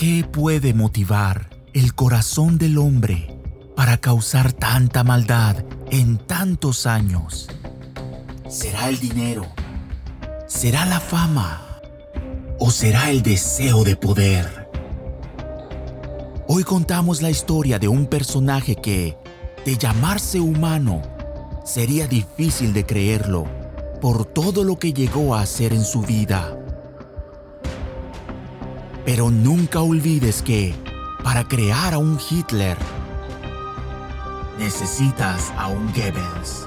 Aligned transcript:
¿Qué 0.00 0.24
puede 0.24 0.72
motivar 0.72 1.50
el 1.74 1.94
corazón 1.94 2.56
del 2.56 2.78
hombre 2.78 3.38
para 3.76 3.98
causar 3.98 4.50
tanta 4.50 5.04
maldad 5.04 5.62
en 5.90 6.16
tantos 6.16 6.86
años? 6.86 7.50
¿Será 8.48 8.88
el 8.88 8.98
dinero? 8.98 9.44
¿Será 10.46 10.86
la 10.86 11.00
fama? 11.00 11.82
¿O 12.58 12.70
será 12.70 13.10
el 13.10 13.20
deseo 13.20 13.84
de 13.84 13.94
poder? 13.94 14.70
Hoy 16.48 16.64
contamos 16.64 17.20
la 17.20 17.28
historia 17.28 17.78
de 17.78 17.88
un 17.88 18.06
personaje 18.06 18.76
que, 18.76 19.18
de 19.66 19.76
llamarse 19.76 20.40
humano, 20.40 21.02
sería 21.62 22.06
difícil 22.06 22.72
de 22.72 22.86
creerlo 22.86 23.44
por 24.00 24.24
todo 24.24 24.64
lo 24.64 24.78
que 24.78 24.94
llegó 24.94 25.34
a 25.34 25.42
hacer 25.42 25.74
en 25.74 25.84
su 25.84 26.00
vida. 26.00 26.56
Pero 29.12 29.28
nunca 29.28 29.80
olvides 29.80 30.40
que, 30.40 30.72
para 31.24 31.42
crear 31.42 31.94
a 31.94 31.98
un 31.98 32.16
Hitler, 32.30 32.78
necesitas 34.56 35.52
a 35.58 35.66
un 35.66 35.86
Goebbels. 35.88 36.64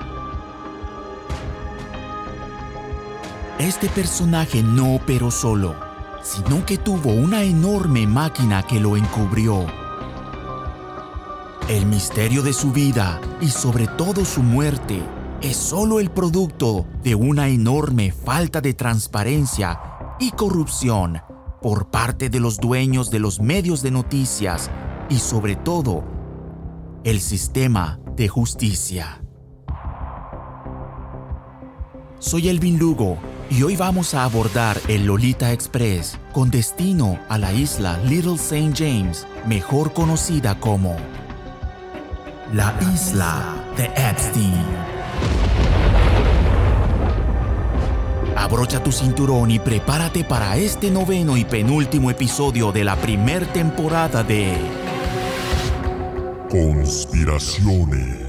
Este 3.60 3.88
personaje 3.88 4.62
no 4.62 4.94
operó 4.94 5.32
solo, 5.32 5.74
sino 6.22 6.66
que 6.66 6.78
tuvo 6.78 7.14
una 7.14 7.44
enorme 7.44 8.06
máquina 8.08 8.62
que 8.64 8.82
lo 8.82 8.98
encubrió. 8.98 9.66
El 11.70 11.86
misterio 11.86 12.42
de 12.42 12.52
su 12.52 12.74
vida 12.74 13.22
y 13.40 13.48
sobre 13.48 13.88
todo 13.88 14.26
su 14.26 14.44
muerte 14.44 15.02
es 15.40 15.56
solo 15.56 16.02
el 16.02 16.12
producto 16.12 16.86
de 17.04 17.16
una 17.16 17.48
enorme 17.48 18.12
falta 18.12 18.60
de 18.60 18.74
transparencia 18.74 19.80
y 20.20 20.32
corrupción 20.32 21.22
por 21.64 21.90
parte 21.90 22.30
de 22.30 22.42
los 22.42 22.60
dueños 22.60 23.10
de 23.10 23.20
los 23.20 23.40
medios 23.40 23.82
de 23.82 23.90
noticias 23.90 24.70
y 25.10 25.18
sobre 25.18 25.56
todo 25.56 26.04
el 27.06 27.22
sistema 27.22 28.02
de 28.18 28.28
justicia. 28.28 29.24
Soy 32.20 32.50
Elvin 32.50 32.78
Lugo 32.78 33.18
y 33.50 33.64
hoy 33.64 33.78
vamos 33.78 34.14
a 34.14 34.26
abordar 34.26 34.78
el 34.90 35.06
Lolita 35.06 35.54
Express 35.54 36.20
con 36.34 36.52
destino 36.52 37.18
a 37.30 37.38
la 37.38 37.54
isla 37.54 37.98
Little 38.00 38.36
St. 38.36 38.74
James, 38.76 39.26
mejor 39.48 39.94
conocida 39.94 40.60
como 40.60 40.98
la 42.52 42.78
isla 42.94 43.56
de 43.78 43.86
Epstein. 43.96 44.93
Abrocha 48.54 48.84
tu 48.84 48.92
cinturón 48.92 49.50
y 49.50 49.58
prepárate 49.58 50.24
para 50.24 50.56
este 50.58 50.92
noveno 50.92 51.38
y 51.38 51.44
penúltimo 51.44 52.12
episodio 52.12 52.72
de 52.72 52.84
la 52.84 52.96
primer 52.96 53.48
temporada 53.48 54.24
de 54.24 54.54
Conspiraciones. 56.52 58.23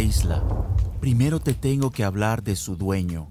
Isla, 0.00 0.42
primero 1.00 1.40
te 1.40 1.54
tengo 1.54 1.90
que 1.90 2.04
hablar 2.04 2.42
de 2.42 2.56
su 2.56 2.76
dueño, 2.76 3.30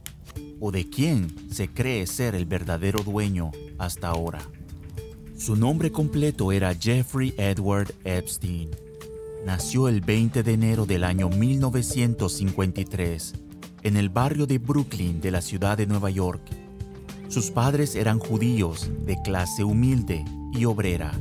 o 0.59 0.71
de 0.71 0.89
quién 0.89 1.51
se 1.51 1.67
cree 1.67 2.07
ser 2.07 2.33
el 2.35 2.45
verdadero 2.45 3.03
dueño 3.03 3.51
hasta 3.77 4.07
ahora. 4.07 4.39
Su 5.37 5.57
nombre 5.57 5.91
completo 5.91 6.53
era 6.53 6.73
Jeffrey 6.73 7.35
Edward 7.37 7.93
Epstein. 8.05 8.71
Nació 9.45 9.89
el 9.89 10.01
20 10.01 10.43
de 10.43 10.53
enero 10.53 10.85
del 10.85 11.03
año 11.03 11.27
1953 11.27 13.33
en 13.83 13.97
el 13.97 14.09
barrio 14.09 14.47
de 14.47 14.57
Brooklyn 14.57 15.19
de 15.19 15.31
la 15.31 15.41
ciudad 15.41 15.77
de 15.77 15.85
Nueva 15.85 16.11
York. 16.11 16.41
Sus 17.27 17.51
padres 17.51 17.95
eran 17.95 18.19
judíos 18.19 18.89
de 19.05 19.21
clase 19.21 19.65
humilde 19.65 20.23
y 20.53 20.63
obrera. 20.63 21.11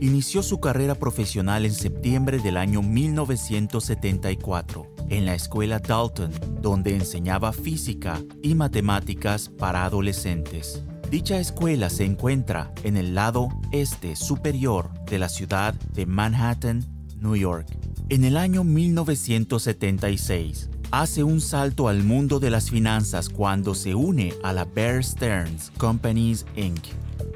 Inició 0.00 0.42
su 0.42 0.60
carrera 0.60 0.94
profesional 0.94 1.64
en 1.64 1.72
septiembre 1.72 2.38
del 2.38 2.58
año 2.58 2.82
1974 2.82 4.89
en 5.10 5.26
la 5.26 5.34
escuela 5.34 5.78
Dalton, 5.78 6.32
donde 6.62 6.96
enseñaba 6.96 7.52
física 7.52 8.18
y 8.42 8.54
matemáticas 8.54 9.50
para 9.50 9.84
adolescentes. 9.84 10.82
Dicha 11.10 11.38
escuela 11.38 11.90
se 11.90 12.04
encuentra 12.04 12.72
en 12.84 12.96
el 12.96 13.14
lado 13.14 13.50
este 13.72 14.16
superior 14.16 14.90
de 15.04 15.18
la 15.18 15.28
ciudad 15.28 15.74
de 15.74 16.06
Manhattan, 16.06 16.86
New 17.16 17.36
York. 17.36 17.66
En 18.08 18.24
el 18.24 18.36
año 18.36 18.64
1976, 18.64 20.70
hace 20.92 21.24
un 21.24 21.40
salto 21.40 21.88
al 21.88 22.04
mundo 22.04 22.40
de 22.40 22.50
las 22.50 22.70
finanzas 22.70 23.28
cuando 23.28 23.74
se 23.74 23.94
une 23.94 24.34
a 24.42 24.52
la 24.52 24.64
Bear 24.64 25.04
Stearns 25.04 25.72
Companies 25.76 26.46
Inc. 26.56 26.80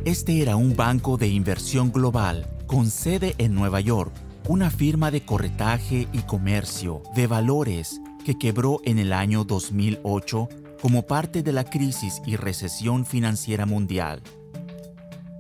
Este 0.05 0.41
era 0.41 0.57
un 0.57 0.77
banco 0.77 1.17
de 1.17 1.29
inversión 1.29 1.91
global 1.91 2.47
con 2.67 2.91
sede 2.91 3.35
en 3.39 3.55
Nueva 3.55 3.81
York, 3.81 4.13
una 4.47 4.71
firma 4.71 5.11
de 5.11 5.25
corretaje 5.25 6.07
y 6.13 6.19
comercio 6.21 7.03
de 7.15 7.27
valores 7.27 8.01
que 8.25 8.37
quebró 8.37 8.81
en 8.85 8.99
el 8.99 9.13
año 9.13 9.45
2008 9.45 10.49
como 10.83 11.07
parte 11.07 11.43
de 11.43 11.53
la 11.53 11.65
crisis 11.65 12.21
y 12.27 12.37
recesión 12.37 13.07
financiera 13.07 13.65
mundial. 13.65 14.23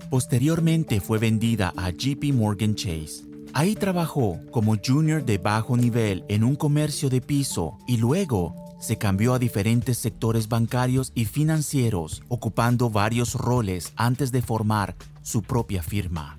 Posteriormente 0.08 1.00
fue 1.00 1.18
vendida 1.18 1.74
a 1.76 1.90
JP 1.90 2.32
Morgan 2.32 2.74
Chase. 2.74 3.24
Ahí 3.52 3.74
trabajó 3.74 4.40
como 4.50 4.76
junior 4.82 5.24
de 5.24 5.36
bajo 5.36 5.76
nivel 5.76 6.24
en 6.28 6.42
un 6.42 6.56
comercio 6.56 7.10
de 7.10 7.20
piso 7.20 7.76
y 7.86 7.98
luego 7.98 8.54
se 8.80 8.96
cambió 8.96 9.34
a 9.34 9.38
diferentes 9.38 9.98
sectores 9.98 10.48
bancarios 10.48 11.12
y 11.14 11.26
financieros, 11.26 12.22
ocupando 12.28 12.90
varios 12.90 13.34
roles 13.34 13.92
antes 13.96 14.32
de 14.32 14.42
formar 14.42 14.96
su 15.22 15.42
propia 15.42 15.82
firma. 15.82 16.38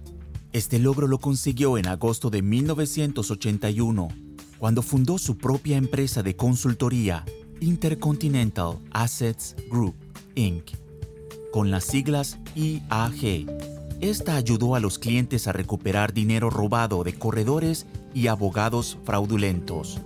Este 0.56 0.80
logro 0.80 1.08
lo 1.08 1.18
consiguió 1.18 1.78
en 1.78 1.86
agosto 1.86 2.30
de 2.30 2.42
1981, 2.42 4.08
cuando 4.58 4.82
fundó 4.82 5.18
su 5.18 5.38
propia 5.38 5.76
empresa 5.76 6.24
de 6.24 6.38
consultoría, 6.38 7.26
Intercontinental 7.60 8.80
Assets 8.92 9.58
Group, 9.70 9.96
Inc., 10.36 10.64
con 11.52 11.72
las 11.72 11.84
siglas 11.84 12.40
IAG. 12.56 13.48
Esta 14.00 14.38
ayudó 14.38 14.76
a 14.76 14.80
los 14.80 14.98
clientes 14.98 15.50
a 15.50 15.52
recuperar 15.52 16.14
dinero 16.14 16.50
robado 16.50 17.04
de 17.04 17.16
corredores 17.16 17.86
y 18.14 18.28
abogados 18.28 18.98
fraudulentos. 19.04 20.00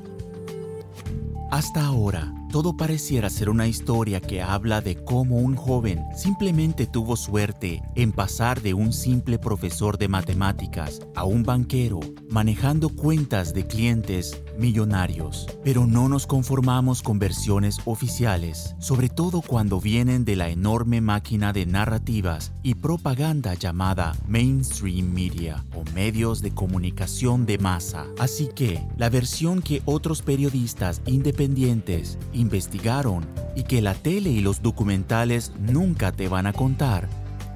Hasta 1.52 1.86
ahora, 1.86 2.34
todo 2.52 2.76
pareciera 2.76 3.30
ser 3.30 3.50
una 3.50 3.68
historia 3.68 4.20
que 4.20 4.42
habla 4.42 4.82
de 4.82 4.96
cómo 4.96 5.38
un 5.38 5.56
joven 5.56 6.04
simplemente 6.16 6.88
tuvo 6.88 7.16
suerte 7.16 7.84
en 7.96 8.12
pasar 8.12 8.62
de 8.62 8.74
un 8.74 8.92
simple 8.92 9.38
profesor 9.38 9.98
de 9.98 10.08
matemáticas 10.08 11.00
a 11.16 11.26
un 11.26 11.44
banquero 11.44 12.00
manejando 12.30 12.90
cuentas 12.90 13.54
de 13.54 13.68
clientes 13.68 14.42
millonarios. 14.60 15.48
Pero 15.64 15.88
no 15.88 16.10
nos 16.10 16.28
conformamos 16.28 17.02
con 17.02 17.18
versiones 17.18 17.80
oficiales, 17.86 18.76
sobre 18.80 19.10
todo 19.10 19.42
cuando 19.42 19.80
vienen 19.80 20.26
de 20.26 20.36
la 20.36 20.50
enorme 20.50 21.02
máquina 21.02 21.54
de 21.54 21.66
narrativas 21.66 22.52
y 22.62 22.76
propaganda 22.76 23.54
llamada 23.54 24.16
mainstream 24.28 25.12
media 25.14 25.66
o 25.74 25.84
medios 25.96 26.42
de 26.42 26.52
comunicación 26.52 27.46
de 27.46 27.58
masa. 27.58 28.06
Así 28.20 28.50
que 28.54 28.86
la 28.98 29.10
versión 29.10 29.62
que 29.62 29.82
otros 29.86 30.22
periodistas 30.22 31.02
independientes 31.06 32.18
investigaron 32.34 33.26
y 33.56 33.64
que 33.64 33.82
la 33.82 33.94
tele 33.94 34.30
y 34.30 34.42
los 34.42 34.62
documentales 34.62 35.52
nunca 35.60 36.12
te 36.12 36.28
van 36.28 36.48
a 36.48 36.54
contar, 36.54 37.10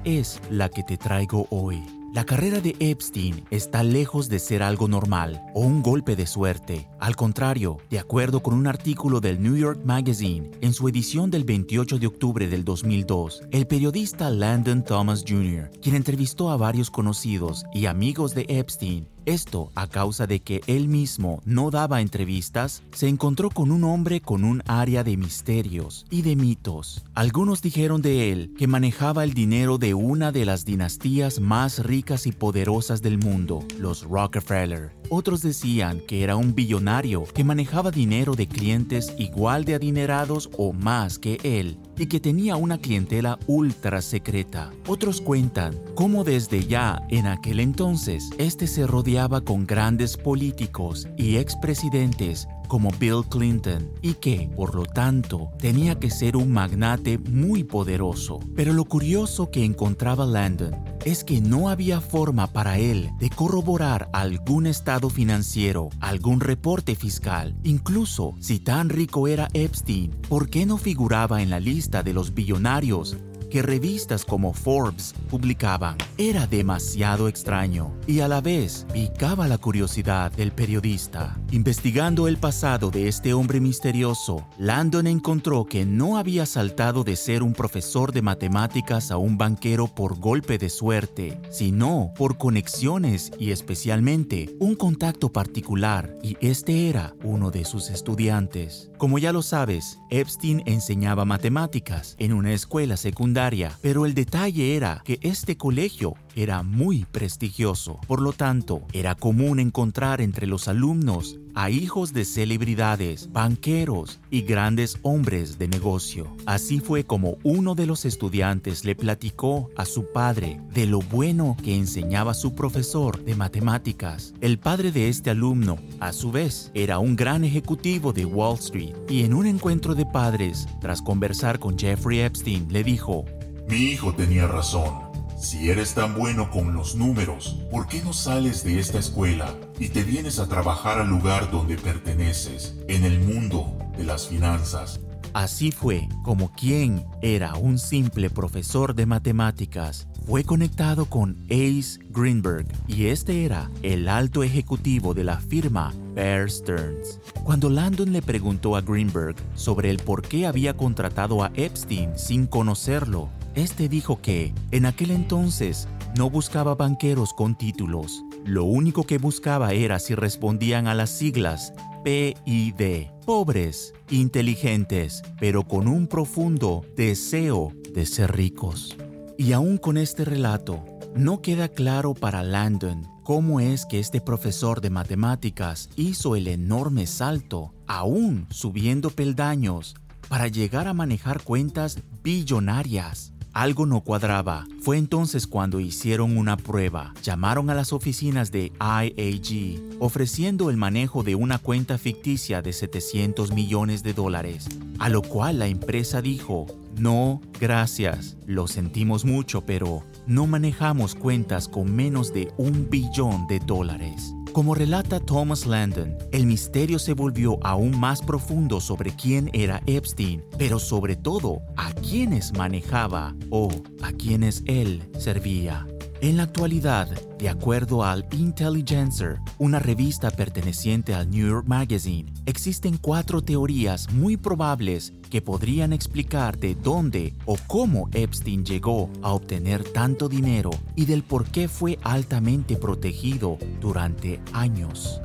es 0.04 0.40
la 0.50 0.68
que 0.68 0.82
te 0.82 0.96
traigo 0.96 1.46
hoy. 1.50 1.93
La 2.14 2.24
carrera 2.24 2.60
de 2.60 2.76
Epstein 2.78 3.44
está 3.50 3.82
lejos 3.82 4.28
de 4.28 4.38
ser 4.38 4.62
algo 4.62 4.86
normal 4.86 5.42
o 5.52 5.62
un 5.62 5.82
golpe 5.82 6.14
de 6.14 6.28
suerte. 6.28 6.88
Al 7.00 7.16
contrario, 7.16 7.78
de 7.90 7.98
acuerdo 7.98 8.40
con 8.40 8.54
un 8.54 8.68
artículo 8.68 9.18
del 9.18 9.42
New 9.42 9.56
York 9.56 9.80
Magazine 9.84 10.48
en 10.60 10.74
su 10.74 10.88
edición 10.88 11.32
del 11.32 11.42
28 11.42 11.98
de 11.98 12.06
octubre 12.06 12.46
del 12.46 12.64
2002, 12.64 13.42
el 13.50 13.66
periodista 13.66 14.30
Landon 14.30 14.84
Thomas 14.84 15.24
Jr., 15.26 15.72
quien 15.82 15.96
entrevistó 15.96 16.50
a 16.52 16.56
varios 16.56 16.88
conocidos 16.88 17.64
y 17.74 17.86
amigos 17.86 18.32
de 18.32 18.46
Epstein, 18.48 19.08
esto 19.26 19.70
a 19.74 19.86
causa 19.86 20.26
de 20.26 20.40
que 20.40 20.60
él 20.66 20.88
mismo 20.88 21.40
no 21.44 21.70
daba 21.70 22.00
entrevistas, 22.00 22.82
se 22.92 23.08
encontró 23.08 23.50
con 23.50 23.70
un 23.70 23.84
hombre 23.84 24.20
con 24.20 24.44
un 24.44 24.62
área 24.66 25.04
de 25.04 25.16
misterios 25.16 26.06
y 26.10 26.22
de 26.22 26.36
mitos. 26.36 27.04
Algunos 27.14 27.62
dijeron 27.62 28.02
de 28.02 28.32
él 28.32 28.54
que 28.58 28.66
manejaba 28.66 29.24
el 29.24 29.34
dinero 29.34 29.78
de 29.78 29.94
una 29.94 30.32
de 30.32 30.44
las 30.44 30.64
dinastías 30.64 31.40
más 31.40 31.84
ricas 31.84 32.26
y 32.26 32.32
poderosas 32.32 33.02
del 33.02 33.18
mundo, 33.18 33.64
los 33.78 34.02
Rockefeller. 34.02 34.92
Otros 35.10 35.42
decían 35.42 36.00
que 36.06 36.22
era 36.22 36.36
un 36.36 36.54
billonario 36.54 37.24
que 37.24 37.44
manejaba 37.44 37.90
dinero 37.90 38.34
de 38.34 38.46
clientes 38.46 39.14
igual 39.18 39.64
de 39.64 39.74
adinerados 39.74 40.50
o 40.56 40.72
más 40.72 41.18
que 41.18 41.38
él 41.42 41.78
y 41.96 42.06
que 42.06 42.20
tenía 42.20 42.56
una 42.56 42.78
clientela 42.78 43.38
ultra 43.46 44.02
secreta. 44.02 44.72
Otros 44.86 45.20
cuentan 45.20 45.78
cómo 45.94 46.24
desde 46.24 46.66
ya 46.66 47.02
en 47.10 47.26
aquel 47.26 47.60
entonces 47.60 48.30
este 48.38 48.66
se 48.66 48.86
rodeaba 48.86 49.42
con 49.42 49.66
grandes 49.66 50.16
políticos 50.16 51.06
y 51.16 51.36
expresidentes 51.36 52.48
como 52.74 52.90
Bill 52.98 53.22
Clinton 53.30 53.88
y 54.02 54.14
que, 54.14 54.50
por 54.56 54.74
lo 54.74 54.84
tanto, 54.84 55.50
tenía 55.60 56.00
que 56.00 56.10
ser 56.10 56.36
un 56.36 56.50
magnate 56.50 57.18
muy 57.18 57.62
poderoso. 57.62 58.40
Pero 58.56 58.72
lo 58.72 58.84
curioso 58.84 59.48
que 59.52 59.64
encontraba 59.64 60.26
Landon 60.26 60.74
es 61.04 61.22
que 61.22 61.40
no 61.40 61.68
había 61.68 62.00
forma 62.00 62.48
para 62.48 62.78
él 62.78 63.10
de 63.20 63.30
corroborar 63.30 64.08
algún 64.12 64.66
estado 64.66 65.08
financiero, 65.08 65.90
algún 66.00 66.40
reporte 66.40 66.96
fiscal. 66.96 67.54
Incluso 67.62 68.34
si 68.40 68.58
tan 68.58 68.88
rico 68.88 69.28
era 69.28 69.48
Epstein, 69.52 70.10
¿por 70.28 70.50
qué 70.50 70.66
no 70.66 70.76
figuraba 70.76 71.42
en 71.42 71.50
la 71.50 71.60
lista 71.60 72.02
de 72.02 72.12
los 72.12 72.34
billonarios 72.34 73.16
que 73.54 73.62
revistas 73.62 74.24
como 74.24 74.52
Forbes 74.52 75.14
publicaban 75.30 75.96
era 76.18 76.44
demasiado 76.48 77.28
extraño 77.28 77.94
y 78.04 78.18
a 78.18 78.26
la 78.26 78.40
vez 78.40 78.84
picaba 78.92 79.46
la 79.46 79.58
curiosidad 79.58 80.32
del 80.32 80.50
periodista. 80.50 81.38
Investigando 81.52 82.26
el 82.26 82.38
pasado 82.38 82.90
de 82.90 83.06
este 83.06 83.32
hombre 83.32 83.60
misterioso, 83.60 84.44
Landon 84.58 85.06
encontró 85.06 85.66
que 85.66 85.86
no 85.86 86.18
había 86.18 86.46
saltado 86.46 87.04
de 87.04 87.14
ser 87.14 87.44
un 87.44 87.52
profesor 87.52 88.10
de 88.10 88.22
matemáticas 88.22 89.12
a 89.12 89.18
un 89.18 89.38
banquero 89.38 89.86
por 89.86 90.18
golpe 90.18 90.58
de 90.58 90.68
suerte, 90.68 91.40
sino 91.52 92.12
por 92.16 92.38
conexiones 92.38 93.30
y 93.38 93.52
especialmente 93.52 94.56
un 94.58 94.74
contacto 94.74 95.30
particular, 95.30 96.12
y 96.24 96.36
este 96.40 96.88
era 96.88 97.14
uno 97.22 97.52
de 97.52 97.64
sus 97.64 97.90
estudiantes. 97.90 98.90
Como 98.98 99.20
ya 99.20 99.32
lo 99.32 99.42
sabes, 99.42 100.00
Epstein 100.10 100.64
enseñaba 100.66 101.24
matemáticas 101.24 102.16
en 102.18 102.32
una 102.32 102.52
escuela 102.52 102.96
secundaria, 102.96 103.43
pero 103.82 104.06
el 104.06 104.14
detalle 104.14 104.74
era 104.74 105.02
que 105.04 105.18
este 105.22 105.56
colegio 105.56 106.14
era 106.34 106.62
muy 106.62 107.04
prestigioso. 107.04 108.00
Por 108.06 108.22
lo 108.22 108.32
tanto, 108.32 108.82
era 108.92 109.14
común 109.14 109.60
encontrar 109.60 110.22
entre 110.22 110.46
los 110.46 110.66
alumnos 110.66 111.38
a 111.54 111.70
hijos 111.70 112.12
de 112.12 112.24
celebridades, 112.24 113.32
banqueros 113.32 114.20
y 114.30 114.42
grandes 114.42 114.98
hombres 115.02 115.58
de 115.58 115.68
negocio. 115.68 116.34
Así 116.46 116.80
fue 116.80 117.04
como 117.04 117.38
uno 117.42 117.74
de 117.74 117.86
los 117.86 118.04
estudiantes 118.04 118.84
le 118.84 118.94
platicó 118.94 119.70
a 119.76 119.84
su 119.84 120.10
padre 120.12 120.60
de 120.72 120.86
lo 120.86 121.00
bueno 121.00 121.56
que 121.62 121.76
enseñaba 121.76 122.34
su 122.34 122.54
profesor 122.54 123.24
de 123.24 123.34
matemáticas. 123.34 124.34
El 124.40 124.58
padre 124.58 124.92
de 124.92 125.08
este 125.08 125.30
alumno, 125.30 125.78
a 126.00 126.12
su 126.12 126.32
vez, 126.32 126.70
era 126.74 126.98
un 126.98 127.16
gran 127.16 127.44
ejecutivo 127.44 128.12
de 128.12 128.24
Wall 128.24 128.58
Street 128.58 128.94
y 129.08 129.24
en 129.24 129.34
un 129.34 129.46
encuentro 129.46 129.94
de 129.94 130.06
padres, 130.06 130.66
tras 130.80 131.02
conversar 131.02 131.58
con 131.58 131.78
Jeffrey 131.78 132.20
Epstein, 132.20 132.66
le 132.70 132.82
dijo, 132.82 133.24
Mi 133.68 133.76
hijo 133.76 134.14
tenía 134.14 134.46
razón. 134.46 135.03
Si 135.36 135.70
eres 135.70 135.94
tan 135.94 136.14
bueno 136.14 136.50
con 136.50 136.74
los 136.74 136.94
números, 136.94 137.58
¿por 137.70 137.86
qué 137.86 138.02
no 138.02 138.12
sales 138.12 138.64
de 138.64 138.78
esta 138.78 138.98
escuela 138.98 139.54
y 139.78 139.88
te 139.88 140.02
vienes 140.02 140.38
a 140.38 140.48
trabajar 140.48 140.98
al 140.98 141.08
lugar 141.08 141.50
donde 141.50 141.76
perteneces, 141.76 142.76
en 142.88 143.04
el 143.04 143.20
mundo 143.20 143.76
de 143.96 144.04
las 144.04 144.28
finanzas? 144.28 145.00
Así 145.32 145.72
fue 145.72 146.08
como 146.22 146.52
quien 146.52 147.04
era 147.20 147.54
un 147.54 147.78
simple 147.78 148.30
profesor 148.30 148.94
de 148.94 149.06
matemáticas 149.06 150.06
fue 150.26 150.42
conectado 150.42 151.04
con 151.04 151.36
Ace 151.50 151.98
Greenberg 152.08 152.66
y 152.88 153.06
este 153.06 153.44
era 153.44 153.70
el 153.82 154.08
alto 154.08 154.42
ejecutivo 154.42 155.12
de 155.12 155.22
la 155.22 155.38
firma 155.38 155.92
Bear 156.14 156.50
Stearns. 156.50 157.20
Cuando 157.44 157.68
Landon 157.68 158.10
le 158.10 158.22
preguntó 158.22 158.74
a 158.74 158.80
Greenberg 158.80 159.36
sobre 159.54 159.90
el 159.90 159.98
por 159.98 160.22
qué 160.22 160.46
había 160.46 160.74
contratado 160.74 161.44
a 161.44 161.50
Epstein 161.54 162.18
sin 162.18 162.46
conocerlo, 162.46 163.28
este 163.54 163.88
dijo 163.88 164.20
que, 164.20 164.52
en 164.70 164.86
aquel 164.86 165.10
entonces, 165.10 165.88
no 166.16 166.30
buscaba 166.30 166.74
banqueros 166.74 167.32
con 167.32 167.56
títulos. 167.56 168.24
Lo 168.44 168.64
único 168.64 169.04
que 169.04 169.18
buscaba 169.18 169.72
era 169.72 169.98
si 169.98 170.14
respondían 170.14 170.86
a 170.86 170.94
las 170.94 171.10
siglas 171.10 171.72
PID. 172.04 173.08
Pobres, 173.24 173.94
inteligentes, 174.10 175.22
pero 175.40 175.66
con 175.66 175.88
un 175.88 176.06
profundo 176.06 176.84
deseo 176.96 177.72
de 177.94 178.04
ser 178.04 178.36
ricos. 178.36 178.96
Y 179.38 179.52
aún 179.52 179.78
con 179.78 179.96
este 179.96 180.24
relato, 180.24 180.84
no 181.16 181.40
queda 181.40 181.68
claro 181.68 182.12
para 182.12 182.42
Landon 182.42 183.08
cómo 183.22 183.60
es 183.60 183.86
que 183.86 183.98
este 183.98 184.20
profesor 184.20 184.80
de 184.82 184.90
matemáticas 184.90 185.88
hizo 185.96 186.36
el 186.36 186.46
enorme 186.46 187.06
salto, 187.06 187.72
aún 187.86 188.46
subiendo 188.50 189.10
peldaños, 189.10 189.94
para 190.28 190.48
llegar 190.48 190.88
a 190.88 190.94
manejar 190.94 191.42
cuentas 191.42 191.98
billonarias. 192.22 193.33
Algo 193.54 193.86
no 193.86 194.00
cuadraba. 194.00 194.66
Fue 194.80 194.98
entonces 194.98 195.46
cuando 195.46 195.78
hicieron 195.78 196.36
una 196.36 196.56
prueba. 196.56 197.14
Llamaron 197.22 197.70
a 197.70 197.74
las 197.74 197.92
oficinas 197.92 198.50
de 198.50 198.72
IAG 198.80 200.00
ofreciendo 200.00 200.70
el 200.70 200.76
manejo 200.76 201.22
de 201.22 201.36
una 201.36 201.58
cuenta 201.58 201.96
ficticia 201.96 202.62
de 202.62 202.72
700 202.72 203.52
millones 203.52 204.02
de 204.02 204.12
dólares, 204.12 204.68
a 204.98 205.08
lo 205.08 205.22
cual 205.22 205.60
la 205.60 205.68
empresa 205.68 206.20
dijo, 206.20 206.66
no, 206.98 207.40
gracias, 207.60 208.36
lo 208.44 208.66
sentimos 208.66 209.24
mucho, 209.24 209.60
pero 209.60 210.02
no 210.26 210.48
manejamos 210.48 211.14
cuentas 211.14 211.68
con 211.68 211.94
menos 211.94 212.34
de 212.34 212.52
un 212.56 212.90
billón 212.90 213.46
de 213.46 213.60
dólares. 213.60 214.34
Como 214.54 214.76
relata 214.76 215.18
Thomas 215.18 215.66
Landon, 215.66 216.16
el 216.30 216.46
misterio 216.46 217.00
se 217.00 217.12
volvió 217.12 217.58
aún 217.64 217.98
más 217.98 218.22
profundo 218.22 218.80
sobre 218.80 219.10
quién 219.10 219.50
era 219.52 219.82
Epstein, 219.86 220.44
pero 220.56 220.78
sobre 220.78 221.16
todo 221.16 221.60
a 221.76 221.92
quiénes 221.92 222.52
manejaba 222.52 223.34
o 223.50 223.68
a 224.00 224.12
quienes 224.12 224.62
él 224.66 225.02
servía. 225.18 225.88
En 226.24 226.38
la 226.38 226.44
actualidad, 226.44 227.06
de 227.36 227.50
acuerdo 227.50 228.02
al 228.02 228.24
Intelligencer, 228.32 229.40
una 229.58 229.78
revista 229.78 230.30
perteneciente 230.30 231.12
al 231.12 231.28
New 231.28 231.46
York 231.46 231.66
Magazine, 231.68 232.32
existen 232.46 232.96
cuatro 232.96 233.42
teorías 233.42 234.10
muy 234.10 234.38
probables 234.38 235.12
que 235.28 235.42
podrían 235.42 235.92
explicar 235.92 236.56
de 236.56 236.76
dónde 236.76 237.34
o 237.44 237.58
cómo 237.66 238.08
Epstein 238.14 238.64
llegó 238.64 239.10
a 239.20 239.34
obtener 239.34 239.84
tanto 239.84 240.30
dinero 240.30 240.70
y 240.96 241.04
del 241.04 241.24
por 241.24 241.44
qué 241.44 241.68
fue 241.68 241.98
altamente 242.02 242.76
protegido 242.76 243.58
durante 243.78 244.40
años. 244.54 245.20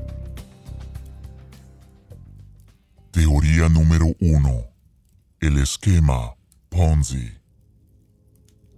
Teoría 3.12 3.70
número 3.70 4.08
1. 4.20 4.66
El 5.40 5.60
esquema 5.60 6.36
Ponzi. 6.68 7.39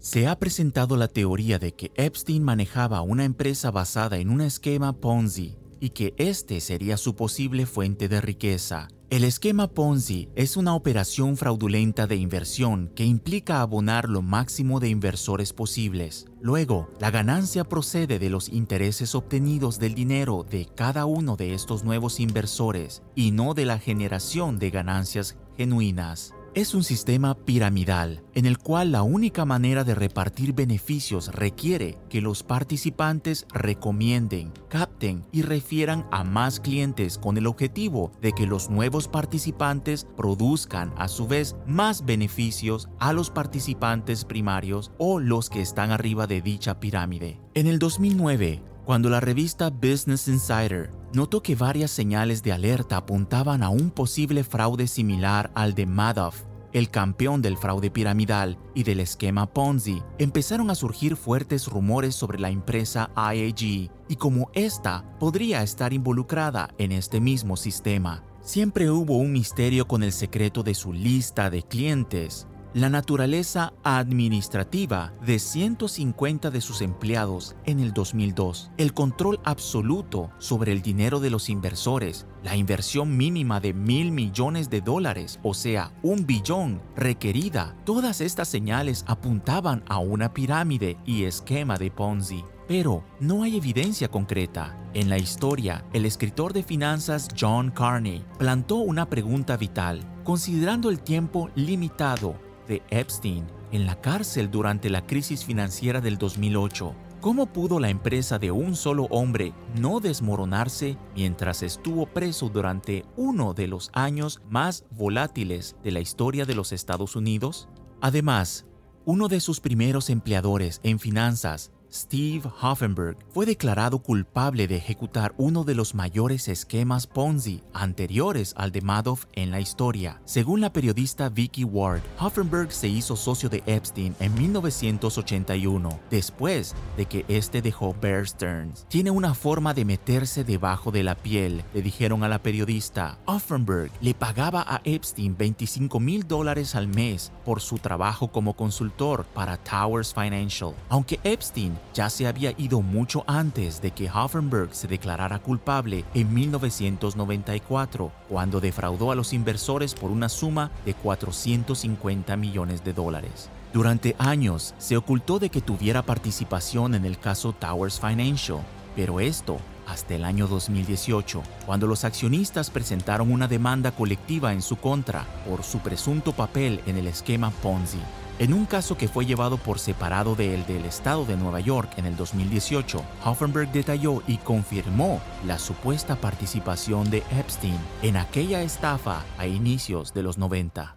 Se 0.01 0.25
ha 0.25 0.39
presentado 0.39 0.97
la 0.97 1.07
teoría 1.07 1.59
de 1.59 1.73
que 1.73 1.91
Epstein 1.93 2.41
manejaba 2.41 3.03
una 3.03 3.23
empresa 3.23 3.69
basada 3.69 4.17
en 4.17 4.31
un 4.31 4.41
esquema 4.41 4.93
Ponzi 4.93 5.59
y 5.79 5.91
que 5.91 6.15
este 6.17 6.59
sería 6.59 6.97
su 6.97 7.15
posible 7.15 7.67
fuente 7.67 8.09
de 8.09 8.19
riqueza. 8.19 8.87
El 9.11 9.23
esquema 9.23 9.67
Ponzi 9.67 10.27
es 10.35 10.57
una 10.57 10.73
operación 10.73 11.37
fraudulenta 11.37 12.07
de 12.07 12.15
inversión 12.15 12.91
que 12.95 13.05
implica 13.05 13.61
abonar 13.61 14.09
lo 14.09 14.23
máximo 14.23 14.79
de 14.79 14.89
inversores 14.89 15.53
posibles. 15.53 16.25
Luego, 16.41 16.89
la 16.99 17.11
ganancia 17.11 17.63
procede 17.63 18.17
de 18.17 18.31
los 18.31 18.49
intereses 18.49 19.13
obtenidos 19.13 19.77
del 19.77 19.93
dinero 19.93 20.43
de 20.49 20.65
cada 20.65 21.05
uno 21.05 21.35
de 21.35 21.53
estos 21.53 21.83
nuevos 21.83 22.19
inversores 22.19 23.03
y 23.13 23.29
no 23.29 23.53
de 23.53 23.65
la 23.65 23.77
generación 23.77 24.57
de 24.57 24.71
ganancias 24.71 25.37
genuinas. 25.55 26.33
Es 26.53 26.73
un 26.73 26.83
sistema 26.83 27.33
piramidal 27.33 28.25
en 28.33 28.45
el 28.45 28.57
cual 28.57 28.91
la 28.91 29.03
única 29.03 29.45
manera 29.45 29.85
de 29.85 29.95
repartir 29.95 30.51
beneficios 30.51 31.29
requiere 31.29 31.97
que 32.09 32.19
los 32.19 32.43
participantes 32.43 33.47
recomienden, 33.53 34.51
capten 34.67 35.23
y 35.31 35.43
refieran 35.43 36.05
a 36.11 36.25
más 36.25 36.59
clientes 36.59 37.17
con 37.17 37.37
el 37.37 37.47
objetivo 37.47 38.11
de 38.21 38.33
que 38.33 38.47
los 38.47 38.69
nuevos 38.69 39.07
participantes 39.07 40.05
produzcan 40.17 40.93
a 40.97 41.07
su 41.07 41.25
vez 41.25 41.55
más 41.67 42.03
beneficios 42.03 42.89
a 42.99 43.13
los 43.13 43.29
participantes 43.29 44.25
primarios 44.25 44.91
o 44.97 45.21
los 45.21 45.49
que 45.49 45.61
están 45.61 45.91
arriba 45.91 46.27
de 46.27 46.41
dicha 46.41 46.81
pirámide. 46.81 47.39
En 47.53 47.67
el 47.67 47.79
2009, 47.79 48.61
cuando 48.83 49.09
la 49.09 49.21
revista 49.21 49.69
Business 49.69 50.27
Insider 50.27 51.00
notó 51.13 51.41
que 51.41 51.55
varias 51.55 51.91
señales 51.91 52.43
de 52.43 52.51
alerta 52.51 52.97
apuntaban 52.97 53.63
a 53.63 53.69
un 53.69 53.89
posible 53.91 54.43
fraude 54.43 54.87
similar 54.87 55.51
al 55.55 55.75
de 55.75 55.85
Madoff, 55.85 56.43
el 56.73 56.89
campeón 56.89 57.41
del 57.41 57.57
fraude 57.57 57.91
piramidal 57.91 58.57
y 58.73 58.83
del 58.83 59.01
esquema 59.01 59.51
Ponzi, 59.51 60.01
empezaron 60.17 60.69
a 60.69 60.75
surgir 60.75 61.15
fuertes 61.15 61.67
rumores 61.67 62.15
sobre 62.15 62.39
la 62.39 62.49
empresa 62.49 63.11
IAG 63.15 63.91
y 64.07 64.15
cómo 64.17 64.49
ésta 64.53 65.03
podría 65.19 65.63
estar 65.63 65.93
involucrada 65.93 66.69
en 66.77 66.91
este 66.91 67.19
mismo 67.19 67.57
sistema. 67.57 68.23
Siempre 68.41 68.89
hubo 68.89 69.17
un 69.17 69.31
misterio 69.31 69.87
con 69.87 70.01
el 70.01 70.11
secreto 70.11 70.63
de 70.63 70.73
su 70.73 70.93
lista 70.93 71.49
de 71.49 71.61
clientes, 71.61 72.47
la 72.73 72.89
naturaleza 72.89 73.73
administrativa 73.83 75.11
de 75.25 75.39
150 75.39 76.51
de 76.51 76.61
sus 76.61 76.81
empleados 76.81 77.55
en 77.65 77.81
el 77.81 77.91
2002, 77.91 78.71
el 78.77 78.93
control 78.93 79.41
absoluto 79.43 80.31
sobre 80.37 80.71
el 80.71 80.81
dinero 80.81 81.19
de 81.19 81.29
los 81.29 81.49
inversores, 81.49 82.27
la 82.43 82.55
inversión 82.55 83.17
mínima 83.17 83.59
de 83.59 83.73
mil 83.73 84.11
millones 84.11 84.69
de 84.69 84.79
dólares, 84.79 85.39
o 85.43 85.53
sea, 85.53 85.91
un 86.01 86.25
billón 86.25 86.81
requerida, 86.95 87.75
todas 87.83 88.21
estas 88.21 88.47
señales 88.47 89.03
apuntaban 89.05 89.83
a 89.87 89.97
una 89.97 90.33
pirámide 90.33 90.97
y 91.05 91.25
esquema 91.25 91.77
de 91.77 91.91
Ponzi. 91.91 92.45
Pero 92.69 93.03
no 93.19 93.43
hay 93.43 93.57
evidencia 93.57 94.07
concreta. 94.07 94.77
En 94.93 95.09
la 95.09 95.17
historia, 95.17 95.83
el 95.91 96.05
escritor 96.05 96.53
de 96.53 96.63
finanzas 96.63 97.27
John 97.37 97.69
Carney 97.69 98.23
plantó 98.37 98.77
una 98.77 99.09
pregunta 99.09 99.57
vital, 99.57 99.99
considerando 100.23 100.89
el 100.89 101.01
tiempo 101.01 101.49
limitado 101.55 102.50
de 102.71 102.81
Epstein 102.89 103.45
en 103.73 103.85
la 103.85 103.99
cárcel 103.99 104.49
durante 104.49 104.89
la 104.89 105.05
crisis 105.05 105.43
financiera 105.43 105.99
del 105.99 106.17
2008. 106.17 106.95
¿Cómo 107.19 107.47
pudo 107.47 107.81
la 107.81 107.89
empresa 107.89 108.39
de 108.39 108.51
un 108.51 108.77
solo 108.77 109.07
hombre 109.11 109.53
no 109.77 109.99
desmoronarse 109.99 110.97
mientras 111.13 111.63
estuvo 111.63 112.05
preso 112.05 112.47
durante 112.47 113.03
uno 113.17 113.53
de 113.53 113.67
los 113.67 113.91
años 113.93 114.41
más 114.49 114.85
volátiles 114.89 115.75
de 115.83 115.91
la 115.91 115.99
historia 115.99 116.45
de 116.45 116.55
los 116.55 116.71
Estados 116.71 117.17
Unidos? 117.17 117.67
Además, 117.99 118.65
uno 119.03 119.27
de 119.27 119.41
sus 119.41 119.59
primeros 119.59 120.09
empleadores 120.09 120.79
en 120.83 120.97
finanzas 120.97 121.73
Steve 121.93 122.49
Hoffenberg 122.61 123.17
fue 123.33 123.45
declarado 123.45 123.99
culpable 123.99 124.65
de 124.65 124.77
ejecutar 124.77 125.33
uno 125.37 125.65
de 125.65 125.75
los 125.75 125.93
mayores 125.93 126.47
esquemas 126.47 127.05
Ponzi 127.05 127.63
anteriores 127.73 128.53
al 128.55 128.71
de 128.71 128.79
Madoff 128.79 129.25
en 129.33 129.51
la 129.51 129.59
historia. 129.59 130.21
Según 130.23 130.61
la 130.61 130.71
periodista 130.71 131.27
Vicky 131.27 131.65
Ward, 131.65 132.01
Hoffenberg 132.17 132.71
se 132.71 132.87
hizo 132.87 133.17
socio 133.17 133.49
de 133.49 133.61
Epstein 133.65 134.15
en 134.21 134.33
1981, 134.35 135.99
después 136.09 136.75
de 136.95 137.07
que 137.07 137.25
este 137.27 137.61
dejó 137.61 137.93
Bear 138.01 138.25
Stearns. 138.25 138.85
Tiene 138.87 139.11
una 139.11 139.33
forma 139.33 139.73
de 139.73 139.83
meterse 139.83 140.45
debajo 140.45 140.91
de 140.91 141.03
la 141.03 141.15
piel, 141.15 141.61
le 141.73 141.81
dijeron 141.81 142.23
a 142.23 142.29
la 142.29 142.41
periodista. 142.41 143.17
Hoffenberg 143.25 143.91
le 143.99 144.13
pagaba 144.13 144.63
a 144.65 144.79
Epstein 144.85 145.35
25 145.37 145.99
mil 145.99 146.25
dólares 146.25 146.73
al 146.73 146.87
mes 146.87 147.33
por 147.43 147.59
su 147.59 147.79
trabajo 147.79 148.29
como 148.29 148.53
consultor 148.55 149.25
para 149.25 149.57
Towers 149.57 150.13
Financial. 150.13 150.73
Aunque 150.87 151.19
Epstein 151.25 151.80
ya 151.93 152.09
se 152.09 152.27
había 152.27 152.53
ido 152.57 152.81
mucho 152.81 153.23
antes 153.27 153.81
de 153.81 153.91
que 153.91 154.09
Hoffenberg 154.09 154.73
se 154.73 154.87
declarara 154.87 155.39
culpable 155.39 156.05
en 156.13 156.33
1994, 156.33 158.11
cuando 158.29 158.61
defraudó 158.61 159.11
a 159.11 159.15
los 159.15 159.33
inversores 159.33 159.93
por 159.93 160.11
una 160.11 160.29
suma 160.29 160.71
de 160.85 160.93
450 160.93 162.35
millones 162.37 162.83
de 162.83 162.93
dólares. 162.93 163.49
Durante 163.73 164.15
años 164.19 164.73
se 164.77 164.97
ocultó 164.97 165.39
de 165.39 165.49
que 165.49 165.61
tuviera 165.61 166.01
participación 166.01 166.95
en 166.95 167.05
el 167.05 167.17
caso 167.17 167.53
Towers 167.53 167.99
Financial, 167.99 168.59
pero 168.95 169.19
esto 169.19 169.59
hasta 169.87 170.15
el 170.15 170.23
año 170.23 170.47
2018, 170.47 171.41
cuando 171.65 171.87
los 171.87 172.05
accionistas 172.05 172.69
presentaron 172.69 173.31
una 173.31 173.47
demanda 173.47 173.91
colectiva 173.91 174.53
en 174.53 174.61
su 174.61 174.77
contra 174.77 175.25
por 175.47 175.63
su 175.63 175.79
presunto 175.79 176.31
papel 176.31 176.81
en 176.85 176.97
el 176.97 177.07
esquema 177.07 177.51
Ponzi. 177.51 177.99
En 178.41 178.55
un 178.55 178.65
caso 178.65 178.97
que 178.97 179.07
fue 179.07 179.27
llevado 179.27 179.59
por 179.59 179.77
separado 179.77 180.33
de 180.33 180.55
el 180.55 180.65
del 180.65 180.85
estado 180.85 181.25
de 181.25 181.37
Nueva 181.37 181.59
York 181.59 181.93
en 181.97 182.07
el 182.07 182.15
2018, 182.15 182.99
Hoffenberg 183.23 183.71
detalló 183.71 184.23
y 184.25 184.37
confirmó 184.37 185.21
la 185.45 185.59
supuesta 185.59 186.15
participación 186.15 187.11
de 187.11 187.19
Epstein 187.37 187.77
en 188.01 188.17
aquella 188.17 188.63
estafa 188.63 189.23
a 189.37 189.45
inicios 189.45 190.11
de 190.15 190.23
los 190.23 190.39
90. 190.39 190.95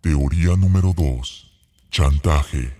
Teoría 0.00 0.56
número 0.56 0.94
2. 0.96 1.52
Chantaje. 1.90 2.72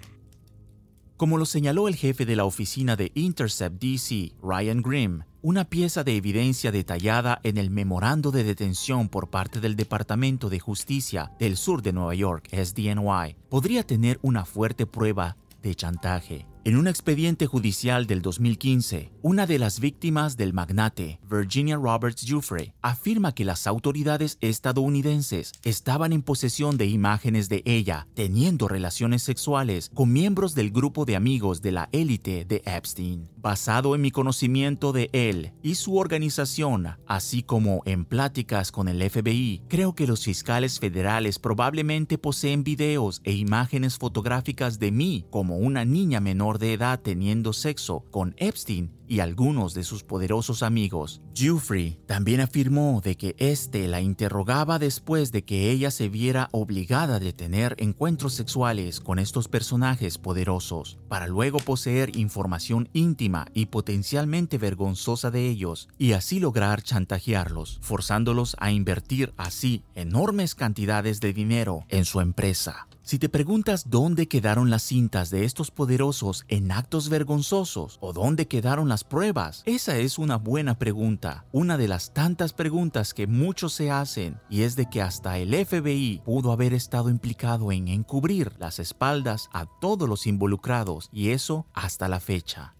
Como 1.18 1.36
lo 1.36 1.44
señaló 1.44 1.86
el 1.86 1.96
jefe 1.96 2.24
de 2.24 2.34
la 2.34 2.46
oficina 2.46 2.96
de 2.96 3.12
Intercept 3.14 3.78
DC, 3.78 4.32
Ryan 4.42 4.80
Grimm, 4.80 5.24
una 5.44 5.66
pieza 5.66 6.04
de 6.04 6.16
evidencia 6.16 6.72
detallada 6.72 7.38
en 7.42 7.58
el 7.58 7.68
memorando 7.68 8.30
de 8.30 8.44
detención 8.44 9.10
por 9.10 9.28
parte 9.28 9.60
del 9.60 9.76
Departamento 9.76 10.48
de 10.48 10.58
Justicia 10.58 11.32
del 11.38 11.58
Sur 11.58 11.82
de 11.82 11.92
Nueva 11.92 12.14
York, 12.14 12.48
SDNY, 12.50 13.36
podría 13.50 13.82
tener 13.82 14.18
una 14.22 14.46
fuerte 14.46 14.86
prueba 14.86 15.36
de 15.62 15.74
chantaje. 15.74 16.46
En 16.64 16.78
un 16.78 16.88
expediente 16.88 17.46
judicial 17.46 18.06
del 18.06 18.22
2015, 18.22 19.12
una 19.20 19.46
de 19.46 19.58
las 19.58 19.80
víctimas 19.80 20.38
del 20.38 20.54
magnate, 20.54 21.20
Virginia 21.28 21.76
Roberts 21.76 22.22
Giuffre, 22.22 22.72
afirma 22.80 23.34
que 23.34 23.44
las 23.44 23.66
autoridades 23.66 24.38
estadounidenses 24.40 25.52
estaban 25.62 26.14
en 26.14 26.22
posesión 26.22 26.78
de 26.78 26.86
imágenes 26.86 27.50
de 27.50 27.62
ella 27.66 28.06
teniendo 28.14 28.66
relaciones 28.66 29.22
sexuales 29.22 29.90
con 29.92 30.10
miembros 30.10 30.54
del 30.54 30.70
grupo 30.70 31.04
de 31.04 31.16
amigos 31.16 31.60
de 31.60 31.72
la 31.72 31.90
élite 31.92 32.46
de 32.46 32.62
Epstein. 32.64 33.33
Basado 33.44 33.94
en 33.94 34.00
mi 34.00 34.10
conocimiento 34.10 34.94
de 34.94 35.10
él 35.12 35.52
y 35.62 35.74
su 35.74 35.98
organización, 35.98 36.96
así 37.06 37.42
como 37.42 37.82
en 37.84 38.06
pláticas 38.06 38.72
con 38.72 38.88
el 38.88 39.02
FBI, 39.10 39.60
creo 39.68 39.94
que 39.94 40.06
los 40.06 40.24
fiscales 40.24 40.80
federales 40.80 41.38
probablemente 41.38 42.16
poseen 42.16 42.64
videos 42.64 43.20
e 43.22 43.34
imágenes 43.34 43.98
fotográficas 43.98 44.78
de 44.78 44.92
mí 44.92 45.26
como 45.28 45.58
una 45.58 45.84
niña 45.84 46.20
menor 46.20 46.58
de 46.58 46.72
edad 46.72 47.00
teniendo 47.02 47.52
sexo 47.52 48.06
con 48.10 48.34
Epstein 48.38 48.90
y 49.08 49.20
algunos 49.20 49.74
de 49.74 49.84
sus 49.84 50.02
poderosos 50.02 50.62
amigos. 50.62 51.20
Jeffrey 51.34 51.98
también 52.06 52.40
afirmó 52.40 53.00
de 53.02 53.16
que 53.16 53.34
éste 53.38 53.88
la 53.88 54.00
interrogaba 54.00 54.78
después 54.78 55.32
de 55.32 55.44
que 55.44 55.70
ella 55.70 55.90
se 55.90 56.08
viera 56.08 56.48
obligada 56.52 57.18
de 57.18 57.32
tener 57.32 57.74
encuentros 57.78 58.34
sexuales 58.34 59.00
con 59.00 59.18
estos 59.18 59.48
personajes 59.48 60.18
poderosos, 60.18 60.98
para 61.08 61.26
luego 61.26 61.58
poseer 61.58 62.16
información 62.16 62.88
íntima 62.92 63.46
y 63.54 63.66
potencialmente 63.66 64.58
vergonzosa 64.58 65.30
de 65.30 65.48
ellos, 65.48 65.88
y 65.98 66.12
así 66.12 66.40
lograr 66.40 66.82
chantajearlos, 66.82 67.78
forzándolos 67.82 68.56
a 68.58 68.70
invertir 68.70 69.32
así 69.36 69.82
enormes 69.94 70.54
cantidades 70.54 71.20
de 71.20 71.32
dinero 71.32 71.84
en 71.88 72.04
su 72.04 72.20
empresa. 72.20 72.86
Si 73.04 73.18
te 73.18 73.28
preguntas 73.28 73.90
dónde 73.90 74.28
quedaron 74.28 74.70
las 74.70 74.82
cintas 74.82 75.28
de 75.28 75.44
estos 75.44 75.70
poderosos 75.70 76.46
en 76.48 76.72
actos 76.72 77.10
vergonzosos 77.10 77.98
o 78.00 78.14
dónde 78.14 78.48
quedaron 78.48 78.88
las 78.88 79.04
pruebas, 79.04 79.62
esa 79.66 79.98
es 79.98 80.18
una 80.18 80.36
buena 80.36 80.78
pregunta, 80.78 81.44
una 81.52 81.76
de 81.76 81.86
las 81.86 82.14
tantas 82.14 82.54
preguntas 82.54 83.12
que 83.12 83.26
muchos 83.26 83.74
se 83.74 83.90
hacen 83.90 84.40
y 84.48 84.62
es 84.62 84.74
de 84.74 84.88
que 84.88 85.02
hasta 85.02 85.36
el 85.36 85.52
FBI 85.66 86.22
pudo 86.24 86.50
haber 86.50 86.72
estado 86.72 87.10
implicado 87.10 87.72
en 87.72 87.88
encubrir 87.88 88.52
las 88.58 88.78
espaldas 88.78 89.50
a 89.52 89.66
todos 89.66 90.08
los 90.08 90.26
involucrados 90.26 91.10
y 91.12 91.28
eso 91.28 91.66
hasta 91.74 92.08
la 92.08 92.20
fecha. 92.20 92.74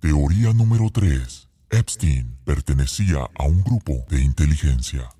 Teoría 0.00 0.52
número 0.52 0.90
3. 0.90 1.48
Epstein 1.70 2.36
pertenecía 2.44 3.30
a 3.38 3.44
un 3.46 3.62
grupo 3.62 4.04
de 4.10 4.20
inteligencia. 4.20 5.15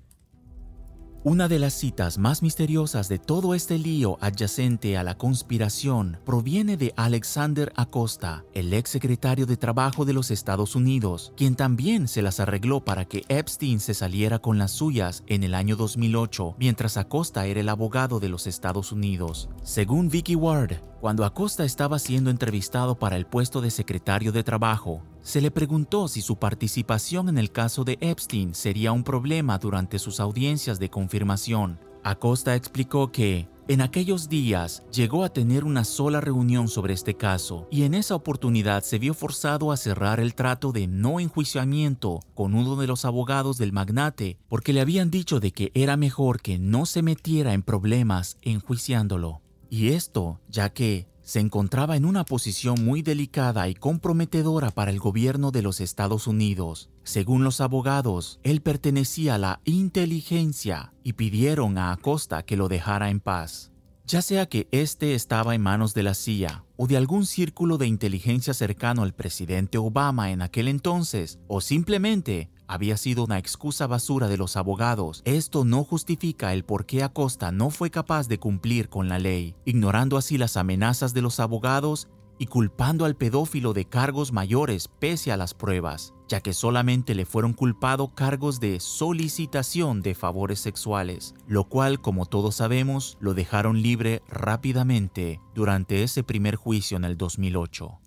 Una 1.29 1.49
de 1.49 1.59
las 1.59 1.73
citas 1.73 2.17
más 2.17 2.41
misteriosas 2.41 3.09
de 3.09 3.19
todo 3.19 3.53
este 3.53 3.77
lío 3.77 4.17
adyacente 4.21 4.97
a 4.97 5.03
la 5.03 5.17
conspiración 5.17 6.19
proviene 6.23 6.77
de 6.77 6.93
Alexander 6.95 7.73
Acosta, 7.75 8.45
el 8.53 8.73
ex 8.73 8.91
secretario 8.91 9.45
de 9.45 9.57
Trabajo 9.57 10.05
de 10.05 10.13
los 10.13 10.31
Estados 10.31 10.73
Unidos, 10.73 11.33
quien 11.35 11.57
también 11.57 12.07
se 12.07 12.21
las 12.21 12.39
arregló 12.39 12.79
para 12.79 13.03
que 13.03 13.25
Epstein 13.27 13.81
se 13.81 13.93
saliera 13.93 14.39
con 14.39 14.57
las 14.57 14.71
suyas 14.71 15.25
en 15.27 15.43
el 15.43 15.53
año 15.53 15.75
2008, 15.75 16.55
mientras 16.59 16.95
Acosta 16.95 17.45
era 17.45 17.59
el 17.59 17.67
abogado 17.67 18.21
de 18.21 18.29
los 18.29 18.47
Estados 18.47 18.93
Unidos. 18.93 19.49
Según 19.63 20.07
Vicky 20.07 20.35
Ward, 20.35 20.77
cuando 21.01 21.25
Acosta 21.25 21.65
estaba 21.65 21.99
siendo 21.99 22.29
entrevistado 22.29 22.97
para 22.97 23.17
el 23.17 23.25
puesto 23.25 23.59
de 23.59 23.69
secretario 23.69 24.31
de 24.31 24.45
Trabajo, 24.45 25.03
se 25.27 25.41
le 25.41 25.51
preguntó 25.51 26.07
si 26.07 26.21
su 26.21 26.37
participación 26.37 27.27
en 27.27 27.37
el 27.37 27.51
caso 27.51 27.83
de 27.83 27.97
Epstein 27.99 28.55
sería 28.55 28.93
un 28.93 29.03
problema 29.03 29.57
durante 29.57 29.99
sus 29.99 30.21
audiencias 30.21 30.79
de 30.79 30.89
confirmación. 30.89 31.81
Acosta 32.01 32.55
explicó 32.55 33.11
que, 33.11 33.49
en 33.67 33.81
aquellos 33.81 34.29
días 34.29 34.83
llegó 34.89 35.25
a 35.25 35.33
tener 35.33 35.65
una 35.65 35.83
sola 35.83 36.21
reunión 36.21 36.69
sobre 36.69 36.93
este 36.93 37.15
caso 37.15 37.67
y 37.69 37.83
en 37.83 37.93
esa 37.93 38.15
oportunidad 38.15 38.83
se 38.83 38.99
vio 38.99 39.13
forzado 39.13 39.73
a 39.73 39.75
cerrar 39.75 40.21
el 40.21 40.33
trato 40.33 40.71
de 40.71 40.87
no 40.87 41.19
enjuiciamiento 41.19 42.21
con 42.33 42.53
uno 42.53 42.77
de 42.77 42.87
los 42.87 43.03
abogados 43.03 43.57
del 43.57 43.73
magnate 43.73 44.37
porque 44.47 44.71
le 44.71 44.79
habían 44.79 45.11
dicho 45.11 45.41
de 45.41 45.51
que 45.51 45.73
era 45.73 45.97
mejor 45.97 46.39
que 46.39 46.57
no 46.57 46.85
se 46.85 47.01
metiera 47.01 47.51
en 47.51 47.63
problemas 47.63 48.37
enjuiciándolo. 48.43 49.41
Y 49.69 49.89
esto 49.89 50.39
ya 50.47 50.69
que 50.69 51.05
se 51.27 51.41
encontraba 51.41 51.97
en 51.97 52.05
una 52.05 52.23
posición 52.23 52.85
muy 52.85 53.01
delicada 53.01 53.67
y 53.67 53.75
comprometedora 53.75 54.71
para 54.71 54.91
el 54.91 54.99
gobierno 54.99 55.51
de 55.51 55.61
los 55.61 55.81
Estados 55.81 56.25
Unidos. 56.25 56.89
Según 57.03 57.43
los 57.43 57.59
abogados, 57.59 58.39
él 58.43 58.61
pertenecía 58.61 59.35
a 59.35 59.37
la 59.37 59.59
inteligencia 59.65 60.93
y 61.03 61.13
pidieron 61.13 61.77
a 61.77 61.91
Acosta 61.91 62.43
que 62.43 62.55
lo 62.55 62.69
dejara 62.69 63.09
en 63.09 63.19
paz. 63.19 63.73
Ya 64.05 64.21
sea 64.21 64.45
que 64.45 64.69
éste 64.71 65.15
estaba 65.15 65.53
en 65.53 65.61
manos 65.61 65.93
de 65.93 66.03
la 66.03 66.13
CIA 66.13 66.63
o 66.77 66.87
de 66.87 66.95
algún 66.95 67.25
círculo 67.25 67.77
de 67.77 67.87
inteligencia 67.87 68.53
cercano 68.53 69.03
al 69.03 69.13
presidente 69.13 69.77
Obama 69.77 70.31
en 70.31 70.41
aquel 70.41 70.69
entonces, 70.69 71.39
o 71.47 71.59
simplemente 71.59 72.49
había 72.67 72.97
sido 72.97 73.23
una 73.23 73.37
excusa 73.37 73.87
basura 73.87 74.27
de 74.27 74.37
los 74.37 74.57
abogados, 74.57 75.21
esto 75.25 75.65
no 75.65 75.83
justifica 75.83 76.53
el 76.53 76.65
por 76.65 76.85
qué 76.85 77.03
Acosta 77.03 77.51
no 77.51 77.69
fue 77.69 77.89
capaz 77.89 78.27
de 78.27 78.39
cumplir 78.39 78.89
con 78.89 79.07
la 79.07 79.19
ley, 79.19 79.55
ignorando 79.65 80.17
así 80.17 80.37
las 80.37 80.57
amenazas 80.57 81.13
de 81.13 81.21
los 81.21 81.39
abogados 81.39 82.07
y 82.39 82.47
culpando 82.47 83.05
al 83.05 83.15
pedófilo 83.15 83.73
de 83.73 83.85
cargos 83.85 84.31
mayores 84.31 84.87
pese 84.99 85.31
a 85.31 85.37
las 85.37 85.53
pruebas, 85.53 86.13
ya 86.27 86.41
que 86.41 86.53
solamente 86.53 87.15
le 87.15 87.25
fueron 87.25 87.53
culpados 87.53 88.11
cargos 88.13 88.59
de 88.59 88.79
solicitación 88.79 90.01
de 90.01 90.13
favores 90.13 90.59
sexuales, 90.59 91.33
lo 91.47 91.65
cual, 91.65 92.01
como 92.01 92.25
todos 92.25 92.55
sabemos, 92.55 93.17
lo 93.19 93.33
dejaron 93.33 93.81
libre 93.81 94.21
rápidamente 94.27 95.39
durante 95.55 96.03
ese 96.03 96.23
primer 96.23 96.55
juicio 96.55 96.97
en 96.97 97.05
el 97.05 97.17
2008. 97.17 97.99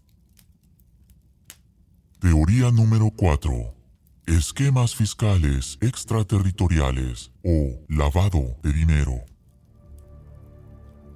Teoría 2.21 2.71
número 2.71 3.11
4. 3.17 3.80
Esquemas 4.31 4.95
fiscales 4.95 5.77
extraterritoriales 5.81 7.33
o 7.43 7.85
lavado 7.89 8.57
de 8.63 8.73
dinero. 8.73 9.25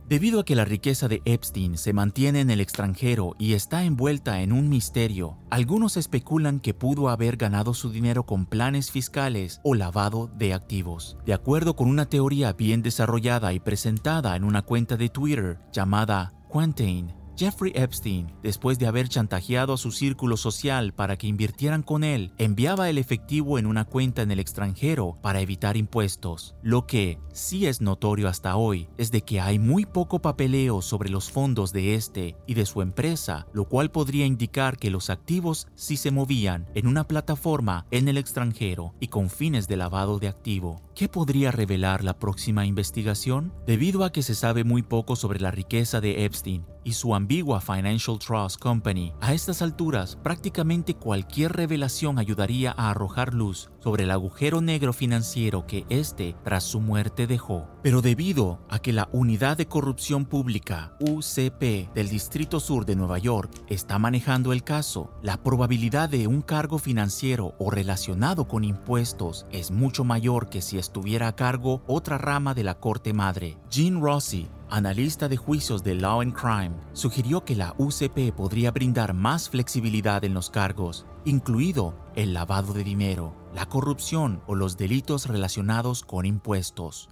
Debido 0.08 0.40
a 0.40 0.44
que 0.44 0.56
la 0.56 0.64
riqueza 0.64 1.06
de 1.06 1.22
Epstein 1.24 1.78
se 1.78 1.92
mantiene 1.92 2.40
en 2.40 2.50
el 2.50 2.60
extranjero 2.60 3.36
y 3.38 3.52
está 3.52 3.84
envuelta 3.84 4.42
en 4.42 4.52
un 4.52 4.68
misterio, 4.68 5.38
algunos 5.48 5.96
especulan 5.96 6.58
que 6.58 6.74
pudo 6.74 7.08
haber 7.08 7.36
ganado 7.36 7.72
su 7.72 7.92
dinero 7.92 8.26
con 8.26 8.46
planes 8.46 8.90
fiscales 8.90 9.60
o 9.62 9.76
lavado 9.76 10.28
de 10.36 10.52
activos. 10.52 11.16
De 11.24 11.34
acuerdo 11.34 11.76
con 11.76 11.88
una 11.88 12.06
teoría 12.06 12.52
bien 12.52 12.82
desarrollada 12.82 13.52
y 13.52 13.60
presentada 13.60 14.34
en 14.34 14.42
una 14.42 14.62
cuenta 14.62 14.96
de 14.96 15.08
Twitter 15.08 15.60
llamada 15.72 16.34
Quantain, 16.48 17.14
Jeffrey 17.36 17.72
Epstein, 17.74 18.32
después 18.44 18.78
de 18.78 18.86
haber 18.86 19.08
chantajeado 19.08 19.72
a 19.72 19.76
su 19.76 19.90
círculo 19.90 20.36
social 20.36 20.94
para 20.94 21.16
que 21.16 21.26
invirtieran 21.26 21.82
con 21.82 22.04
él, 22.04 22.32
enviaba 22.38 22.88
el 22.88 22.96
efectivo 22.96 23.58
en 23.58 23.66
una 23.66 23.84
cuenta 23.84 24.22
en 24.22 24.30
el 24.30 24.38
extranjero 24.38 25.18
para 25.20 25.40
evitar 25.40 25.76
impuestos. 25.76 26.54
Lo 26.62 26.86
que 26.86 27.18
sí 27.32 27.66
es 27.66 27.80
notorio 27.80 28.28
hasta 28.28 28.54
hoy 28.54 28.88
es 28.98 29.10
de 29.10 29.22
que 29.22 29.40
hay 29.40 29.58
muy 29.58 29.84
poco 29.84 30.20
papeleo 30.22 30.80
sobre 30.80 31.10
los 31.10 31.28
fondos 31.28 31.72
de 31.72 31.96
este 31.96 32.36
y 32.46 32.54
de 32.54 32.66
su 32.66 32.82
empresa, 32.82 33.48
lo 33.52 33.64
cual 33.64 33.90
podría 33.90 34.26
indicar 34.26 34.78
que 34.78 34.90
los 34.90 35.10
activos 35.10 35.66
sí 35.74 35.96
se 35.96 36.12
movían 36.12 36.68
en 36.74 36.86
una 36.86 37.08
plataforma 37.08 37.86
en 37.90 38.06
el 38.06 38.16
extranjero 38.16 38.94
y 39.00 39.08
con 39.08 39.28
fines 39.28 39.66
de 39.66 39.76
lavado 39.76 40.20
de 40.20 40.28
activo. 40.28 40.82
¿Qué 40.94 41.08
podría 41.08 41.50
revelar 41.50 42.04
la 42.04 42.20
próxima 42.20 42.64
investigación? 42.64 43.52
Debido 43.66 44.04
a 44.04 44.12
que 44.12 44.22
se 44.22 44.36
sabe 44.36 44.62
muy 44.62 44.82
poco 44.82 45.16
sobre 45.16 45.40
la 45.40 45.50
riqueza 45.50 46.00
de 46.00 46.24
Epstein 46.24 46.64
y 46.84 46.92
su 46.92 47.14
ambigua 47.24 47.62
Financial 47.62 48.18
Trust 48.18 48.60
Company, 48.60 49.14
a 49.22 49.32
estas 49.32 49.62
alturas 49.62 50.14
prácticamente 50.22 50.94
cualquier 50.94 51.52
revelación 51.52 52.18
ayudaría 52.18 52.74
a 52.76 52.90
arrojar 52.90 53.32
luz 53.32 53.70
sobre 53.82 54.04
el 54.04 54.10
agujero 54.10 54.60
negro 54.60 54.92
financiero 54.92 55.66
que 55.66 55.86
éste 55.88 56.36
tras 56.44 56.64
su 56.64 56.82
muerte 56.82 57.26
dejó. 57.26 57.66
Pero 57.82 58.02
debido 58.02 58.60
a 58.68 58.78
que 58.78 58.92
la 58.92 59.08
Unidad 59.12 59.56
de 59.56 59.66
Corrupción 59.66 60.26
Pública, 60.26 60.96
UCP, 61.00 61.94
del 61.94 62.10
Distrito 62.10 62.60
Sur 62.60 62.84
de 62.84 62.94
Nueva 62.94 63.18
York 63.18 63.50
está 63.68 63.98
manejando 63.98 64.52
el 64.52 64.62
caso, 64.62 65.10
la 65.22 65.42
probabilidad 65.42 66.10
de 66.10 66.26
un 66.26 66.42
cargo 66.42 66.78
financiero 66.78 67.54
o 67.58 67.70
relacionado 67.70 68.48
con 68.48 68.64
impuestos 68.64 69.46
es 69.50 69.70
mucho 69.70 70.04
mayor 70.04 70.50
que 70.50 70.60
si 70.60 70.76
estuviera 70.76 71.28
a 71.28 71.36
cargo 71.36 71.82
otra 71.86 72.18
rama 72.18 72.52
de 72.52 72.64
la 72.64 72.74
Corte 72.74 73.14
Madre. 73.14 73.56
Gene 73.70 73.98
Rossi, 73.98 74.46
analista 74.74 75.28
de 75.28 75.36
juicios 75.36 75.84
de 75.84 75.94
Law 75.94 76.20
and 76.20 76.34
Crime, 76.34 76.74
sugirió 76.94 77.44
que 77.44 77.54
la 77.54 77.74
UCP 77.78 78.34
podría 78.34 78.72
brindar 78.72 79.14
más 79.14 79.48
flexibilidad 79.48 80.24
en 80.24 80.34
los 80.34 80.50
cargos, 80.50 81.06
incluido 81.24 81.96
el 82.16 82.34
lavado 82.34 82.72
de 82.72 82.82
dinero, 82.82 83.36
la 83.54 83.66
corrupción 83.66 84.42
o 84.48 84.56
los 84.56 84.76
delitos 84.76 85.28
relacionados 85.28 86.02
con 86.02 86.26
impuestos. 86.26 87.08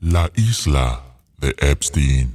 La 0.00 0.30
isla 0.34 1.18
de 1.38 1.54
Epstein. 1.58 2.34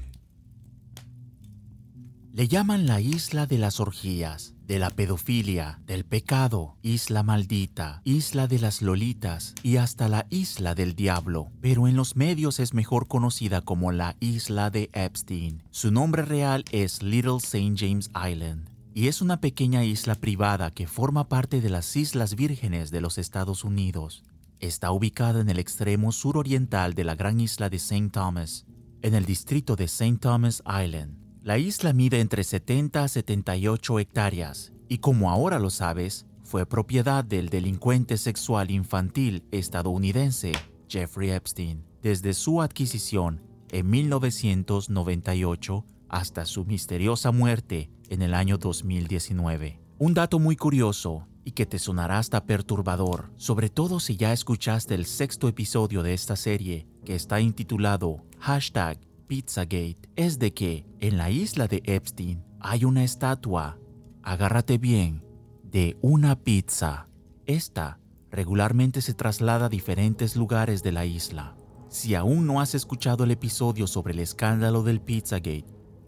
Le 2.34 2.48
llaman 2.48 2.86
la 2.86 3.02
isla 3.02 3.48
de 3.48 3.58
las 3.58 3.80
orgías 3.80 4.57
de 4.68 4.80
la 4.80 4.90
pedofilia, 4.90 5.80
del 5.88 6.04
pecado, 6.04 6.76
isla 6.82 7.24
maldita, 7.24 8.02
isla 8.04 8.48
de 8.48 8.60
las 8.60 8.82
lolitas 8.82 9.56
y 9.64 9.78
hasta 9.78 10.10
la 10.10 10.28
isla 10.30 10.76
del 10.76 10.94
diablo, 10.94 11.52
pero 11.62 11.88
en 11.88 11.96
los 11.96 12.18
medios 12.18 12.60
es 12.60 12.74
mejor 12.74 13.08
conocida 13.08 13.62
como 13.62 13.94
la 13.94 14.18
isla 14.20 14.70
de 14.70 14.90
Epstein. 14.94 15.64
Su 15.72 15.92
nombre 15.92 16.24
real 16.24 16.66
es 16.72 17.02
Little 17.02 17.38
St. 17.38 17.76
James 17.78 18.10
Island 18.10 18.70
y 18.94 19.08
es 19.08 19.22
una 19.22 19.40
pequeña 19.40 19.86
isla 19.86 20.16
privada 20.16 20.72
que 20.72 20.88
forma 20.88 21.30
parte 21.30 21.62
de 21.62 21.70
las 21.70 21.96
Islas 21.96 22.36
Vírgenes 22.36 22.92
de 22.92 23.00
los 23.00 23.18
Estados 23.18 23.64
Unidos. 23.64 24.24
Está 24.60 24.92
ubicada 24.92 25.40
en 25.40 25.50
el 25.50 25.60
extremo 25.60 26.12
suroriental 26.12 26.94
de 26.94 27.04
la 27.06 27.16
gran 27.16 27.40
isla 27.40 27.70
de 27.70 27.78
St. 27.78 28.10
Thomas, 28.10 28.66
en 29.02 29.14
el 29.14 29.26
distrito 29.26 29.76
de 29.76 29.86
St. 29.86 30.18
Thomas 30.18 30.64
Island. 30.66 31.27
La 31.48 31.58
isla 31.58 31.94
mide 31.94 32.20
entre 32.20 32.44
70 32.44 33.06
a 33.06 33.08
78 33.08 34.00
hectáreas 34.00 34.74
y 34.90 34.98
como 34.98 35.32
ahora 35.32 35.60
lo 35.60 35.70
sabes, 35.70 36.26
fue 36.44 36.66
propiedad 36.66 37.24
del 37.24 37.48
delincuente 37.48 38.18
sexual 38.18 38.70
infantil 38.70 39.46
estadounidense 39.52 40.52
Jeffrey 40.90 41.30
Epstein 41.30 41.86
desde 42.02 42.34
su 42.34 42.62
adquisición 42.62 43.42
en 43.72 43.90
1998 43.90 45.86
hasta 46.10 46.44
su 46.44 46.66
misteriosa 46.66 47.32
muerte 47.32 47.90
en 48.10 48.24
el 48.24 48.34
año 48.34 48.58
2019. 48.58 49.80
Un 50.00 50.14
dato 50.14 50.40
muy 50.40 50.58
curioso 50.58 51.30
y 51.46 51.52
que 51.52 51.66
te 51.66 51.80
sonará 51.80 52.20
hasta 52.20 52.44
perturbador, 52.44 53.32
sobre 53.38 53.70
todo 53.70 54.02
si 54.02 54.18
ya 54.18 54.34
escuchaste 54.34 54.96
el 54.96 55.06
sexto 55.06 55.48
episodio 55.48 56.04
de 56.04 56.14
esta 56.14 56.36
serie 56.36 56.88
que 57.06 57.16
está 57.16 57.40
intitulado 57.40 58.26
hashtag 58.38 59.00
Pizzagate 59.28 59.98
es 60.16 60.40
de 60.40 60.54
que 60.54 60.86
en 61.02 61.18
la 61.18 61.30
isla 61.30 61.68
de 61.68 61.84
Epstein 61.86 62.46
hay 62.62 62.86
una 62.86 63.04
estatua, 63.04 63.78
agárrate 64.24 64.78
bien, 64.78 65.22
de 65.64 65.98
una 66.02 66.40
pizza. 66.40 67.10
Esta 67.46 68.00
regularmente 68.32 69.02
se 69.02 69.14
traslada 69.14 69.66
a 69.66 69.70
diferentes 69.70 70.38
lugares 70.38 70.82
de 70.82 70.94
la 70.94 71.06
isla. 71.06 71.58
Si 71.90 72.16
aún 72.16 72.48
no 72.48 72.62
has 72.62 72.74
escuchado 72.74 73.26
el 73.26 73.32
episodio 73.32 73.86
sobre 73.86 74.14
el 74.14 74.20
escándalo 74.20 74.84
del 74.84 75.02
Pizzagate, 75.02 75.66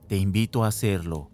te 0.08 0.18
invito 0.18 0.64
a 0.64 0.68
hacerlo, 0.68 1.30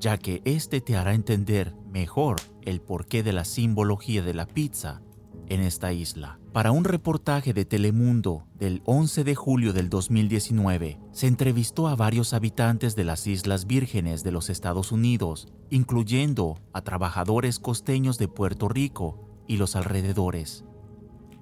ya 0.00 0.18
que 0.18 0.42
este 0.44 0.80
te 0.80 0.96
hará 0.96 1.14
entender 1.14 1.74
mejor 1.88 2.36
el 2.62 2.80
porqué 2.80 3.22
de 3.22 3.32
la 3.32 3.44
simbología 3.44 4.22
de 4.22 4.34
la 4.34 4.46
pizza 4.46 5.02
en 5.48 5.60
esta 5.60 5.92
isla. 5.92 6.38
Para 6.52 6.72
un 6.72 6.84
reportaje 6.84 7.52
de 7.52 7.64
Telemundo 7.64 8.46
del 8.58 8.82
11 8.84 9.24
de 9.24 9.34
julio 9.34 9.72
del 9.72 9.88
2019, 9.90 10.98
se 11.12 11.26
entrevistó 11.26 11.88
a 11.88 11.96
varios 11.96 12.32
habitantes 12.32 12.96
de 12.96 13.04
las 13.04 13.26
Islas 13.26 13.66
Vírgenes 13.66 14.24
de 14.24 14.32
los 14.32 14.50
Estados 14.50 14.92
Unidos, 14.92 15.48
incluyendo 15.70 16.58
a 16.72 16.82
trabajadores 16.82 17.58
costeños 17.58 18.18
de 18.18 18.28
Puerto 18.28 18.68
Rico 18.68 19.44
y 19.46 19.56
los 19.56 19.76
alrededores. 19.76 20.64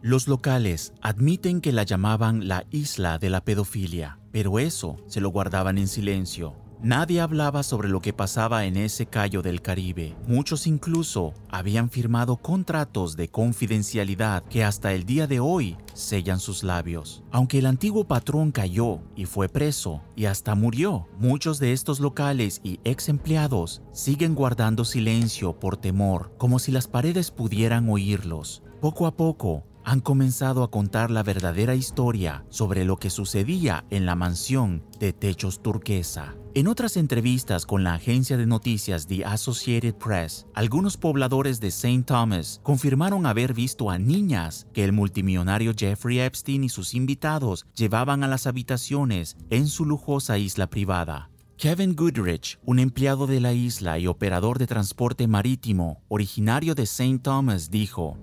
Los 0.02 0.28
locales 0.28 0.92
admiten 1.00 1.60
que 1.60 1.72
la 1.72 1.82
llamaban 1.82 2.48
la 2.48 2.64
isla 2.70 3.18
de 3.18 3.30
la 3.30 3.44
pedofilia, 3.44 4.18
pero 4.30 4.58
eso 4.58 4.96
se 5.06 5.20
lo 5.20 5.30
guardaban 5.30 5.78
en 5.78 5.88
silencio 5.88 6.65
Nadie 6.82 7.20
hablaba 7.20 7.62
sobre 7.62 7.88
lo 7.88 8.00
que 8.00 8.12
pasaba 8.12 8.66
en 8.66 8.76
ese 8.76 9.06
callo 9.06 9.40
del 9.40 9.62
Caribe. 9.62 10.14
Muchos 10.26 10.66
incluso 10.66 11.32
habían 11.48 11.88
firmado 11.88 12.36
contratos 12.36 13.16
de 13.16 13.28
confidencialidad 13.28 14.44
que 14.44 14.62
hasta 14.62 14.92
el 14.92 15.04
día 15.04 15.26
de 15.26 15.40
hoy 15.40 15.76
sellan 15.94 16.38
sus 16.38 16.62
labios. 16.62 17.22
Aunque 17.30 17.58
el 17.58 17.66
antiguo 17.66 18.04
patrón 18.04 18.52
cayó 18.52 19.00
y 19.16 19.24
fue 19.24 19.48
preso 19.48 20.02
y 20.14 20.26
hasta 20.26 20.54
murió, 20.54 21.08
muchos 21.18 21.58
de 21.58 21.72
estos 21.72 21.98
locales 21.98 22.60
y 22.62 22.78
ex 22.84 23.08
empleados 23.08 23.82
siguen 23.92 24.34
guardando 24.34 24.84
silencio 24.84 25.58
por 25.58 25.78
temor, 25.78 26.32
como 26.36 26.58
si 26.58 26.72
las 26.72 26.88
paredes 26.88 27.30
pudieran 27.30 27.88
oírlos. 27.88 28.62
Poco 28.80 29.06
a 29.06 29.16
poco, 29.16 29.64
han 29.86 30.00
comenzado 30.00 30.64
a 30.64 30.70
contar 30.70 31.12
la 31.12 31.22
verdadera 31.22 31.76
historia 31.76 32.44
sobre 32.50 32.84
lo 32.84 32.96
que 32.96 33.08
sucedía 33.08 33.84
en 33.90 34.04
la 34.04 34.16
mansión 34.16 34.84
de 34.98 35.12
techos 35.12 35.62
turquesa. 35.62 36.34
En 36.54 36.66
otras 36.66 36.96
entrevistas 36.96 37.66
con 37.66 37.84
la 37.84 37.94
agencia 37.94 38.36
de 38.36 38.46
noticias 38.46 39.06
The 39.06 39.24
Associated 39.24 39.94
Press, 39.94 40.46
algunos 40.54 40.96
pobladores 40.96 41.60
de 41.60 41.68
St. 41.68 42.02
Thomas 42.02 42.58
confirmaron 42.64 43.26
haber 43.26 43.54
visto 43.54 43.88
a 43.88 43.96
niñas 43.96 44.66
que 44.72 44.82
el 44.82 44.92
multimillonario 44.92 45.72
Jeffrey 45.76 46.18
Epstein 46.18 46.64
y 46.64 46.68
sus 46.68 46.92
invitados 46.92 47.64
llevaban 47.76 48.24
a 48.24 48.28
las 48.28 48.48
habitaciones 48.48 49.36
en 49.50 49.68
su 49.68 49.84
lujosa 49.84 50.36
isla 50.36 50.68
privada. 50.68 51.30
Kevin 51.58 51.94
Goodrich, 51.94 52.58
un 52.64 52.80
empleado 52.80 53.28
de 53.28 53.38
la 53.38 53.52
isla 53.52 54.00
y 54.00 54.08
operador 54.08 54.58
de 54.58 54.66
transporte 54.66 55.28
marítimo 55.28 56.02
originario 56.08 56.74
de 56.74 56.82
St. 56.82 57.20
Thomas, 57.20 57.70
dijo, 57.70 58.18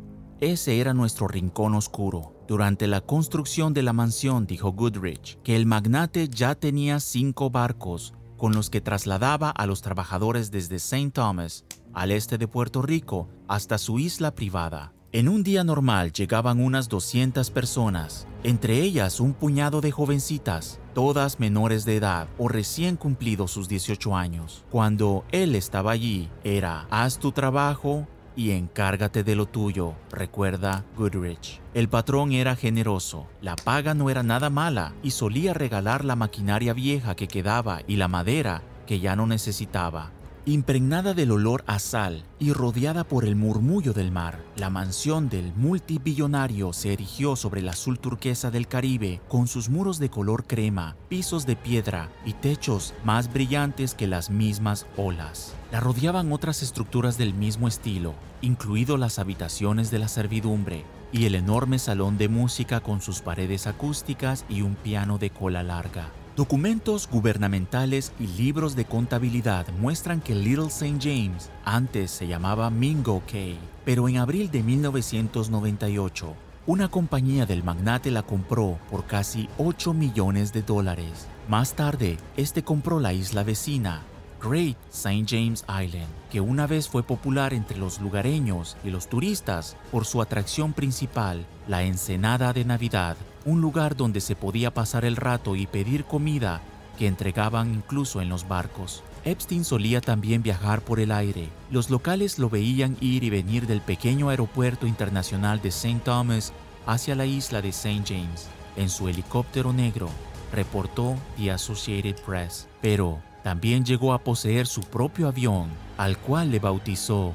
ese 0.51 0.79
era 0.79 0.93
nuestro 0.93 1.27
rincón 1.27 1.75
oscuro. 1.75 2.33
Durante 2.47 2.87
la 2.87 3.01
construcción 3.01 3.73
de 3.73 3.83
la 3.83 3.93
mansión, 3.93 4.45
dijo 4.45 4.73
Goodrich, 4.73 5.39
que 5.43 5.55
el 5.55 5.65
magnate 5.65 6.27
ya 6.27 6.55
tenía 6.55 6.99
cinco 6.99 7.49
barcos 7.49 8.13
con 8.37 8.53
los 8.53 8.69
que 8.69 8.81
trasladaba 8.81 9.51
a 9.51 9.65
los 9.65 9.81
trabajadores 9.81 10.51
desde 10.51 10.75
St. 10.75 11.11
Thomas, 11.11 11.65
al 11.93 12.11
este 12.11 12.37
de 12.37 12.47
Puerto 12.47 12.81
Rico, 12.81 13.29
hasta 13.47 13.77
su 13.77 13.99
isla 13.99 14.35
privada. 14.35 14.93
En 15.13 15.29
un 15.29 15.43
día 15.43 15.63
normal 15.63 16.11
llegaban 16.11 16.59
unas 16.59 16.89
200 16.89 17.51
personas, 17.51 18.27
entre 18.43 18.81
ellas 18.81 19.19
un 19.19 19.33
puñado 19.33 19.79
de 19.79 19.91
jovencitas, 19.91 20.79
todas 20.95 21.39
menores 21.39 21.85
de 21.85 21.97
edad 21.97 22.27
o 22.39 22.47
recién 22.47 22.95
cumplidos 22.97 23.51
sus 23.51 23.67
18 23.67 24.15
años. 24.15 24.65
Cuando 24.71 25.23
él 25.31 25.53
estaba 25.55 25.91
allí, 25.91 26.29
era 26.43 26.87
haz 26.89 27.19
tu 27.19 27.31
trabajo 27.31 28.07
y 28.35 28.51
encárgate 28.51 29.23
de 29.23 29.35
lo 29.35 29.45
tuyo, 29.45 29.93
recuerda 30.11 30.85
Goodrich. 30.97 31.61
El 31.73 31.89
patrón 31.89 32.31
era 32.31 32.55
generoso, 32.55 33.27
la 33.41 33.55
paga 33.55 33.93
no 33.93 34.09
era 34.09 34.23
nada 34.23 34.49
mala 34.49 34.93
y 35.03 35.11
solía 35.11 35.53
regalar 35.53 36.05
la 36.05 36.15
maquinaria 36.15 36.73
vieja 36.73 37.15
que 37.15 37.27
quedaba 37.27 37.81
y 37.87 37.95
la 37.95 38.07
madera 38.07 38.61
que 38.85 38.99
ya 38.99 39.15
no 39.15 39.25
necesitaba. 39.27 40.11
Impregnada 40.45 41.13
del 41.13 41.31
olor 41.31 41.63
a 41.67 41.79
sal 41.79 42.25
y 42.37 42.51
rodeada 42.51 43.05
por 43.05 43.23
el 43.23 43.37
murmullo 43.37 43.93
del 43.93 44.11
mar, 44.11 44.43
la 44.57 44.69
mansión 44.69 45.29
del 45.29 45.53
multibillonario 45.55 46.73
se 46.73 46.91
erigió 46.91 47.37
sobre 47.37 47.61
el 47.61 47.69
azul 47.69 47.97
turquesa 47.97 48.51
del 48.51 48.67
Caribe 48.67 49.21
con 49.29 49.47
sus 49.47 49.69
muros 49.69 49.99
de 49.99 50.09
color 50.09 50.45
crema, 50.45 50.97
pisos 51.07 51.45
de 51.45 51.55
piedra 51.55 52.09
y 52.25 52.33
techos 52.33 52.93
más 53.05 53.31
brillantes 53.31 53.95
que 53.95 54.05
las 54.05 54.29
mismas 54.29 54.85
olas. 54.97 55.55
La 55.73 55.79
rodeaban 55.79 56.31
otras 56.31 56.61
estructuras 56.61 57.17
del 57.17 57.33
mismo 57.33 57.67
estilo, 57.67 58.13
incluido 58.41 58.95
las 58.95 59.17
habitaciones 59.17 59.89
de 59.89 59.97
la 59.97 60.07
servidumbre 60.07 60.85
y 61.11 61.25
el 61.25 61.33
enorme 61.33 61.79
salón 61.79 62.19
de 62.19 62.29
música 62.29 62.79
con 62.79 63.01
sus 63.01 63.21
paredes 63.21 63.65
acústicas 63.65 64.45
y 64.47 64.61
un 64.61 64.75
piano 64.75 65.17
de 65.17 65.31
cola 65.31 65.63
larga. 65.63 66.11
Documentos 66.35 67.09
gubernamentales 67.09 68.11
y 68.19 68.27
libros 68.27 68.75
de 68.75 68.85
contabilidad 68.85 69.65
muestran 69.79 70.21
que 70.21 70.35
Little 70.35 70.67
St. 70.67 70.99
James 71.01 71.49
antes 71.65 72.11
se 72.11 72.27
llamaba 72.27 72.69
Mingo 72.69 73.23
Cay, 73.25 73.57
pero 73.83 74.07
en 74.07 74.17
abril 74.17 74.51
de 74.51 74.61
1998, 74.61 76.35
una 76.67 76.87
compañía 76.87 77.47
del 77.47 77.63
magnate 77.63 78.11
la 78.11 78.21
compró 78.21 78.77
por 78.91 79.07
casi 79.07 79.49
8 79.57 79.95
millones 79.95 80.53
de 80.53 80.61
dólares. 80.61 81.27
Más 81.49 81.73
tarde, 81.73 82.17
este 82.37 82.63
compró 82.63 82.99
la 82.99 83.13
isla 83.13 83.41
vecina, 83.41 84.03
Great 84.43 84.75
St. 84.89 85.25
James 85.25 85.63
Island, 85.69 86.09
que 86.29 86.41
una 86.41 86.67
vez 86.67 86.89
fue 86.89 87.01
popular 87.01 87.53
entre 87.53 87.77
los 87.77 88.01
lugareños 88.01 88.75
y 88.83 88.89
los 88.89 89.07
turistas 89.07 89.77
por 89.89 90.05
su 90.05 90.21
atracción 90.21 90.73
principal, 90.73 91.45
la 91.69 91.83
Ensenada 91.83 92.51
de 92.51 92.65
Navidad, 92.65 93.15
un 93.45 93.61
lugar 93.61 93.95
donde 93.95 94.19
se 94.19 94.35
podía 94.35 94.73
pasar 94.73 95.05
el 95.05 95.15
rato 95.15 95.55
y 95.55 95.65
pedir 95.65 96.03
comida 96.03 96.59
que 96.99 97.07
entregaban 97.07 97.73
incluso 97.73 98.19
en 98.19 98.27
los 98.27 98.45
barcos. 98.45 99.01
Epstein 99.23 99.63
solía 99.63 100.01
también 100.01 100.43
viajar 100.43 100.81
por 100.81 100.99
el 100.99 101.13
aire. 101.13 101.47
Los 101.71 101.89
locales 101.89 102.37
lo 102.37 102.49
veían 102.49 102.97
ir 102.99 103.23
y 103.23 103.29
venir 103.29 103.65
del 103.65 103.79
pequeño 103.79 104.27
aeropuerto 104.27 104.85
internacional 104.87 105.61
de 105.61 105.69
St. 105.69 106.01
Thomas 106.03 106.51
hacia 106.85 107.15
la 107.15 107.25
isla 107.25 107.61
de 107.61 107.69
St. 107.69 108.03
James 108.05 108.49
en 108.75 108.89
su 108.89 109.07
helicóptero 109.07 109.71
negro, 109.71 110.09
reportó 110.51 111.15
The 111.37 111.51
Associated 111.51 112.15
Press. 112.25 112.67
Pero 112.81 113.19
también 113.43 113.83
llegó 113.83 114.13
a 114.13 114.23
poseer 114.23 114.67
su 114.67 114.81
propio 114.81 115.27
avión, 115.27 115.69
al 115.97 116.17
cual 116.17 116.49
le 116.49 116.59
bautizó 116.59 117.33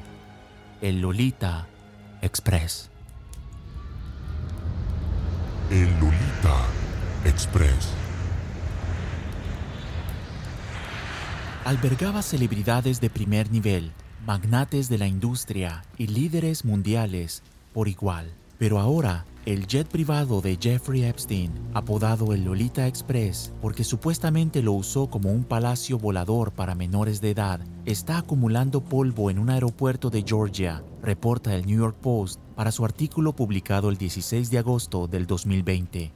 el 0.81 1.01
Lolita 1.01 1.67
Express. 2.23 2.91
El 5.71 5.91
Lolita 6.01 6.57
Express. 7.27 7.93
Albergaba 11.67 12.23
celebridades 12.23 13.03
de 13.03 13.11
primer 13.11 13.51
nivel, 13.51 13.93
magnates 14.25 14.89
de 14.89 14.97
la 14.97 15.07
industria 15.07 15.85
y 15.99 16.07
líderes 16.07 16.65
mundiales 16.65 17.43
por 17.75 17.89
igual. 17.89 18.33
Pero 18.59 18.79
ahora 18.79 19.27
el 19.49 19.67
jet 19.67 19.89
privado 19.89 20.43
de 20.43 20.59
Jeffrey 20.61 21.05
Epstein, 21.05 21.51
apodado 21.73 22.35
el 22.35 22.45
Lolita 22.45 22.87
Express 22.87 23.51
porque 23.63 23.83
supuestamente 23.83 24.63
lo 24.63 24.75
usó 24.75 25.09
como 25.09 25.33
un 25.33 25.43
palacio 25.43 25.99
volador 25.99 26.53
para 26.53 26.75
menores 26.75 27.23
de 27.23 27.31
edad, 27.31 27.59
está 27.87 28.19
acumulando 28.19 28.85
polvo 28.85 29.31
en 29.31 29.39
un 29.39 29.49
aeropuerto 29.49 30.11
de 30.11 30.23
Georgia, 30.23 30.83
reporta 31.03 31.55
el 31.55 31.65
New 31.65 31.79
York 31.79 31.97
Post 31.97 32.43
para 32.57 32.71
su 32.71 32.85
artículo 32.85 33.35
publicado 33.35 33.89
el 33.89 33.97
16 33.97 34.51
de 34.51 34.59
agosto 34.59 35.09
del 35.09 35.27
2020. 35.27 36.13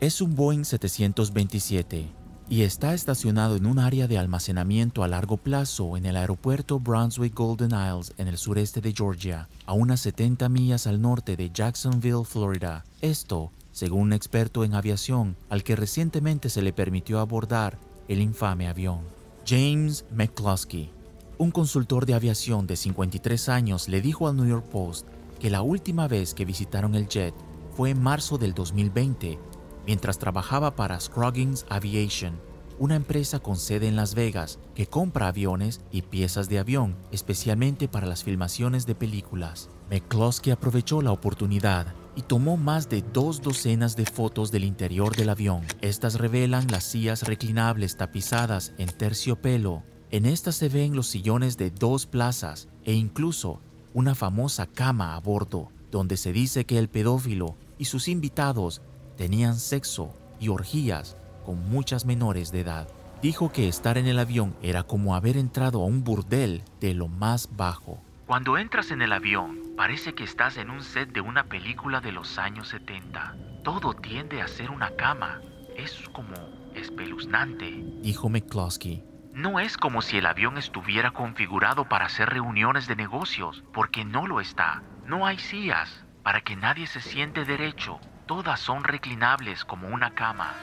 Es 0.00 0.20
un 0.20 0.34
Boeing 0.34 0.64
727 0.64 2.21
y 2.52 2.64
está 2.64 2.92
estacionado 2.92 3.56
en 3.56 3.64
un 3.64 3.78
área 3.78 4.06
de 4.06 4.18
almacenamiento 4.18 5.02
a 5.02 5.08
largo 5.08 5.38
plazo 5.38 5.96
en 5.96 6.04
el 6.04 6.18
aeropuerto 6.18 6.78
Brunswick 6.78 7.34
Golden 7.34 7.70
Isles 7.70 8.12
en 8.18 8.28
el 8.28 8.36
sureste 8.36 8.82
de 8.82 8.92
Georgia, 8.92 9.48
a 9.64 9.72
unas 9.72 10.00
70 10.00 10.50
millas 10.50 10.86
al 10.86 11.00
norte 11.00 11.34
de 11.34 11.48
Jacksonville, 11.50 12.26
Florida. 12.26 12.84
Esto, 13.00 13.50
según 13.72 14.02
un 14.02 14.12
experto 14.12 14.64
en 14.64 14.74
aviación 14.74 15.34
al 15.48 15.64
que 15.64 15.76
recientemente 15.76 16.50
se 16.50 16.60
le 16.60 16.74
permitió 16.74 17.20
abordar 17.20 17.78
el 18.06 18.20
infame 18.20 18.68
avión. 18.68 19.00
James 19.46 20.04
McCloskey, 20.14 20.90
un 21.38 21.52
consultor 21.52 22.04
de 22.04 22.12
aviación 22.12 22.66
de 22.66 22.76
53 22.76 23.48
años, 23.48 23.88
le 23.88 24.02
dijo 24.02 24.28
al 24.28 24.36
New 24.36 24.44
York 24.44 24.66
Post 24.66 25.06
que 25.40 25.48
la 25.48 25.62
última 25.62 26.06
vez 26.06 26.34
que 26.34 26.44
visitaron 26.44 26.96
el 26.96 27.08
jet 27.08 27.34
fue 27.74 27.88
en 27.88 28.02
marzo 28.02 28.36
del 28.36 28.52
2020 28.52 29.38
mientras 29.86 30.18
trabajaba 30.18 30.76
para 30.76 30.98
Scroggins 30.98 31.66
Aviation, 31.68 32.40
una 32.78 32.96
empresa 32.96 33.38
con 33.38 33.56
sede 33.56 33.86
en 33.86 33.96
Las 33.96 34.14
Vegas 34.14 34.58
que 34.74 34.86
compra 34.86 35.28
aviones 35.28 35.80
y 35.92 36.02
piezas 36.02 36.48
de 36.48 36.58
avión, 36.58 36.96
especialmente 37.12 37.86
para 37.86 38.06
las 38.06 38.24
filmaciones 38.24 38.86
de 38.86 38.94
películas. 38.94 39.68
McCloskey 39.90 40.52
aprovechó 40.52 41.02
la 41.02 41.12
oportunidad 41.12 41.94
y 42.16 42.22
tomó 42.22 42.56
más 42.56 42.88
de 42.88 43.02
dos 43.02 43.40
docenas 43.40 43.96
de 43.96 44.04
fotos 44.04 44.50
del 44.50 44.64
interior 44.64 45.14
del 45.16 45.28
avión. 45.28 45.62
Estas 45.80 46.16
revelan 46.16 46.66
las 46.70 46.84
sillas 46.84 47.22
reclinables 47.22 47.96
tapizadas 47.96 48.72
en 48.78 48.88
terciopelo. 48.88 49.82
En 50.10 50.26
estas 50.26 50.56
se 50.56 50.68
ven 50.68 50.94
los 50.94 51.06
sillones 51.06 51.56
de 51.56 51.70
dos 51.70 52.06
plazas 52.06 52.68
e 52.84 52.92
incluso 52.92 53.60
una 53.94 54.14
famosa 54.14 54.66
cama 54.66 55.14
a 55.14 55.20
bordo, 55.20 55.70
donde 55.90 56.16
se 56.16 56.32
dice 56.32 56.64
que 56.64 56.78
el 56.78 56.88
pedófilo 56.88 57.56
y 57.78 57.84
sus 57.84 58.08
invitados 58.08 58.82
tenían 59.22 59.54
sexo 59.54 60.12
y 60.40 60.48
orgías 60.48 61.16
con 61.46 61.70
muchas 61.70 62.04
menores 62.04 62.50
de 62.50 62.62
edad. 62.62 62.88
Dijo 63.22 63.52
que 63.52 63.68
estar 63.68 63.96
en 63.96 64.08
el 64.08 64.18
avión 64.18 64.56
era 64.62 64.82
como 64.82 65.14
haber 65.14 65.36
entrado 65.36 65.80
a 65.80 65.86
un 65.86 66.02
burdel 66.02 66.64
de 66.80 66.92
lo 66.92 67.06
más 67.06 67.48
bajo. 67.56 68.02
Cuando 68.26 68.58
entras 68.58 68.90
en 68.90 69.00
el 69.00 69.12
avión, 69.12 69.60
parece 69.76 70.12
que 70.16 70.24
estás 70.24 70.56
en 70.56 70.70
un 70.70 70.82
set 70.82 71.12
de 71.12 71.20
una 71.20 71.44
película 71.44 72.00
de 72.00 72.10
los 72.10 72.36
años 72.36 72.66
70. 72.70 73.36
Todo 73.62 73.94
tiende 73.94 74.42
a 74.42 74.48
ser 74.48 74.72
una 74.72 74.90
cama. 74.96 75.40
Es 75.76 76.02
como 76.12 76.34
espeluznante, 76.74 77.80
dijo 78.02 78.28
McCloskey. 78.28 79.04
No 79.32 79.60
es 79.60 79.76
como 79.76 80.02
si 80.02 80.16
el 80.16 80.26
avión 80.26 80.58
estuviera 80.58 81.12
configurado 81.12 81.88
para 81.88 82.06
hacer 82.06 82.28
reuniones 82.28 82.88
de 82.88 82.96
negocios, 82.96 83.62
porque 83.72 84.04
no 84.04 84.26
lo 84.26 84.40
está. 84.40 84.82
No 85.06 85.28
hay 85.28 85.38
sillas 85.38 86.04
para 86.24 86.40
que 86.40 86.56
nadie 86.56 86.88
se 86.88 87.00
siente 87.00 87.44
derecho 87.44 88.00
Todas 88.26 88.60
son 88.60 88.84
reclinables 88.84 89.64
como 89.64 89.88
una 89.88 90.14
cama. 90.14 90.54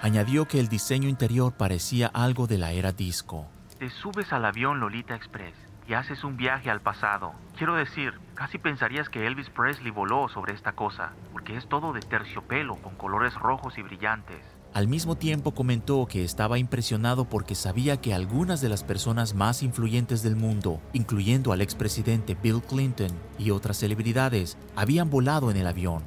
Añadió 0.00 0.48
que 0.48 0.58
el 0.58 0.68
diseño 0.68 1.08
interior 1.08 1.52
parecía 1.52 2.08
algo 2.08 2.46
de 2.46 2.58
la 2.58 2.72
era 2.72 2.92
disco. 2.92 3.46
Te 3.78 3.90
subes 3.90 4.32
al 4.32 4.44
avión 4.44 4.80
Lolita 4.80 5.14
Express 5.14 5.54
y 5.86 5.94
haces 5.94 6.24
un 6.24 6.36
viaje 6.36 6.70
al 6.70 6.80
pasado. 6.80 7.32
Quiero 7.56 7.74
decir, 7.74 8.14
casi 8.34 8.58
pensarías 8.58 9.08
que 9.08 9.26
Elvis 9.26 9.50
Presley 9.50 9.90
voló 9.90 10.28
sobre 10.28 10.54
esta 10.54 10.72
cosa, 10.72 11.12
porque 11.32 11.56
es 11.56 11.68
todo 11.68 11.92
de 11.92 12.00
terciopelo 12.00 12.76
con 12.76 12.94
colores 12.96 13.34
rojos 13.34 13.76
y 13.78 13.82
brillantes. 13.82 14.40
Al 14.74 14.88
mismo 14.88 15.16
tiempo 15.16 15.52
comentó 15.52 16.06
que 16.06 16.24
estaba 16.24 16.58
impresionado 16.58 17.26
porque 17.26 17.54
sabía 17.54 18.00
que 18.00 18.14
algunas 18.14 18.62
de 18.62 18.70
las 18.70 18.82
personas 18.82 19.34
más 19.34 19.62
influyentes 19.62 20.22
del 20.22 20.34
mundo, 20.34 20.80
incluyendo 20.94 21.52
al 21.52 21.60
expresidente 21.60 22.34
Bill 22.42 22.62
Clinton 22.62 23.10
y 23.38 23.50
otras 23.50 23.76
celebridades, 23.76 24.56
habían 24.74 25.10
volado 25.10 25.50
en 25.50 25.58
el 25.58 25.66
avión. 25.66 26.02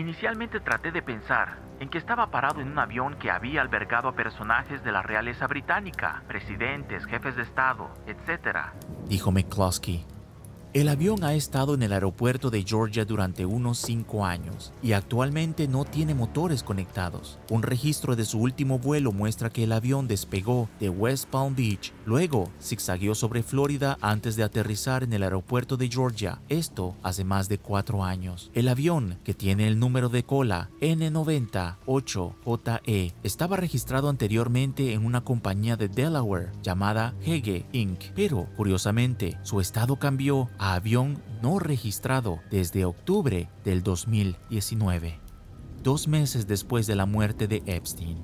Inicialmente 0.00 0.60
traté 0.60 0.92
de 0.92 1.02
pensar 1.02 1.58
en 1.78 1.90
que 1.90 1.98
estaba 1.98 2.30
parado 2.30 2.62
en 2.62 2.72
un 2.72 2.78
avión 2.78 3.18
que 3.18 3.30
había 3.30 3.60
albergado 3.60 4.08
a 4.08 4.14
personajes 4.14 4.82
de 4.82 4.92
la 4.92 5.02
realeza 5.02 5.46
británica, 5.46 6.22
presidentes, 6.26 7.04
jefes 7.04 7.36
de 7.36 7.42
Estado, 7.42 7.90
etc. 8.06 8.72
Dijo 9.04 9.30
McCloskey. 9.30 10.06
El 10.72 10.88
avión 10.88 11.24
ha 11.24 11.34
estado 11.34 11.74
en 11.74 11.82
el 11.82 11.92
aeropuerto 11.92 12.48
de 12.48 12.62
Georgia 12.62 13.04
durante 13.04 13.44
unos 13.44 13.78
5 13.78 14.24
años 14.24 14.72
y 14.84 14.92
actualmente 14.92 15.66
no 15.66 15.84
tiene 15.84 16.14
motores 16.14 16.62
conectados. 16.62 17.40
Un 17.50 17.64
registro 17.64 18.14
de 18.14 18.24
su 18.24 18.38
último 18.38 18.78
vuelo 18.78 19.10
muestra 19.10 19.50
que 19.50 19.64
el 19.64 19.72
avión 19.72 20.06
despegó 20.06 20.68
de 20.78 20.88
West 20.88 21.28
Palm 21.28 21.56
Beach, 21.56 21.92
luego 22.06 22.48
zigzagueó 22.62 23.16
sobre 23.16 23.42
Florida 23.42 23.98
antes 24.00 24.36
de 24.36 24.44
aterrizar 24.44 25.02
en 25.02 25.12
el 25.12 25.24
aeropuerto 25.24 25.76
de 25.76 25.88
Georgia, 25.88 26.40
esto 26.48 26.94
hace 27.02 27.24
más 27.24 27.48
de 27.48 27.58
4 27.58 28.04
años. 28.04 28.52
El 28.54 28.68
avión, 28.68 29.18
que 29.24 29.34
tiene 29.34 29.66
el 29.66 29.80
número 29.80 30.08
de 30.08 30.22
cola 30.22 30.70
N98JE, 30.80 33.12
estaba 33.24 33.56
registrado 33.56 34.08
anteriormente 34.08 34.92
en 34.92 35.04
una 35.04 35.24
compañía 35.24 35.76
de 35.76 35.88
Delaware 35.88 36.52
llamada 36.62 37.12
Hege 37.24 37.66
Inc., 37.72 38.12
pero 38.14 38.46
curiosamente 38.56 39.36
su 39.42 39.60
estado 39.60 39.96
cambió 39.96 40.48
a 40.60 40.74
avión 40.74 41.22
no 41.40 41.58
registrado 41.58 42.38
desde 42.50 42.84
octubre 42.84 43.48
del 43.64 43.82
2019, 43.82 45.18
dos 45.82 46.06
meses 46.06 46.46
después 46.46 46.86
de 46.86 46.94
la 46.96 47.06
muerte 47.06 47.48
de 47.48 47.62
Epstein. 47.64 48.18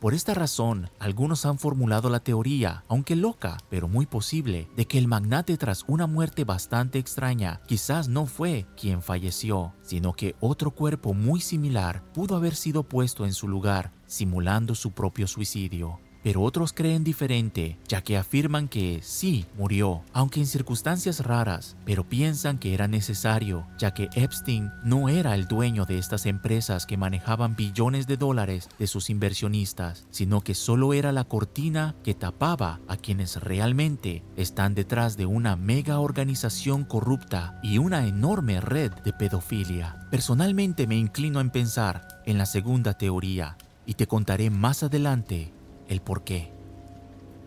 Por 0.00 0.14
esta 0.14 0.32
razón, 0.32 0.88
algunos 0.98 1.44
han 1.44 1.58
formulado 1.58 2.08
la 2.08 2.20
teoría, 2.20 2.84
aunque 2.88 3.16
loca, 3.16 3.58
pero 3.68 3.86
muy 3.86 4.06
posible, 4.06 4.70
de 4.76 4.86
que 4.86 4.96
el 4.96 5.08
magnate 5.08 5.58
tras 5.58 5.84
una 5.86 6.06
muerte 6.06 6.44
bastante 6.44 6.98
extraña 6.98 7.60
quizás 7.66 8.08
no 8.08 8.24
fue 8.24 8.66
quien 8.74 9.02
falleció, 9.02 9.74
sino 9.82 10.14
que 10.14 10.36
otro 10.40 10.70
cuerpo 10.70 11.12
muy 11.12 11.42
similar 11.42 12.02
pudo 12.14 12.34
haber 12.34 12.54
sido 12.56 12.82
puesto 12.82 13.26
en 13.26 13.34
su 13.34 13.46
lugar, 13.46 13.92
simulando 14.06 14.74
su 14.74 14.92
propio 14.92 15.26
suicidio 15.26 16.00
pero 16.22 16.42
otros 16.42 16.72
creen 16.72 17.04
diferente, 17.04 17.78
ya 17.88 18.02
que 18.02 18.16
afirman 18.16 18.68
que 18.68 19.00
sí 19.02 19.46
murió, 19.56 20.02
aunque 20.12 20.40
en 20.40 20.46
circunstancias 20.46 21.24
raras, 21.24 21.76
pero 21.84 22.04
piensan 22.04 22.58
que 22.58 22.74
era 22.74 22.88
necesario, 22.88 23.66
ya 23.78 23.94
que 23.94 24.08
Epstein 24.14 24.70
no 24.84 25.08
era 25.08 25.34
el 25.34 25.46
dueño 25.46 25.86
de 25.86 25.98
estas 25.98 26.26
empresas 26.26 26.86
que 26.86 26.96
manejaban 26.96 27.56
billones 27.56 28.06
de 28.06 28.16
dólares 28.16 28.68
de 28.78 28.86
sus 28.86 29.10
inversionistas, 29.10 30.06
sino 30.10 30.40
que 30.42 30.54
solo 30.54 30.92
era 30.92 31.12
la 31.12 31.24
cortina 31.24 31.94
que 32.02 32.14
tapaba 32.14 32.80
a 32.88 32.96
quienes 32.96 33.36
realmente 33.36 34.22
están 34.36 34.74
detrás 34.74 35.16
de 35.16 35.26
una 35.26 35.56
mega 35.56 36.00
organización 36.00 36.84
corrupta 36.84 37.58
y 37.62 37.78
una 37.78 38.06
enorme 38.06 38.60
red 38.60 38.92
de 39.04 39.12
pedofilia. 39.12 40.06
Personalmente 40.10 40.86
me 40.86 40.96
inclino 40.96 41.40
en 41.40 41.50
pensar 41.50 42.22
en 42.26 42.38
la 42.38 42.46
segunda 42.46 42.94
teoría, 42.94 43.56
y 43.86 43.94
te 43.94 44.06
contaré 44.06 44.50
más 44.50 44.82
adelante 44.82 45.52
el 45.90 46.00
por 46.00 46.24
qué. 46.24 46.50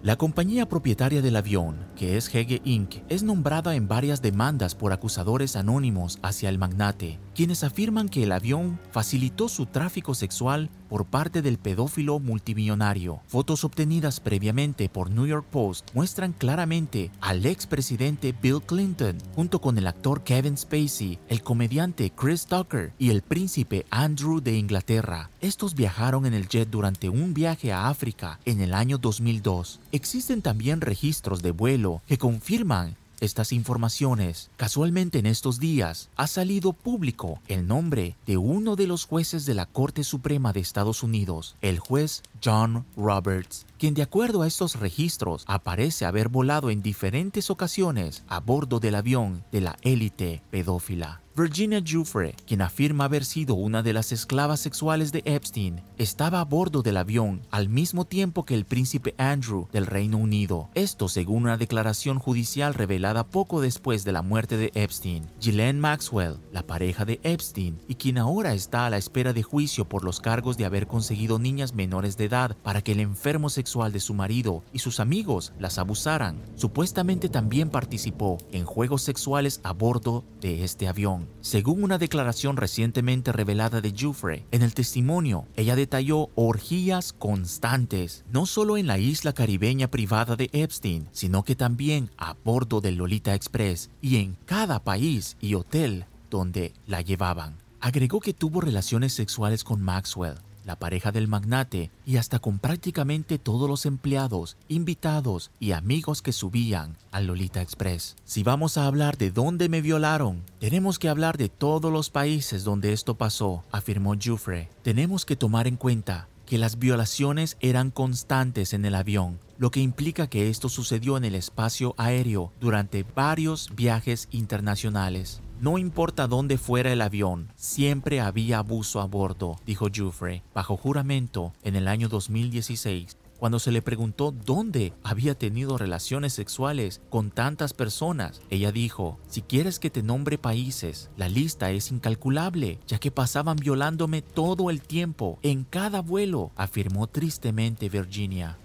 La 0.03 0.17
compañía 0.17 0.67
propietaria 0.67 1.21
del 1.21 1.38
avión, 1.38 1.77
que 1.95 2.17
es 2.17 2.27
Hege 2.27 2.62
Inc., 2.65 2.95
es 3.08 3.23
nombrada 3.23 3.73
en 3.73 3.88
varias 3.88 4.21
demandas 4.21 4.75
por 4.75 4.91
acusadores 4.91 5.56
anónimos 5.56 6.19
hacia 6.21 6.49
el 6.49 6.58
magnate, 6.58 7.19
quienes 7.34 7.63
afirman 7.63 8.10
que 8.10 8.23
el 8.23 8.34
avión 8.34 8.82
facilitó 8.91 9.47
su 9.47 9.65
tráfico 9.65 10.13
sexual 10.13 10.69
por 10.93 11.06
parte 11.06 11.41
del 11.41 11.58
pedófilo 11.58 12.19
multimillonario. 12.19 13.21
Fotos 13.25 13.63
obtenidas 13.63 14.19
previamente 14.19 14.89
por 14.89 15.10
New 15.10 15.25
York 15.25 15.47
Post 15.49 15.89
muestran 15.95 16.34
claramente 16.34 17.10
al 17.19 17.47
expresidente 17.47 18.32
Bill 18.39 18.62
Clinton 18.62 19.17
junto 19.34 19.60
con 19.60 19.79
el 19.79 19.88
actor 19.88 20.23
Kevin 20.23 20.56
Spacey, 20.56 21.17
el 21.29 21.41
comediante 21.41 22.12
Chris 22.12 22.45
Tucker 22.45 22.93
y 22.99 23.10
el 23.10 23.23
príncipe 23.23 23.88
Andrew 23.89 24.39
de 24.39 24.56
Inglaterra. 24.56 25.32
Estos 25.41 25.73
viajaron 25.73 26.27
en 26.27 26.36
el 26.36 26.47
jet 26.47 26.69
durante 26.69 27.10
un 27.10 27.34
viaje 27.34 27.73
a 27.73 27.89
África 27.89 28.39
en 28.45 28.62
el 28.62 28.75
año 28.75 28.99
2002. 28.99 29.79
Existen 29.91 30.43
también 30.43 30.79
registros 30.79 31.41
de 31.41 31.49
vuelo 31.49 32.03
que 32.06 32.19
confirman 32.19 32.97
estas 33.23 33.51
informaciones. 33.51 34.51
Casualmente 34.57 35.19
en 35.19 35.25
estos 35.25 35.59
días 35.59 36.09
ha 36.15 36.27
salido 36.27 36.73
público 36.73 37.39
el 37.47 37.65
nombre 37.67 38.15
de 38.27 38.38
uno 38.38 38.75
de 38.75 38.86
los 38.86 39.05
jueces 39.05 39.45
de 39.45 39.53
la 39.53 39.65
Corte 39.65 40.03
Suprema 40.03 40.53
de 40.53 40.59
Estados 40.59 41.03
Unidos, 41.03 41.55
el 41.62 41.79
juez 41.79 42.21
John 42.43 42.86
Roberts, 42.97 43.65
quien 43.79 43.93
de 43.93 44.01
acuerdo 44.03 44.41
a 44.41 44.47
estos 44.47 44.79
registros 44.79 45.45
aparece 45.47 46.05
haber 46.05 46.29
volado 46.29 46.69
en 46.69 46.81
diferentes 46.81 47.49
ocasiones 47.49 48.23
a 48.27 48.39
bordo 48.39 48.79
del 48.79 48.95
avión 48.95 49.43
de 49.51 49.62
la 49.62 49.77
élite 49.81 50.41
pedófila. 50.51 51.22
Virginia 51.36 51.82
Giuffre, 51.84 52.36
quien 52.46 52.62
afirma 52.62 53.06
haber 53.06 53.26
sido 53.26 53.56
una 53.56 53.82
de 53.82 53.91
las 53.91 54.12
esclavas 54.12 54.60
sexuales 54.60 55.12
de 55.12 55.24
Epstein, 55.26 55.82
estaba 55.98 56.39
a 56.39 56.46
bordo 56.46 56.84
del 56.84 56.96
avión 56.96 57.41
al 57.50 57.69
mismo 57.69 58.06
tiempo 58.06 58.46
que 58.46 58.54
el 58.54 58.65
príncipe 58.65 59.15
Andrew 59.17 59.67
del 59.72 59.88
Reino 59.88 60.17
Unido. 60.17 60.69
Esto 60.76 61.10
según 61.10 61.43
una 61.43 61.58
declaración 61.58 62.19
judicial 62.19 62.76
revelada 62.76 63.26
poco 63.26 63.62
después 63.62 64.04
de 64.04 64.12
la 64.12 64.22
muerte 64.22 64.58
de 64.58 64.69
Epstein. 64.76 65.26
Ghislaine 65.41 65.80
Maxwell, 65.80 66.38
la 66.52 66.67
pareja 66.67 67.04
de 67.04 67.19
Epstein, 67.24 67.80
y 67.88 67.96
quien 67.96 68.19
ahora 68.19 68.54
está 68.54 68.86
a 68.86 68.91
la 68.91 68.98
espera 68.98 69.34
de 69.34 69.41
juicio 69.41 69.89
por 69.89 70.04
los 70.04 70.19
cargos 70.19 70.56
de 70.56 70.65
haber 70.65 70.86
conseguido 70.86 71.39
niñas 71.39 71.74
menores 71.74 72.15
de 72.15 72.26
edad 72.26 72.56
para 72.62 72.84
que 72.84 72.91
el 72.91 73.00
enfermo 73.00 73.50
sexual 73.50 73.91
de 73.91 74.02
su 74.02 74.13
marido 74.13 74.63
y 74.72 74.80
sus 74.80 75.00
amigos 75.00 75.52
las 75.58 75.80
abusaran, 75.80 76.43
supuestamente 76.58 77.28
también 77.28 77.72
participó 77.72 78.38
en 78.52 78.65
juegos 78.65 79.02
sexuales 79.02 79.62
a 79.63 79.74
bordo 79.74 80.24
de 80.39 80.63
este 80.63 80.88
avión. 80.88 81.22
Según 81.41 81.83
una 81.83 81.97
declaración 81.97 82.57
recientemente 82.57 83.31
revelada 83.31 83.81
de 83.81 83.93
Jufre, 83.97 84.45
en 84.51 84.62
el 84.62 84.73
testimonio 84.73 85.45
ella 85.55 85.75
detalló 85.75 86.29
orgías 86.36 87.13
constantes, 87.13 88.23
no 88.31 88.45
solo 88.45 88.77
en 88.77 88.88
la 88.88 88.97
isla 88.97 89.33
caribeña 89.33 89.89
privada 89.89 90.36
de 90.36 90.49
Epstein, 90.53 91.07
sino 91.12 91.43
que 91.43 91.55
también 91.55 92.12
a 92.17 92.36
bordo 92.43 92.81
del 92.81 92.95
Lolita 92.95 93.33
Express 93.33 93.89
y 94.01 94.17
en 94.17 94.38
cada 94.45 94.83
país 94.83 95.38
y 95.39 95.55
hotel 95.55 96.05
donde 96.29 96.73
la 96.88 97.01
llevaban. 97.01 97.57
Agregó 97.79 98.19
que 98.19 98.33
tuvo 98.33 98.62
relaciones 98.62 99.13
sexuales 99.13 99.63
con 99.63 99.81
Maxwell, 99.81 100.36
la 100.65 100.78
pareja 100.78 101.12
del 101.12 101.28
magnate 101.28 101.91
y 102.06 102.17
hasta 102.17 102.39
con 102.39 102.60
prácticamente 102.60 103.38
todos 103.38 103.69
los 103.69 103.86
empleados, 103.86 104.58
invitados 104.67 105.52
y 105.60 105.71
amigos 105.71 106.21
que 106.21 106.32
subían 106.32 106.97
al 107.12 107.28
Lolita 107.28 107.62
Express. 107.62 108.15
Si 108.26 108.43
vamos 108.43 108.78
a 108.78 108.86
hablar 108.88 109.17
de 109.17 109.32
dónde 109.32 109.69
me 109.69 109.82
violaron, 109.82 110.43
tenemos 110.60 110.99
que 110.99 111.10
hablar 111.10 111.38
de 111.38 111.49
todos 111.49 111.91
los 111.91 112.10
países 112.10 112.63
donde 112.63 112.93
esto 112.93 113.15
pasó, 113.15 113.63
afirmó 113.71 114.15
Jufre. 114.21 114.69
Tenemos 114.82 115.26
que 115.26 115.36
tomar 115.36 115.67
en 115.67 115.76
cuenta 115.76 116.28
que 116.45 116.58
las 116.58 116.78
violaciones 116.78 117.58
eran 117.62 117.91
constantes 117.91 118.73
en 118.73 118.86
el 118.86 118.95
avión, 118.95 119.39
lo 119.58 119.71
que 119.71 119.80
implica 119.80 120.28
que 120.28 120.49
esto 120.49 120.69
sucedió 120.69 121.17
en 121.17 121.26
el 121.26 121.36
espacio 121.36 121.95
aéreo 121.97 122.52
durante 122.60 123.04
varios 123.04 123.69
viajes 123.76 124.28
internacionales. 124.32 125.41
No 125.60 125.78
importa 125.78 126.28
dónde 126.28 126.58
fuera 126.58 126.92
el 126.92 127.02
avión, 127.02 127.52
siempre 127.56 128.20
había 128.20 128.58
abuso 128.58 129.00
a 129.00 129.06
bordo, 129.06 129.60
dijo 129.66 129.88
Jufre, 129.94 130.44
bajo 130.54 130.76
juramento 130.76 131.54
en 131.63 131.76
el 131.76 131.88
año 131.88 132.10
2016, 132.10 133.18
cuando 133.44 133.60
se 133.60 133.72
le 133.72 133.82
preguntó 133.82 134.32
dónde 134.32 134.94
había 135.04 135.36
tenido 135.36 135.78
relaciones 135.78 136.34
sexuales 136.34 137.02
con 137.10 137.30
tantas 137.30 137.74
personas. 137.74 138.42
Ella 138.50 138.72
dijo, 138.72 139.20
si 139.28 139.42
quieres 139.42 139.80
que 139.80 139.89
te 139.89 140.02
nombre 140.02 140.38
países, 140.38 141.10
la 141.18 141.28
lista 141.28 141.72
es 141.72 141.92
incalculable, 141.92 142.80
ya 142.88 143.00
que 143.00 143.12
pasaban 143.12 143.58
violándome 143.58 144.22
todo 144.22 144.70
el 144.70 144.82
tiempo, 144.82 145.39
en 145.44 145.66
cada 145.66 146.02
vuelo, 146.02 146.52
afirmó 146.56 147.08
tristemente 147.08 147.89
Virginia. 147.89 148.58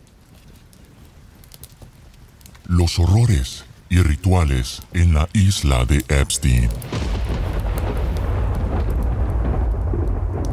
Los 2.67 2.99
horrores 2.99 3.65
y 3.89 4.03
rituales 4.03 4.83
en 4.93 5.15
la 5.15 5.29
isla 5.33 5.85
de 5.85 6.05
Epstein. 6.09 6.69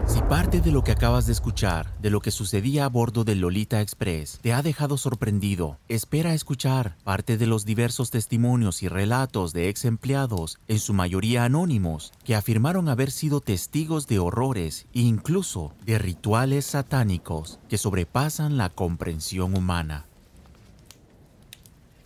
Si 0.08 0.22
parte 0.22 0.62
de 0.62 0.72
lo 0.72 0.84
que 0.84 0.92
acabas 0.92 1.26
de 1.26 1.34
escuchar, 1.34 1.92
de 2.00 2.10
lo 2.10 2.22
que 2.22 2.32
sucedía 2.32 2.86
a 2.86 2.90
bordo 2.90 3.24
del 3.24 3.42
Lolita 3.42 3.82
Express, 3.82 4.40
te 4.42 4.54
ha 4.54 4.62
dejado 4.62 4.98
sorprendido, 4.98 5.78
espera 5.90 6.34
escuchar 6.34 6.96
parte 7.04 7.38
de 7.38 7.48
los 7.48 7.66
diversos 7.66 8.12
testimonios 8.12 8.82
y 8.84 8.88
relatos 8.88 9.52
de 9.52 9.68
ex 9.68 9.84
empleados, 9.84 10.60
en 10.68 10.80
su 10.80 10.94
mayoría 10.94 11.44
anónimos, 11.44 12.14
que 12.24 12.36
afirmaron 12.36 12.88
haber 12.88 13.12
sido 13.12 13.42
testigos 13.42 14.08
de 14.08 14.20
horrores 14.20 14.86
e 14.94 15.02
incluso 15.02 15.74
de 15.86 15.98
rituales 15.98 16.66
satánicos 16.66 17.60
que 17.68 17.78
sobrepasan 17.78 18.58
la 18.58 18.70
comprensión 18.70 19.56
humana. 19.58 20.06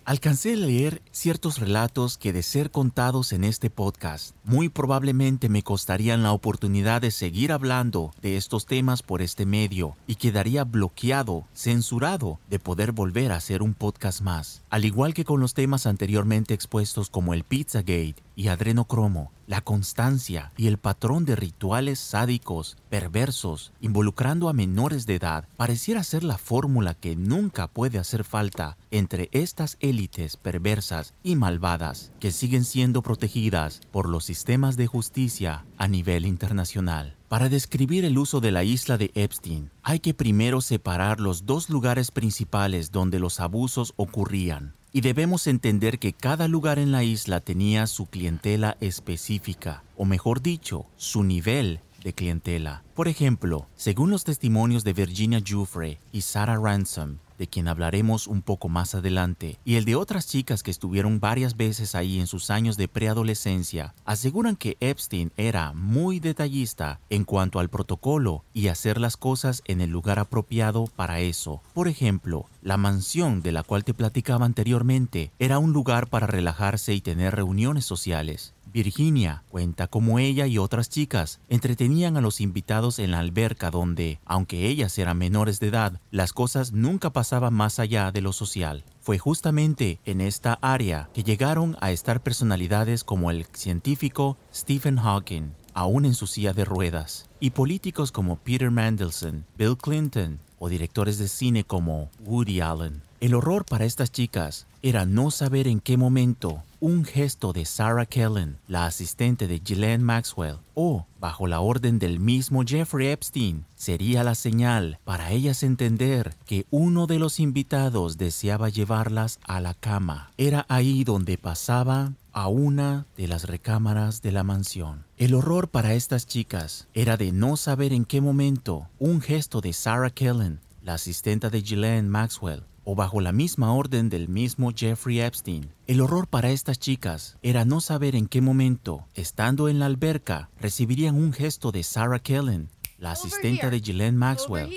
Alcancé 0.09 0.53
a 0.53 0.55
leer 0.55 1.03
ciertos 1.11 1.59
relatos 1.59 2.17
que 2.17 2.33
de 2.33 2.41
ser 2.41 2.71
contados 2.71 3.31
en 3.31 3.43
este 3.43 3.69
podcast, 3.69 4.33
muy 4.43 4.67
probablemente 4.67 5.49
me 5.49 5.61
costarían 5.61 6.23
la 6.23 6.31
oportunidad 6.31 6.99
de 6.99 7.11
seguir 7.11 7.51
hablando 7.51 8.11
de 8.19 8.35
estos 8.35 8.65
temas 8.65 9.03
por 9.03 9.21
este 9.21 9.45
medio 9.45 9.95
y 10.07 10.15
quedaría 10.15 10.63
bloqueado, 10.63 11.45
censurado 11.53 12.39
de 12.49 12.57
poder 12.57 12.91
volver 12.91 13.31
a 13.31 13.35
hacer 13.35 13.61
un 13.61 13.75
podcast 13.75 14.21
más. 14.21 14.63
Al 14.71 14.83
igual 14.83 15.13
que 15.13 15.25
con 15.25 15.41
los 15.41 15.53
temas 15.53 15.85
anteriormente 15.85 16.55
expuestos 16.55 17.11
como 17.11 17.35
el 17.35 17.43
Pizzagate 17.43 18.15
y 18.39 18.47
Adrenocromo, 18.47 19.33
la 19.47 19.59
constancia 19.59 20.53
y 20.55 20.67
el 20.67 20.77
patrón 20.77 21.25
de 21.25 21.35
rituales 21.35 21.99
sádicos, 21.99 22.77
perversos, 22.89 23.73
involucrando 23.81 24.47
a 24.47 24.53
menores 24.53 25.05
de 25.05 25.15
edad, 25.15 25.49
pareciera 25.57 26.05
ser 26.05 26.23
la 26.23 26.37
fórmula 26.37 26.93
que 26.93 27.17
nunca 27.17 27.67
puede 27.67 27.99
hacer 27.99 28.23
falta 28.23 28.77
entre 28.91 29.27
estas 29.33 29.75
élites 29.81 30.37
perversas 30.37 31.15
y 31.21 31.35
malvadas 31.35 32.13
que 32.21 32.31
siguen 32.31 32.63
siendo 32.63 33.01
protegidas 33.01 33.81
por 33.91 34.07
los 34.07 34.23
sistemas 34.23 34.77
de 34.77 34.87
justicia 34.87 35.65
a 35.77 35.89
nivel 35.89 36.25
internacional. 36.25 37.17
Para 37.27 37.49
describir 37.49 38.05
el 38.05 38.17
uso 38.17 38.39
de 38.39 38.51
la 38.51 38.63
isla 38.63 38.97
de 38.97 39.11
Epstein, 39.15 39.69
hay 39.83 39.99
que 39.99 40.13
primero 40.13 40.61
separar 40.61 41.19
los 41.19 41.45
dos 41.45 41.69
lugares 41.69 42.09
principales 42.11 42.91
donde 42.93 43.19
los 43.19 43.41
abusos 43.41 43.93
ocurrían, 43.97 44.75
y 44.91 45.01
debemos 45.01 45.47
entender 45.47 45.99
que 45.99 46.13
cada 46.13 46.47
lugar 46.47 46.79
en 46.79 46.91
la 46.91 47.03
isla 47.03 47.41
tenía 47.41 47.87
su 47.87 48.07
clientela 48.07 48.77
específica, 48.79 49.83
o 49.95 50.05
mejor 50.05 50.41
dicho, 50.41 50.85
su 50.97 51.23
nivel 51.23 51.81
de 52.03 52.13
clientela. 52.13 52.83
Por 52.95 53.07
ejemplo, 53.07 53.67
según 53.75 54.09
los 54.09 54.23
testimonios 54.23 54.83
de 54.83 54.93
Virginia 54.93 55.41
Giuffre 55.43 55.99
y 56.11 56.21
Sarah 56.21 56.57
Ransom, 56.57 57.17
de 57.39 57.47
quien 57.47 57.67
hablaremos 57.67 58.27
un 58.27 58.43
poco 58.43 58.69
más 58.69 58.93
adelante, 58.93 59.57
y 59.65 59.77
el 59.77 59.85
de 59.85 59.95
otras 59.95 60.27
chicas 60.27 60.61
que 60.61 60.69
estuvieron 60.69 61.19
varias 61.19 61.57
veces 61.57 61.95
ahí 61.95 62.19
en 62.19 62.27
sus 62.27 62.51
años 62.51 62.77
de 62.77 62.87
preadolescencia, 62.87 63.95
aseguran 64.05 64.55
que 64.55 64.77
Epstein 64.81 65.31
era 65.37 65.73
muy 65.73 66.19
detallista 66.19 66.99
en 67.09 67.23
cuanto 67.23 67.59
al 67.59 67.69
protocolo 67.69 68.43
y 68.53 68.67
hacer 68.67 68.99
las 68.99 69.17
cosas 69.17 69.63
en 69.65 69.81
el 69.81 69.89
lugar 69.89 70.19
apropiado 70.19 70.85
para 70.95 71.21
eso. 71.21 71.63
Por 71.73 71.87
ejemplo, 71.87 72.45
la 72.61 72.77
mansión 72.77 73.41
de 73.41 73.53
la 73.53 73.63
cual 73.63 73.83
te 73.83 73.93
platicaba 73.93 74.45
anteriormente 74.45 75.31
era 75.39 75.59
un 75.59 75.71
lugar 75.71 76.07
para 76.07 76.27
relajarse 76.27 76.93
y 76.93 77.01
tener 77.01 77.35
reuniones 77.35 77.85
sociales. 77.85 78.53
Virginia 78.71 79.43
cuenta 79.49 79.87
cómo 79.87 80.19
ella 80.19 80.47
y 80.47 80.57
otras 80.57 80.89
chicas 80.89 81.39
entretenían 81.49 82.17
a 82.17 82.21
los 82.21 82.41
invitados 82.41 82.99
en 82.99 83.11
la 83.11 83.19
alberca 83.19 83.71
donde, 83.71 84.19
aunque 84.25 84.67
ellas 84.67 84.97
eran 84.97 85.17
menores 85.17 85.59
de 85.59 85.67
edad, 85.67 86.01
las 86.11 86.33
cosas 86.33 86.71
nunca 86.71 87.11
pasaban 87.11 87.53
más 87.53 87.79
allá 87.79 88.11
de 88.11 88.21
lo 88.21 88.33
social. 88.33 88.83
Fue 89.01 89.17
justamente 89.17 89.99
en 90.05 90.21
esta 90.21 90.59
área 90.61 91.09
que 91.13 91.23
llegaron 91.23 91.77
a 91.81 91.91
estar 91.91 92.21
personalidades 92.21 93.03
como 93.03 93.31
el 93.31 93.45
científico 93.53 94.37
Stephen 94.53 94.97
Hawking, 94.97 95.53
aún 95.73 96.05
en 96.05 96.13
su 96.13 96.27
silla 96.27 96.53
de 96.53 96.65
ruedas, 96.65 97.29
y 97.39 97.51
políticos 97.51 98.11
como 98.11 98.37
Peter 98.37 98.71
Mandelson, 98.71 99.45
Bill 99.57 99.77
Clinton 99.77 100.39
o 100.59 100.69
directores 100.69 101.17
de 101.17 101.27
cine 101.27 101.63
como 101.63 102.09
Woody 102.25 102.61
Allen. 102.61 103.01
El 103.21 103.33
horror 103.33 103.65
para 103.65 103.85
estas 103.85 104.11
chicas 104.11 104.65
era 104.81 105.05
no 105.05 105.31
saber 105.31 105.67
en 105.67 105.79
qué 105.79 105.97
momento 105.97 106.63
un 106.79 107.03
gesto 107.03 107.51
de 107.51 107.65
Sarah 107.65 108.05
Kellen, 108.05 108.57
la 108.67 108.85
asistente 108.85 109.47
de 109.47 109.59
Ghislaine 109.59 110.03
Maxwell, 110.03 110.57
o 110.73 111.05
bajo 111.19 111.45
la 111.47 111.59
orden 111.59 111.99
del 111.99 112.19
mismo 112.19 112.63
Jeffrey 112.65 113.07
Epstein, 113.07 113.65
sería 113.75 114.23
la 114.23 114.35
señal 114.35 114.99
para 115.03 115.31
ellas 115.31 115.63
entender 115.63 116.35
que 116.45 116.65
uno 116.69 117.07
de 117.07 117.19
los 117.19 117.41
invitados 117.41 118.17
deseaba 118.17 118.69
llevarlas 118.69 119.39
a 119.43 119.59
la 119.59 119.73
cama. 119.73 120.31
Era 120.37 120.65
ahí 120.69 121.03
donde 121.03 121.37
pasaba 121.37 122.13
a 122.39 122.47
una 122.47 123.05
de 123.17 123.27
las 123.27 123.49
recámaras 123.49 124.21
de 124.21 124.31
la 124.31 124.45
mansión. 124.45 125.05
El 125.17 125.33
horror 125.33 125.67
para 125.67 125.93
estas 125.93 126.25
chicas 126.25 126.87
era 126.93 127.17
de 127.17 127.33
no 127.33 127.57
saber 127.57 127.91
en 127.91 128.05
qué 128.05 128.21
momento 128.21 128.87
un 128.97 129.19
gesto 129.19 129.59
de 129.59 129.73
Sarah 129.73 130.09
Kellen, 130.09 130.61
la 130.81 130.93
asistente 130.93 131.49
de 131.49 131.59
Ghislaine 131.59 132.07
Maxwell, 132.07 132.63
o 132.85 132.95
bajo 132.95 133.19
la 133.19 133.33
misma 133.33 133.73
orden 133.73 134.07
del 134.07 134.29
mismo 134.29 134.71
Jeffrey 134.73 135.19
Epstein. 135.19 135.73
El 135.85 135.99
horror 135.99 136.29
para 136.29 136.49
estas 136.51 136.79
chicas 136.79 137.37
era 137.41 137.65
no 137.65 137.81
saber 137.81 138.15
en 138.15 138.25
qué 138.25 138.39
momento, 138.39 139.05
estando 139.15 139.67
en 139.67 139.79
la 139.79 139.87
alberca, 139.87 140.49
recibirían 140.61 141.15
un 141.15 141.33
gesto 141.33 141.73
de 141.73 141.83
Sarah 141.83 142.19
Kellen, 142.19 142.69
la 142.97 143.11
asistente 143.11 143.69
de 143.69 143.81
Ghislaine 143.81 144.17
Maxwell, 144.17 144.69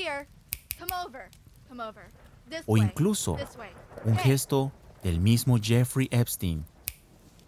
o 2.67 2.77
incluso 2.77 3.37
un 4.05 4.17
gesto 4.17 4.73
del 5.05 5.21
mismo 5.21 5.59
Jeffrey 5.63 6.09
Epstein. 6.11 6.65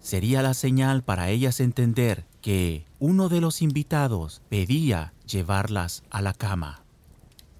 Sería 0.04 0.42
la 0.42 0.52
señal 0.52 1.02
para 1.02 1.30
ellas 1.30 1.60
entender 1.60 2.26
que 2.42 2.84
uno 2.98 3.30
de 3.30 3.40
los 3.40 3.62
invitados 3.62 4.42
pedía 4.50 5.14
llevarlas 5.26 6.02
a 6.10 6.20
la 6.20 6.34
cama. 6.34 6.82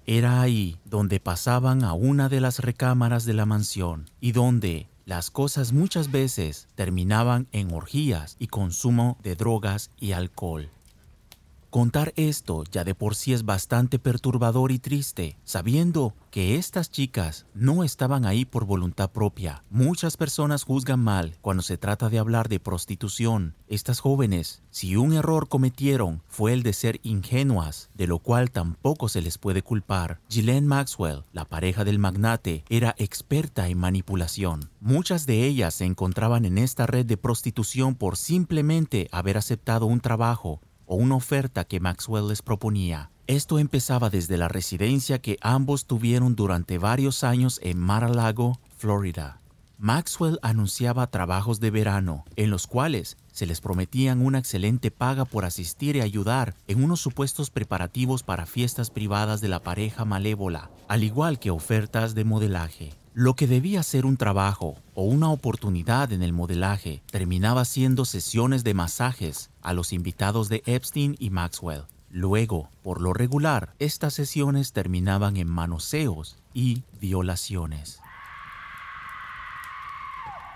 Era 0.05 0.41
ahí 0.41 0.77
donde 0.85 1.19
pasaban 1.19 1.83
a 1.83 1.93
una 1.93 2.29
de 2.29 2.41
las 2.41 2.59
recámaras 2.59 3.25
de 3.25 3.33
la 3.33 3.47
mansión 3.47 4.11
y 4.21 4.31
donde 4.31 4.87
las 5.05 5.31
cosas 5.31 5.73
muchas 5.73 6.11
veces 6.11 6.67
terminaban 6.75 7.47
en 7.51 7.73
orgías 7.73 8.35
y 8.37 8.45
consumo 8.45 9.17
de 9.23 9.35
drogas 9.35 9.89
y 9.99 10.11
alcohol. 10.11 10.69
Contar 11.75 12.13
esto 12.15 12.63
ya 12.71 12.85
de 12.85 12.95
por 12.95 13.15
sí 13.15 13.33
es 13.33 13.43
bastante 13.43 13.99
perturbador 13.99 14.71
y 14.71 14.79
triste, 14.79 15.37
sabiendo 15.43 16.13
que 16.31 16.55
estas 16.55 16.89
chicas 16.89 17.47
no 17.53 17.83
estaban 17.83 18.23
ahí 18.23 18.45
por 18.45 18.63
voluntad 18.63 19.11
propia. 19.11 19.65
Muchas 19.69 20.15
personas 20.15 20.63
juzgan 20.63 21.01
mal 21.01 21.35
cuando 21.41 21.63
se 21.63 21.77
trata 21.77 22.07
de 22.07 22.17
hablar 22.17 22.47
de 22.47 22.61
prostitución. 22.61 23.55
Estas 23.67 23.99
jóvenes, 23.99 24.63
si 24.69 24.95
un 24.95 25.11
error 25.11 25.49
cometieron, 25.49 26.23
fue 26.29 26.53
el 26.53 26.63
de 26.63 26.71
ser 26.71 27.01
ingenuas, 27.03 27.89
de 27.93 28.07
lo 28.07 28.19
cual 28.19 28.51
tampoco 28.51 29.09
se 29.09 29.21
les 29.21 29.37
puede 29.37 29.61
culpar. 29.61 30.21
Ghislaine 30.29 30.67
Maxwell, 30.67 31.25
la 31.33 31.43
pareja 31.43 31.83
del 31.83 31.99
magnate, 31.99 32.63
era 32.69 32.95
experta 32.97 33.67
en 33.67 33.79
manipulación. 33.79 34.69
Muchas 34.79 35.25
de 35.25 35.43
ellas 35.43 35.73
se 35.73 35.83
encontraban 35.83 36.45
en 36.45 36.57
esta 36.57 36.87
red 36.87 37.05
de 37.05 37.17
prostitución 37.17 37.95
por 37.95 38.15
simplemente 38.15 39.09
haber 39.11 39.35
aceptado 39.35 39.87
un 39.87 39.99
trabajo 39.99 40.61
o 40.85 40.95
una 40.95 41.15
oferta 41.15 41.63
que 41.63 41.79
Maxwell 41.79 42.27
les 42.27 42.41
proponía. 42.41 43.11
Esto 43.27 43.57
empezaba 43.57 44.09
desde 44.09 44.37
la 44.37 44.47
residencia 44.47 45.19
que 45.19 45.37
ambos 45.41 45.87
tuvieron 45.87 46.35
durante 46.35 46.77
varios 46.77 47.23
años 47.23 47.59
en 47.63 47.79
Mar-a-Lago, 47.79 48.59
Florida. 48.77 49.41
Maxwell 49.77 50.39
anunciaba 50.41 51.07
trabajos 51.07 51.59
de 51.59 51.69
verano, 51.69 52.23
en 52.35 52.49
los 52.49 52.65
cuales 52.65 53.17
se 53.31 53.45
les 53.45 53.59
prometían 53.59 54.25
una 54.25 54.39
excelente 54.39 54.89
paga 54.89 55.25
por 55.25 55.43
asistir 55.43 55.97
y 55.97 56.01
ayudar 56.01 56.55
en 56.67 56.83
unos 56.83 57.01
supuestos 57.01 57.49
preparativos 57.49 58.23
para 58.23 58.45
fiestas 58.45 58.89
privadas 58.89 59.41
de 59.41 59.49
la 59.49 59.59
pareja 59.59 60.05
malévola, 60.05 60.69
al 60.87 61.03
igual 61.03 61.39
que 61.39 61.51
ofertas 61.51 62.15
de 62.15 62.23
modelaje. 62.23 62.93
Lo 63.17 63.37
que 63.37 63.47
debía 63.47 63.81
ser 63.81 64.05
un 64.05 64.17
trabajo 64.17 64.75
o 64.93 65.03
una 65.03 65.29
oportunidad 65.29 66.11
en 66.11 66.21
el 66.21 66.33
modelaje 66.33 67.01
terminaba 67.09 67.63
siendo 67.63 68.03
sesiones 68.03 68.65
de 68.65 68.73
masajes 68.73 69.51
a 69.61 69.71
los 69.71 69.93
invitados 69.93 70.49
de 70.49 70.61
Epstein 70.65 71.15
y 71.17 71.29
Maxwell. 71.29 71.83
Luego, 72.09 72.69
por 72.83 72.99
lo 72.99 73.13
regular, 73.13 73.73
estas 73.79 74.15
sesiones 74.15 74.73
terminaban 74.73 75.37
en 75.37 75.47
manoseos 75.47 76.35
y 76.53 76.83
violaciones. 76.99 78.01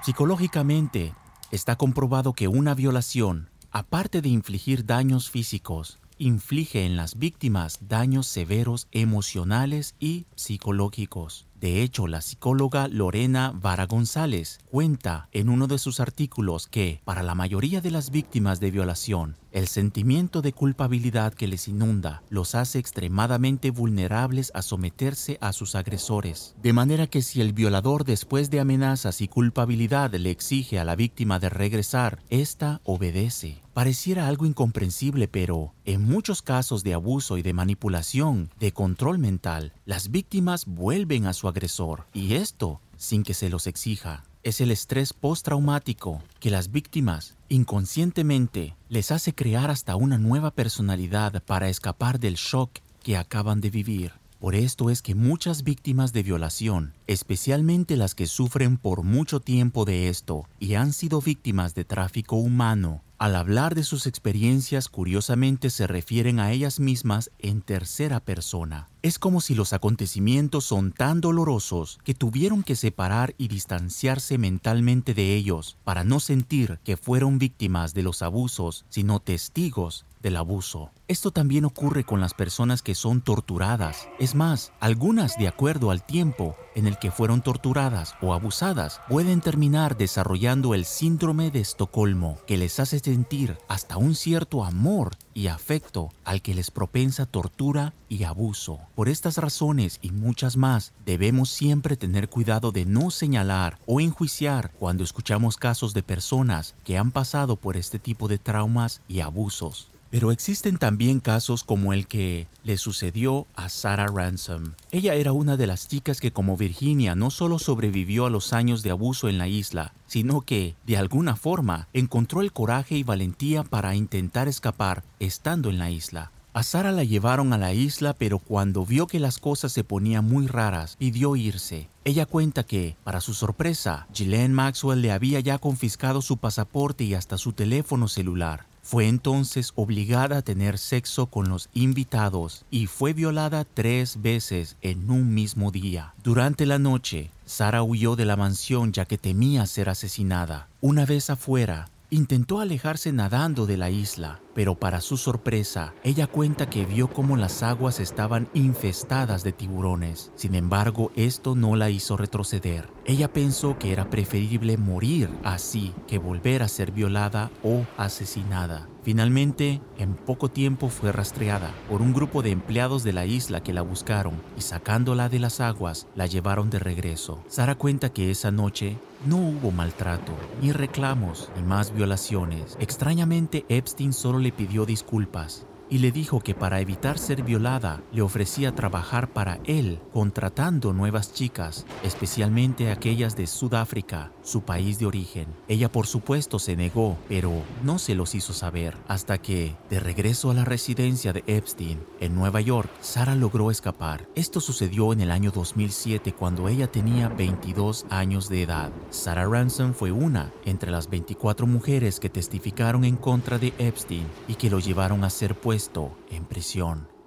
Psicológicamente, 0.01 1.15
está 1.51 1.77
comprobado 1.77 2.33
que 2.33 2.49
una 2.49 2.75
violación, 2.75 3.49
aparte 3.71 4.21
de 4.21 4.27
infligir 4.27 4.85
daños 4.85 5.29
físicos, 5.29 5.97
inflige 6.19 6.85
en 6.85 6.95
las 6.95 7.17
víctimas 7.17 7.79
daños 7.87 8.27
severos 8.27 8.87
emocionales 8.91 9.95
y 9.99 10.27
psicológicos. 10.35 11.47
De 11.59 11.83
hecho, 11.83 12.07
la 12.07 12.21
psicóloga 12.21 12.87
Lorena 12.87 13.51
Vara 13.53 13.85
González 13.85 14.59
cuenta 14.71 15.27
en 15.33 15.49
uno 15.49 15.67
de 15.67 15.77
sus 15.77 15.99
artículos 15.99 16.67
que, 16.67 17.01
para 17.03 17.21
la 17.21 17.35
mayoría 17.35 17.81
de 17.81 17.91
las 17.91 18.11
víctimas 18.11 18.61
de 18.61 18.71
violación, 18.71 19.35
el 19.51 19.67
sentimiento 19.67 20.41
de 20.41 20.53
culpabilidad 20.53 21.33
que 21.33 21.49
les 21.49 21.67
inunda 21.67 22.23
los 22.29 22.55
hace 22.55 22.79
extremadamente 22.79 23.71
vulnerables 23.71 24.51
a 24.53 24.61
someterse 24.61 25.37
a 25.41 25.51
sus 25.51 25.75
agresores. 25.75 26.55
De 26.61 26.71
manera 26.71 27.07
que 27.07 27.21
si 27.21 27.41
el 27.41 27.51
violador 27.51 28.05
después 28.05 28.49
de 28.49 28.61
amenazas 28.61 29.19
y 29.19 29.27
culpabilidad 29.27 30.13
le 30.13 30.31
exige 30.31 30.79
a 30.79 30.85
la 30.85 30.95
víctima 30.95 31.39
de 31.39 31.49
regresar, 31.49 32.19
ésta 32.29 32.79
obedece. 32.85 33.61
Pareciera 33.79 34.27
algo 34.27 34.45
incomprensible, 34.45 35.29
pero 35.29 35.73
en 35.85 36.03
muchos 36.03 36.41
casos 36.41 36.83
de 36.83 36.93
abuso 36.93 37.37
y 37.37 37.43
de 37.43 37.53
manipulación, 37.53 38.49
de 38.59 38.73
control 38.73 39.19
mental, 39.19 39.71
las 39.85 40.11
víctimas 40.11 40.65
vuelven 40.65 41.25
a 41.25 41.31
su 41.31 41.47
agresor, 41.47 42.05
y 42.13 42.33
esto 42.33 42.81
sin 42.97 43.23
que 43.23 43.33
se 43.33 43.47
los 43.47 43.67
exija. 43.67 44.25
Es 44.43 44.59
el 44.59 44.71
estrés 44.71 45.13
postraumático 45.13 46.21
que 46.41 46.49
las 46.49 46.71
víctimas 46.71 47.37
inconscientemente 47.47 48.75
les 48.89 49.11
hace 49.11 49.33
crear 49.33 49.71
hasta 49.71 49.95
una 49.95 50.17
nueva 50.17 50.51
personalidad 50.51 51.41
para 51.43 51.69
escapar 51.69 52.19
del 52.19 52.35
shock 52.35 52.79
que 53.01 53.15
acaban 53.15 53.61
de 53.61 53.69
vivir. 53.69 54.11
Por 54.41 54.55
esto 54.55 54.89
es 54.89 55.01
que 55.01 55.15
muchas 55.15 55.63
víctimas 55.63 56.11
de 56.11 56.23
violación, 56.23 56.93
especialmente 57.07 57.95
las 57.95 58.13
que 58.13 58.27
sufren 58.27 58.75
por 58.75 59.03
mucho 59.03 59.39
tiempo 59.39 59.85
de 59.85 60.09
esto 60.09 60.49
y 60.59 60.73
han 60.73 60.91
sido 60.91 61.21
víctimas 61.21 61.75
de 61.75 61.85
tráfico 61.85 62.35
humano, 62.35 63.03
al 63.19 63.35
hablar 63.35 63.75
de 63.75 63.83
sus 63.83 64.07
experiencias 64.07 64.87
curiosamente 64.87 65.69
se 65.69 65.87
refieren 65.87 66.39
a 66.39 66.53
ellas 66.53 66.79
mismas 66.79 67.31
en 67.37 67.61
tercera 67.61 68.21
persona. 68.21 68.87
Es 69.01 69.19
como 69.19 69.41
si 69.41 69.55
los 69.55 69.73
acontecimientos 69.73 70.63
son 70.63 70.93
tan 70.93 71.19
dolorosos 71.19 71.99
que 72.05 72.13
tuvieron 72.13 72.63
que 72.63 72.77
separar 72.77 73.35
y 73.37 73.49
distanciarse 73.49 74.37
mentalmente 74.37 75.13
de 75.13 75.35
ellos 75.35 75.77
para 75.83 76.05
no 76.05 76.21
sentir 76.21 76.79
que 76.85 76.95
fueron 76.95 77.39
víctimas 77.39 77.93
de 77.93 78.03
los 78.03 78.21
abusos, 78.21 78.85
sino 78.89 79.19
testigos 79.19 80.05
del 80.21 80.37
abuso. 80.37 80.91
Esto 81.07 81.31
también 81.31 81.65
ocurre 81.65 82.03
con 82.03 82.21
las 82.21 82.33
personas 82.33 82.81
que 82.81 82.93
son 82.93 83.21
torturadas. 83.21 84.07
Es 84.19 84.35
más, 84.35 84.71
algunas, 84.79 85.37
de 85.37 85.47
acuerdo 85.47 85.91
al 85.91 86.05
tiempo 86.05 86.55
en 86.75 86.87
el 86.87 86.99
que 86.99 87.11
fueron 87.11 87.41
torturadas 87.41 88.15
o 88.21 88.33
abusadas, 88.33 89.01
pueden 89.09 89.41
terminar 89.41 89.97
desarrollando 89.97 90.73
el 90.73 90.85
síndrome 90.85 91.51
de 91.51 91.61
Estocolmo, 91.61 92.37
que 92.45 92.57
les 92.57 92.79
hace 92.79 92.99
sentir 92.99 93.57
hasta 93.67 93.97
un 93.97 94.13
cierto 94.13 94.63
amor 94.63 95.15
y 95.33 95.47
afecto 95.47 96.09
al 96.25 96.41
que 96.41 96.53
les 96.53 96.69
propensa 96.69 97.25
tortura 97.25 97.93
y 98.07 98.23
abuso. 98.23 98.79
Por 98.95 99.09
estas 99.09 99.37
razones 99.37 99.99
y 100.01 100.11
muchas 100.11 100.57
más, 100.57 100.93
debemos 101.05 101.49
siempre 101.49 101.97
tener 101.97 102.29
cuidado 102.29 102.71
de 102.71 102.85
no 102.85 103.09
señalar 103.09 103.79
o 103.85 103.99
enjuiciar 103.99 104.71
cuando 104.77 105.03
escuchamos 105.03 105.57
casos 105.57 105.93
de 105.93 106.03
personas 106.03 106.75
que 106.83 106.97
han 106.97 107.11
pasado 107.11 107.55
por 107.55 107.77
este 107.77 107.99
tipo 107.99 108.27
de 108.27 108.37
traumas 108.37 109.01
y 109.07 109.21
abusos. 109.21 109.89
Pero 110.11 110.31
existen 110.31 110.77
también 110.77 111.19
casos 111.19 111.63
como 111.63 111.93
el 111.93 112.07
que 112.07 112.47
le 112.63 112.77
sucedió 112.77 113.45
a 113.55 113.69
Sarah 113.69 114.07
Ransom. 114.07 114.73
Ella 114.91 115.13
era 115.13 115.33
una 115.33 115.55
de 115.55 115.67
las 115.67 115.87
chicas 115.87 116.19
que 116.19 116.31
como 116.31 116.57
Virginia 116.57 117.15
no 117.15 117.29
solo 117.29 117.59
sobrevivió 117.59 118.25
a 118.25 118.29
los 118.29 118.53
años 118.53 118.81
de 118.81 118.91
abuso 118.91 119.29
en 119.29 119.37
la 119.37 119.47
isla, 119.47 119.93
sino 120.07 120.41
que, 120.41 120.75
de 120.87 120.97
alguna 120.97 121.35
forma, 121.35 121.87
encontró 121.93 122.41
el 122.41 122.51
coraje 122.51 122.95
y 122.95 123.03
valentía 123.03 123.63
para 123.63 123.95
intentar 123.95 124.47
escapar 124.47 125.03
estando 125.19 125.69
en 125.69 125.77
la 125.77 125.91
isla. 125.91 126.31
A 126.51 126.63
Sara 126.63 126.91
la 126.91 127.03
llevaron 127.03 127.53
a 127.53 127.59
la 127.59 127.73
isla, 127.73 128.13
pero 128.13 128.39
cuando 128.39 128.83
vio 128.83 129.05
que 129.05 129.19
las 129.19 129.37
cosas 129.37 129.71
se 129.71 129.83
ponían 129.83 130.25
muy 130.25 130.47
raras, 130.47 130.95
pidió 130.97 131.35
irse. 131.35 131.87
Ella 132.03 132.25
cuenta 132.25 132.63
que, 132.63 132.97
para 133.03 133.21
su 133.21 133.35
sorpresa, 133.35 134.07
Ghislaine 134.15 134.53
Maxwell 134.53 135.01
le 135.01 135.11
había 135.11 135.39
ya 135.41 135.59
confiscado 135.59 136.23
su 136.23 136.37
pasaporte 136.37 137.03
y 137.03 137.13
hasta 137.13 137.37
su 137.37 137.53
teléfono 137.53 138.07
celular. 138.07 138.65
Fue 138.89 139.07
entonces 139.07 139.71
obligada 139.75 140.37
a 140.37 140.41
tener 140.41 140.79
sexo 140.79 141.27
con 141.27 141.47
los 141.47 141.69
invitados 141.75 142.65
y 142.71 142.87
fue 142.87 143.13
violada 143.13 143.63
tres 143.63 144.19
veces 144.23 144.77
en 144.81 145.11
un 145.11 145.31
mismo 145.31 145.69
día. 145.69 146.15
Durante 146.23 146.65
la 146.65 146.79
noche, 146.79 147.29
Sara 147.45 147.83
huyó 147.83 148.15
de 148.15 148.25
la 148.25 148.35
mansión 148.35 148.91
ya 148.91 149.05
que 149.05 149.19
temía 149.19 149.67
ser 149.67 149.89
asesinada. 149.89 150.69
Una 150.81 151.05
vez 151.05 151.29
afuera, 151.29 151.91
intentó 152.11 152.59
alejarse 152.59 153.11
nadando 153.11 153.65
de 153.65 153.77
la 153.77 153.89
isla, 153.89 154.39
pero 154.55 154.75
para 154.75 154.99
su 154.99 155.17
sorpresa, 155.17 155.93
ella 156.03 156.27
cuenta 156.27 156.69
que 156.69 156.85
vio 156.85 157.09
cómo 157.09 157.37
las 157.37 157.61
aguas 157.61 157.99
estaban 157.99 158.49
infestadas 158.53 159.43
de 159.43 159.51
tiburones. 159.51 160.31
Sin 160.35 160.55
embargo, 160.55 161.11
esto 161.15 161.55
no 161.55 161.75
la 161.75 161.89
hizo 161.89 162.17
retroceder. 162.17 162.89
Ella 163.05 163.31
pensó 163.31 163.77
que 163.77 163.91
era 163.91 164.09
preferible 164.09 164.77
morir 164.77 165.29
así 165.43 165.93
que 166.07 166.17
volver 166.17 166.63
a 166.63 166.67
ser 166.67 166.91
violada 166.91 167.51
o 167.63 167.85
asesinada. 167.97 168.87
Finalmente, 169.03 169.81
en 169.97 170.15
poco 170.15 170.49
tiempo 170.49 170.89
fue 170.89 171.11
rastreada 171.11 171.71
por 171.89 172.01
un 172.01 172.13
grupo 172.13 172.41
de 172.41 172.51
empleados 172.51 173.03
de 173.03 173.13
la 173.13 173.25
isla 173.25 173.63
que 173.63 173.73
la 173.73 173.81
buscaron 173.81 174.33
y 174.57 174.61
sacándola 174.61 175.29
de 175.29 175.39
las 175.39 175.61
aguas, 175.61 176.07
la 176.15 176.25
llevaron 176.25 176.69
de 176.69 176.79
regreso. 176.79 177.43
Sara 177.47 177.75
cuenta 177.75 178.11
que 178.11 178.31
esa 178.31 178.51
noche 178.51 178.97
no 179.25 179.37
hubo 179.37 179.71
maltrato, 179.71 180.33
ni 180.61 180.71
reclamos, 180.71 181.49
ni 181.55 181.63
más 181.63 181.93
violaciones. 181.93 182.77
Extrañamente, 182.79 183.65
Epstein 183.69 184.13
solo 184.13 184.39
le 184.39 184.51
pidió 184.51 184.85
disculpas 184.85 185.65
y 185.89 185.97
le 185.97 186.11
dijo 186.11 186.39
que 186.39 186.53
para 186.53 186.79
evitar 186.79 187.17
ser 187.17 187.43
violada 187.43 188.01
le 188.11 188.21
ofrecía 188.21 188.75
trabajar 188.75 189.29
para 189.29 189.59
él 189.65 189.99
contratando 190.13 190.93
nuevas 190.93 191.33
chicas, 191.33 191.85
especialmente 192.03 192.91
aquellas 192.91 193.35
de 193.35 193.47
Sudáfrica, 193.47 194.31
su 194.49 194.61
país 194.61 194.99
de 194.99 195.05
origen. 195.05 195.47
Ella 195.67 195.91
por 195.91 196.07
supuesto 196.07 196.59
se 196.59 196.75
negó, 196.75 197.17
pero 197.29 197.63
no 197.83 197.99
se 197.99 198.15
los 198.15 198.35
hizo 198.35 198.51
saber 198.51 198.97
hasta 199.07 199.37
que, 199.37 199.75
de 199.89 199.99
regreso 199.99 200.51
a 200.51 200.53
la 200.53 200.65
residencia 200.65 201.31
de 201.31 201.43
Epstein 201.47 201.99
en 202.19 202.35
Nueva 202.35 202.59
York, 202.59 202.89
Sara 202.99 203.35
logró 203.35 203.71
escapar. 203.71 204.27
Esto 204.35 204.59
sucedió 204.59 205.13
en 205.13 205.21
el 205.21 205.31
año 205.31 205.51
2007 205.51 206.33
cuando 206.33 206.67
ella 206.67 206.91
tenía 206.91 207.29
22 207.29 208.05
años 208.09 208.49
de 208.49 208.63
edad. 208.63 208.91
Sarah 209.11 209.45
Ransom 209.45 209.93
fue 209.93 210.11
una 210.11 210.51
entre 210.65 210.91
las 210.91 211.09
24 211.09 211.67
mujeres 211.67 212.19
que 212.19 212.29
testificaron 212.29 213.05
en 213.05 213.15
contra 213.15 213.59
de 213.59 213.73
Epstein 213.77 214.25
y 214.47 214.55
que 214.55 214.69
lo 214.69 214.79
llevaron 214.79 215.23
a 215.23 215.29
ser 215.29 215.55
puesto 215.55 216.11
en 216.31 216.45
prisión. 216.45 217.18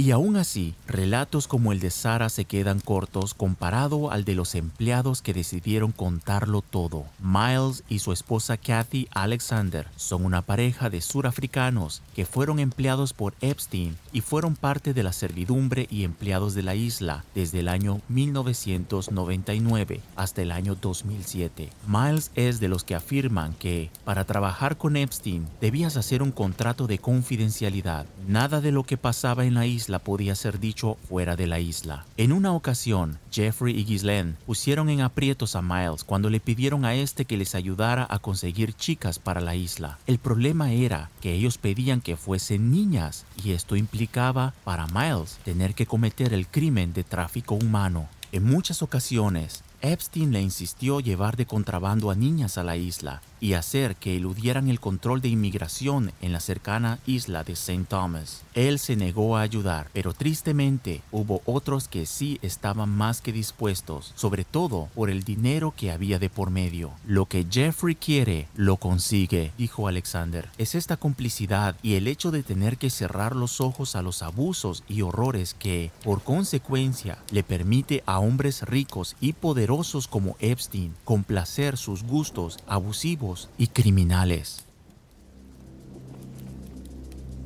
Y 0.00 0.12
aún 0.12 0.36
así, 0.36 0.76
relatos 0.86 1.48
como 1.48 1.72
el 1.72 1.80
de 1.80 1.90
Sara 1.90 2.28
se 2.28 2.44
quedan 2.44 2.78
cortos 2.78 3.34
comparado 3.34 4.12
al 4.12 4.24
de 4.24 4.36
los 4.36 4.54
empleados 4.54 5.22
que 5.22 5.34
decidieron 5.34 5.90
contarlo 5.90 6.62
todo. 6.62 7.06
Miles 7.18 7.82
y 7.88 7.98
su 7.98 8.12
esposa 8.12 8.56
Kathy 8.58 9.08
Alexander 9.10 9.88
son 9.96 10.24
una 10.24 10.42
pareja 10.42 10.88
de 10.88 11.00
surafricanos 11.00 12.00
que 12.14 12.26
fueron 12.26 12.60
empleados 12.60 13.12
por 13.12 13.34
Epstein 13.40 13.96
y 14.12 14.20
fueron 14.20 14.54
parte 14.54 14.94
de 14.94 15.02
la 15.02 15.12
servidumbre 15.12 15.88
y 15.90 16.04
empleados 16.04 16.54
de 16.54 16.62
la 16.62 16.76
isla 16.76 17.24
desde 17.34 17.58
el 17.58 17.66
año 17.66 18.00
1999 18.08 20.00
hasta 20.14 20.42
el 20.42 20.52
año 20.52 20.76
2007. 20.76 21.70
Miles 21.88 22.30
es 22.36 22.60
de 22.60 22.68
los 22.68 22.84
que 22.84 22.94
afirman 22.94 23.52
que 23.54 23.90
para 24.04 24.24
trabajar 24.24 24.78
con 24.78 24.96
Epstein 24.96 25.48
debías 25.60 25.96
hacer 25.96 26.22
un 26.22 26.30
contrato 26.30 26.86
de 26.86 27.00
confidencialidad. 27.00 28.06
Nada 28.28 28.60
de 28.60 28.70
lo 28.70 28.84
que 28.84 28.96
pasaba 28.96 29.44
en 29.44 29.54
la 29.54 29.66
isla 29.66 29.87
la 29.88 29.98
podía 29.98 30.34
ser 30.34 30.60
dicho 30.60 30.96
fuera 31.08 31.36
de 31.36 31.46
la 31.46 31.60
isla. 31.60 32.04
En 32.16 32.32
una 32.32 32.52
ocasión, 32.52 33.18
Jeffrey 33.30 33.78
y 33.78 33.84
Ghislaine 33.84 34.36
pusieron 34.46 34.88
en 34.88 35.00
aprietos 35.00 35.56
a 35.56 35.62
Miles 35.62 36.04
cuando 36.04 36.30
le 36.30 36.40
pidieron 36.40 36.84
a 36.84 36.94
este 36.94 37.24
que 37.24 37.36
les 37.36 37.54
ayudara 37.54 38.06
a 38.08 38.18
conseguir 38.18 38.74
chicas 38.74 39.18
para 39.18 39.40
la 39.40 39.54
isla. 39.54 39.98
El 40.06 40.18
problema 40.18 40.72
era 40.72 41.10
que 41.20 41.32
ellos 41.32 41.58
pedían 41.58 42.00
que 42.00 42.16
fuesen 42.16 42.70
niñas 42.70 43.24
y 43.42 43.52
esto 43.52 43.76
implicaba 43.76 44.54
para 44.64 44.86
Miles 44.86 45.38
tener 45.44 45.74
que 45.74 45.86
cometer 45.86 46.32
el 46.32 46.46
crimen 46.46 46.92
de 46.92 47.04
tráfico 47.04 47.54
humano. 47.54 48.08
En 48.30 48.44
muchas 48.44 48.82
ocasiones, 48.82 49.62
Epstein 49.80 50.32
le 50.32 50.42
insistió 50.42 50.98
llevar 50.98 51.36
de 51.36 51.46
contrabando 51.46 52.10
a 52.10 52.16
niñas 52.16 52.58
a 52.58 52.64
la 52.64 52.76
isla 52.76 53.22
y 53.40 53.52
hacer 53.52 53.94
que 53.94 54.16
eludieran 54.16 54.68
el 54.68 54.80
control 54.80 55.20
de 55.20 55.28
inmigración 55.28 56.10
en 56.20 56.32
la 56.32 56.40
cercana 56.40 56.98
isla 57.06 57.44
de 57.44 57.52
St. 57.52 57.84
Thomas. 57.88 58.42
Él 58.54 58.80
se 58.80 58.96
negó 58.96 59.36
a 59.36 59.42
ayudar, 59.42 59.88
pero 59.92 60.12
tristemente 60.12 61.02
hubo 61.12 61.42
otros 61.44 61.86
que 61.86 62.06
sí 62.06 62.40
estaban 62.42 62.88
más 62.88 63.20
que 63.20 63.32
dispuestos, 63.32 64.12
sobre 64.16 64.44
todo 64.44 64.88
por 64.96 65.10
el 65.10 65.22
dinero 65.22 65.72
que 65.76 65.92
había 65.92 66.18
de 66.18 66.30
por 66.30 66.50
medio. 66.50 66.90
Lo 67.06 67.26
que 67.26 67.46
Jeffrey 67.48 67.94
quiere, 67.94 68.48
lo 68.56 68.78
consigue, 68.78 69.52
dijo 69.56 69.86
Alexander. 69.86 70.48
Es 70.58 70.74
esta 70.74 70.96
complicidad 70.96 71.76
y 71.80 71.94
el 71.94 72.08
hecho 72.08 72.32
de 72.32 72.42
tener 72.42 72.78
que 72.78 72.90
cerrar 72.90 73.36
los 73.36 73.60
ojos 73.60 73.94
a 73.94 74.02
los 74.02 74.22
abusos 74.22 74.82
y 74.88 75.02
horrores 75.02 75.54
que, 75.54 75.92
por 76.02 76.24
consecuencia, 76.24 77.18
le 77.30 77.44
permite 77.44 78.02
a 78.06 78.18
hombres 78.18 78.62
ricos 78.62 79.14
y 79.20 79.34
poderosos 79.34 79.67
como 80.10 80.36
Epstein 80.40 80.94
complacer 81.04 81.76
sus 81.76 82.02
gustos 82.02 82.58
abusivos 82.66 83.50
y 83.58 83.66
criminales. 83.66 84.64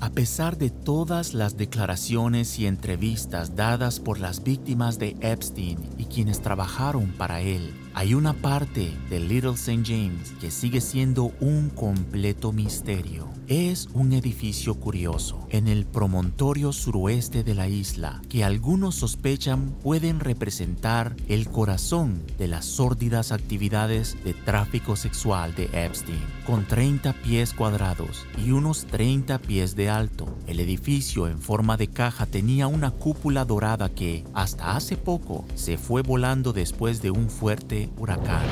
A 0.01 0.11
pesar 0.11 0.57
de 0.57 0.71
todas 0.71 1.35
las 1.35 1.57
declaraciones 1.57 2.61
y 2.61 2.67
entrevistas 2.67 3.57
dadas 3.57 3.99
por 3.99 4.21
las 4.21 4.45
víctimas 4.45 5.01
de 5.01 5.17
Epstein 5.21 5.79
y 5.99 6.05
quienes 6.05 6.43
trabajaron 6.43 7.13
para 7.19 7.41
él, 7.41 7.75
hay 7.95 8.15
una 8.15 8.35
parte 8.35 8.93
de 9.11 9.21
Little 9.21 9.55
St. 9.55 9.83
James 9.85 10.33
que 10.41 10.53
sigue 10.53 10.81
siendo 10.81 11.33
un 11.41 11.71
completo 11.71 12.53
misterio. 12.53 13.29
Es 13.53 13.91
un 13.93 14.15
edificio 14.15 14.77
curioso 14.77 15.47
en 15.51 15.69
el 15.69 15.85
promontorio 15.85 16.73
suroeste 16.73 17.45
de 17.45 17.55
la 17.55 17.69
isla 17.69 18.23
que 18.31 18.45
algunos 18.45 18.95
sospechan 18.95 19.75
pueden 19.83 20.21
representar 20.21 21.15
el 21.29 21.51
corazón 21.51 22.23
de 22.39 22.49
las 22.49 22.65
sórdidas 22.65 23.31
actividades 23.31 24.17
de 24.25 24.33
tráfico 24.33 24.97
sexual 24.97 25.55
de 25.55 25.65
Epstein. 25.75 26.23
Con 26.47 26.65
30 26.65 27.13
pies 27.13 27.53
cuadrados 27.53 28.25
y 28.43 28.53
unos 28.53 28.87
30 28.87 29.39
pies 29.41 29.77
de 29.77 29.91
alto, 29.91 30.35
el 30.47 30.59
edificio 30.59 31.29
en 31.29 31.39
forma 31.39 31.77
de 31.77 31.89
caja 31.89 32.25
tenía 32.25 32.69
una 32.69 32.91
cúpula 32.91 33.45
dorada 33.45 33.91
que, 33.91 34.25
hasta 34.33 34.75
hace 34.77 34.97
poco, 34.97 35.45
se 35.57 35.77
fue 35.77 36.01
volando 36.01 36.55
después 36.55 37.03
de 37.03 37.11
un 37.11 37.29
fuerte 37.29 37.91
huracán. 37.99 38.47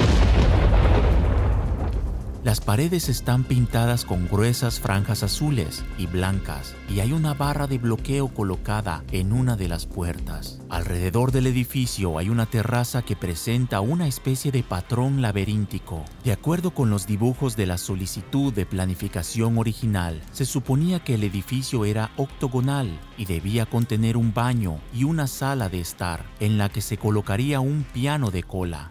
Las 2.42 2.62
paredes 2.62 3.10
están 3.10 3.44
pintadas 3.44 4.06
con 4.06 4.26
gruesas 4.26 4.80
franjas 4.80 5.22
azules 5.22 5.84
y 5.98 6.06
blancas 6.06 6.74
y 6.88 7.00
hay 7.00 7.12
una 7.12 7.34
barra 7.34 7.66
de 7.66 7.76
bloqueo 7.76 8.28
colocada 8.28 9.04
en 9.12 9.34
una 9.34 9.56
de 9.56 9.68
las 9.68 9.84
puertas. 9.84 10.58
Alrededor 10.70 11.32
del 11.32 11.46
edificio 11.48 12.16
hay 12.16 12.30
una 12.30 12.46
terraza 12.46 13.02
que 13.02 13.14
presenta 13.14 13.82
una 13.82 14.08
especie 14.08 14.52
de 14.52 14.62
patrón 14.62 15.20
laberíntico. 15.20 16.02
De 16.24 16.32
acuerdo 16.32 16.70
con 16.70 16.88
los 16.88 17.06
dibujos 17.06 17.56
de 17.56 17.66
la 17.66 17.76
solicitud 17.76 18.54
de 18.54 18.64
planificación 18.64 19.58
original, 19.58 20.22
se 20.32 20.46
suponía 20.46 21.00
que 21.00 21.16
el 21.16 21.24
edificio 21.24 21.84
era 21.84 22.10
octogonal 22.16 22.98
y 23.18 23.26
debía 23.26 23.66
contener 23.66 24.16
un 24.16 24.32
baño 24.32 24.80
y 24.94 25.04
una 25.04 25.26
sala 25.26 25.68
de 25.68 25.80
estar 25.80 26.24
en 26.40 26.56
la 26.56 26.70
que 26.70 26.80
se 26.80 26.96
colocaría 26.96 27.60
un 27.60 27.84
piano 27.92 28.30
de 28.30 28.44
cola. 28.44 28.88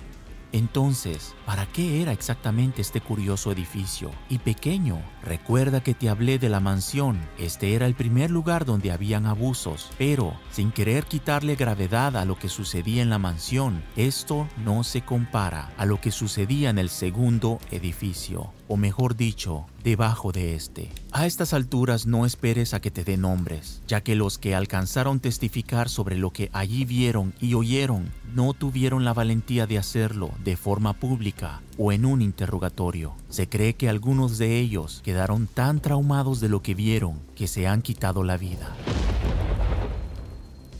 Entonces, 0.52 1.36
¿para 1.50 1.66
qué 1.66 2.04
era 2.04 2.12
exactamente 2.12 2.80
este 2.80 3.02
curioso 3.02 3.52
edificio? 3.52 4.12
Y 4.30 4.38
pequeño, 4.38 5.02
recuerda 5.24 5.82
que 5.82 5.95
te 5.95 6.08
hablé 6.08 6.38
de 6.38 6.47
la 6.47 6.60
mansión. 6.60 7.20
Este 7.39 7.74
era 7.74 7.88
el 7.88 7.95
primer 7.95 8.30
lugar 8.30 8.66
donde 8.66 8.91
habían 8.91 9.26
abusos, 9.26 9.89
pero 9.97 10.36
sin 10.52 10.72
querer 10.72 11.06
quitarle 11.06 11.56
gravedad 11.56 12.18
a 12.18 12.26
lo 12.26 12.38
que 12.38 12.50
sucedía 12.50 13.02
en 13.02 13.10
la 13.10 13.18
mansión, 13.18 13.82
esto 13.95 14.47
no 14.64 14.84
se 14.84 15.02
compara 15.02 15.74
a 15.76 15.88
lo 15.88 16.00
que 16.00 16.12
sucedía 16.12 16.70
en 16.70 16.78
el 16.78 16.91
segundo 16.91 17.58
edificio 17.72 18.54
o 18.70 18.78
mejor 18.78 19.16
dicho, 19.16 19.66
debajo 19.84 20.32
de 20.32 20.54
este. 20.54 20.91
A 21.12 21.26
estas 21.26 21.54
alturas 21.54 22.06
no 22.06 22.28
esperes 22.28 22.76
a 22.76 22.80
que 22.80 22.91
te 22.91 23.04
dé 23.04 23.18
nombres, 23.18 23.82
ya 23.88 24.02
que 24.02 24.16
los 24.16 24.38
que 24.38 24.54
alcanzaron 24.54 25.20
testificar 25.20 25.89
sobre 25.89 26.16
lo 26.18 26.30
que 26.32 26.52
allí 26.54 26.86
vieron 26.86 27.34
y 27.41 27.56
oyeron 27.56 28.12
no 28.36 28.54
tuvieron 28.54 29.04
la 29.06 29.16
valentía 29.16 29.66
de 29.66 29.80
hacerlo 29.80 30.30
de 30.43 30.56
forma 30.56 30.93
pública 30.93 31.39
o 31.78 31.92
en 31.92 32.06
un 32.06 32.22
interrogatorio. 32.22 33.14
Se 33.30 33.48
cree 33.48 33.74
que 33.74 33.90
algunos 33.90 34.38
de 34.38 34.60
ellos 34.60 35.02
quedaron 35.04 35.48
tan 35.48 35.80
traumados 35.80 36.40
de 36.40 36.50
lo 36.50 36.62
que 36.62 36.76
vieron 36.76 37.20
que 37.36 37.48
se 37.48 37.68
han 37.68 37.82
quitado 37.82 38.24
la 38.24 38.38
vida. 38.38 38.76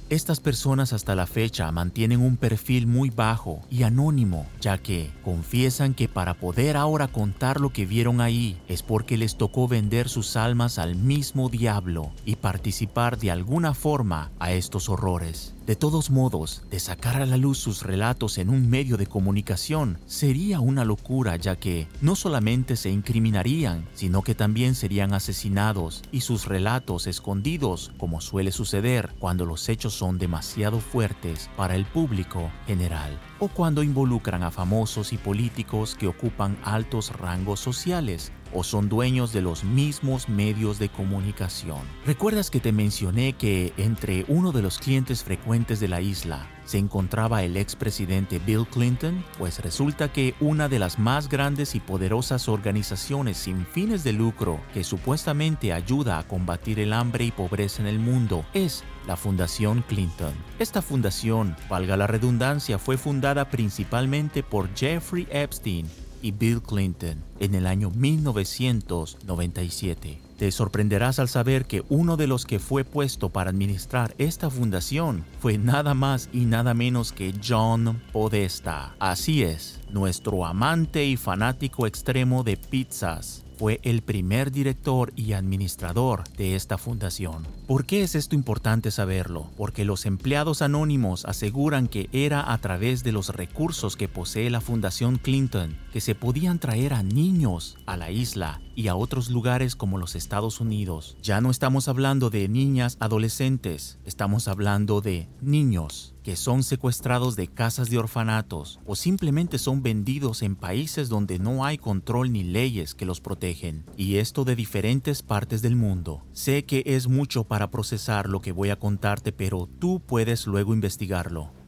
Estas 0.10 0.40
personas 0.40 0.92
hasta 0.92 1.14
la 1.14 1.28
fecha 1.28 1.72
mantienen 1.72 2.22
un 2.22 2.36
perfil 2.36 2.88
muy 2.88 3.12
bajo 3.12 3.62
y 3.70 3.84
anónimo, 3.84 4.48
ya 4.60 4.80
que 4.80 5.12
confiesan 5.24 5.94
que 5.94 6.08
para 6.08 6.34
poder 6.34 6.78
ahora 6.78 7.08
contar 7.08 7.62
lo 7.62 7.70
que 7.70 7.86
vieron 7.86 8.20
ahí 8.20 8.60
es 8.68 8.82
porque 8.82 9.20
les 9.20 9.38
tocó 9.38 9.68
vender 9.68 10.10
sus 10.10 10.36
almas 10.36 10.80
al 10.80 10.96
mismo 10.96 11.50
diablo 11.50 12.10
y 12.26 12.38
participar 12.38 13.20
de 13.20 13.30
alguna 13.30 13.76
forma 13.76 14.32
a 14.40 14.52
estos 14.52 14.90
horrores. 14.90 15.54
De 15.70 15.76
todos 15.76 16.10
modos, 16.10 16.64
de 16.72 16.80
sacar 16.80 17.22
a 17.22 17.28
la 17.28 17.38
luz 17.38 17.60
sus 17.60 17.84
relatos 17.84 18.40
en 18.40 18.50
un 18.50 18.72
medio 18.72 18.98
de 18.98 19.06
comunicación 19.06 20.00
sería 20.08 20.62
una 20.62 20.84
locura 20.84 21.36
ya 21.36 21.58
que 21.58 21.88
no 22.02 22.16
solamente 22.16 22.76
se 22.76 22.90
incriminarían, 22.90 23.88
sino 23.94 24.24
que 24.24 24.34
también 24.34 24.74
serían 24.74 25.14
asesinados 25.14 26.02
y 26.12 26.22
sus 26.22 26.48
relatos 26.48 27.06
escondidos, 27.06 27.92
como 28.00 28.20
suele 28.20 28.52
suceder 28.52 29.14
cuando 29.20 29.46
los 29.46 29.70
hechos 29.70 29.94
son 29.94 30.18
demasiado 30.18 30.80
fuertes 30.80 31.52
para 31.56 31.76
el 31.76 31.86
público 31.86 32.50
general 32.66 33.20
o 33.38 33.48
cuando 33.48 33.84
involucran 33.84 34.42
a 34.42 34.50
famosos 34.50 35.14
y 35.14 35.18
políticos 35.18 35.96
que 35.96 36.08
ocupan 36.08 36.58
altos 36.64 37.16
rangos 37.16 37.60
sociales 37.60 38.32
o 38.54 38.64
son 38.64 38.90
dueños 38.90 39.34
de 39.34 39.42
los 39.42 39.64
mismos 39.64 40.30
medios 40.30 40.80
de 40.80 40.90
comunicación. 40.90 41.80
¿Recuerdas 42.06 42.50
que 42.50 42.60
te 42.60 42.72
mencioné 42.72 43.34
que 43.34 43.74
entre 43.78 44.26
uno 44.28 44.52
de 44.52 44.62
los 44.62 44.80
clientes 44.80 45.24
frecuentes 45.24 45.80
de 45.80 45.88
la 45.88 46.02
isla 46.02 46.48
se 46.66 46.78
encontraba 46.78 47.44
el 47.44 47.58
expresidente 47.58 48.40
Bill 48.40 48.68
Clinton? 48.68 49.26
Pues 49.38 49.60
resulta 49.60 50.12
que 50.12 50.36
una 50.40 50.70
de 50.70 50.80
las 50.80 51.00
más 51.00 51.30
grandes 51.30 51.76
y 51.76 51.80
poderosas 51.80 52.48
organizaciones 52.48 53.38
sin 53.38 53.66
fines 53.66 54.04
de 54.04 54.14
lucro 54.14 54.60
que 54.74 54.84
supuestamente 54.84 55.74
ayuda 55.74 56.20
a 56.20 56.28
combatir 56.28 56.80
el 56.80 56.94
hambre 56.94 57.26
y 57.26 57.32
pobreza 57.32 57.82
en 57.82 57.88
el 57.88 58.00
mundo 58.00 58.46
es 58.54 58.84
la 59.08 59.18
Fundación 59.18 59.84
Clinton. 59.88 60.34
Esta 60.60 60.82
fundación, 60.82 61.56
valga 61.70 61.98
la 61.98 62.06
redundancia, 62.06 62.78
fue 62.78 62.98
fundada 62.98 63.50
principalmente 63.50 64.44
por 64.44 64.70
Jeffrey 64.76 65.28
Epstein, 65.32 65.88
y 66.22 66.32
Bill 66.32 66.62
Clinton 66.62 67.22
en 67.40 67.56
el 67.56 67.66
año 67.68 67.92
1997. 67.92 70.22
Te 70.38 70.52
sorprenderás 70.52 71.20
al 71.20 71.28
saber 71.28 71.66
que 71.66 71.84
uno 71.90 72.16
de 72.16 72.28
los 72.28 72.46
que 72.46 72.60
fue 72.60 72.86
puesto 72.86 73.28
para 73.30 73.50
administrar 73.50 74.16
esta 74.18 74.50
fundación 74.50 75.26
fue 75.40 75.58
nada 75.58 75.94
más 75.94 76.30
y 76.32 76.46
nada 76.46 76.74
menos 76.74 77.12
que 77.12 77.34
John 77.46 78.02
Podesta. 78.14 78.96
Así 79.00 79.44
es, 79.44 79.82
nuestro 79.90 80.46
amante 80.46 81.06
y 81.06 81.18
fanático 81.18 81.86
extremo 81.86 82.44
de 82.44 82.56
pizzas 82.56 83.44
fue 83.60 83.82
el 83.84 84.04
primer 84.04 84.54
director 84.54 85.12
y 85.18 85.34
administrador 85.34 86.24
de 86.38 86.56
esta 86.56 86.78
fundación. 86.78 87.46
¿Por 87.68 87.86
qué 87.86 88.04
es 88.04 88.16
esto 88.16 88.34
importante 88.34 88.90
saberlo? 88.90 89.50
Porque 89.58 89.84
los 89.84 90.06
empleados 90.06 90.62
anónimos 90.62 91.26
aseguran 91.26 91.90
que 91.90 92.08
era 92.14 92.54
a 92.54 92.58
través 92.60 93.04
de 93.04 93.12
los 93.12 93.36
recursos 93.36 93.98
que 93.98 94.08
posee 94.08 94.50
la 94.50 94.62
Fundación 94.62 95.18
Clinton 95.18 95.78
que 95.92 96.02
se 96.02 96.16
podían 96.16 96.60
traer 96.60 96.94
a 96.94 97.04
niños 97.04 97.78
a 97.86 97.98
la 97.98 98.12
isla 98.12 98.62
y 98.76 98.88
a 98.88 98.96
otros 98.96 99.30
lugares 99.30 99.76
como 99.76 99.98
los 99.98 100.16
Estados 100.16 100.60
Unidos. 100.62 101.18
Ya 101.22 101.42
no 101.42 101.52
estamos 101.52 101.88
hablando 101.88 102.30
de 102.30 102.48
niñas 102.48 102.98
adolescentes, 103.00 104.00
estamos 104.06 104.48
hablando 104.48 105.02
de 105.02 105.28
niños 105.42 106.16
que 106.24 106.36
son 106.36 106.64
secuestrados 106.64 107.36
de 107.36 107.48
casas 107.48 107.90
de 107.90 107.98
orfanatos 107.98 108.80
o 108.86 108.96
simplemente 108.96 109.58
son 109.58 109.82
vendidos 109.82 110.44
en 110.44 110.56
países 110.56 111.10
donde 111.10 111.40
no 111.40 111.66
hay 111.66 111.78
control 111.78 112.32
ni 112.32 112.44
leyes 112.44 112.94
que 112.94 113.06
los 113.06 113.20
protegen, 113.20 113.86
y 113.98 114.18
esto 114.18 114.46
de 114.46 114.56
diferentes 114.56 115.24
partes 115.24 115.62
del 115.62 115.76
mundo. 115.76 116.24
Sé 116.32 116.66
que 116.66 116.84
es 116.86 117.08
mucho 117.08 117.46
para 117.46 117.72
procesar 117.72 118.30
lo 118.30 118.42
que 118.42 118.52
voy 118.52 118.70
a 118.70 118.80
contarte, 118.80 119.32
pero 119.32 119.68
tú 119.80 120.02
puedes 120.06 120.46
luego 120.46 120.74
investigarlo. 120.74 121.59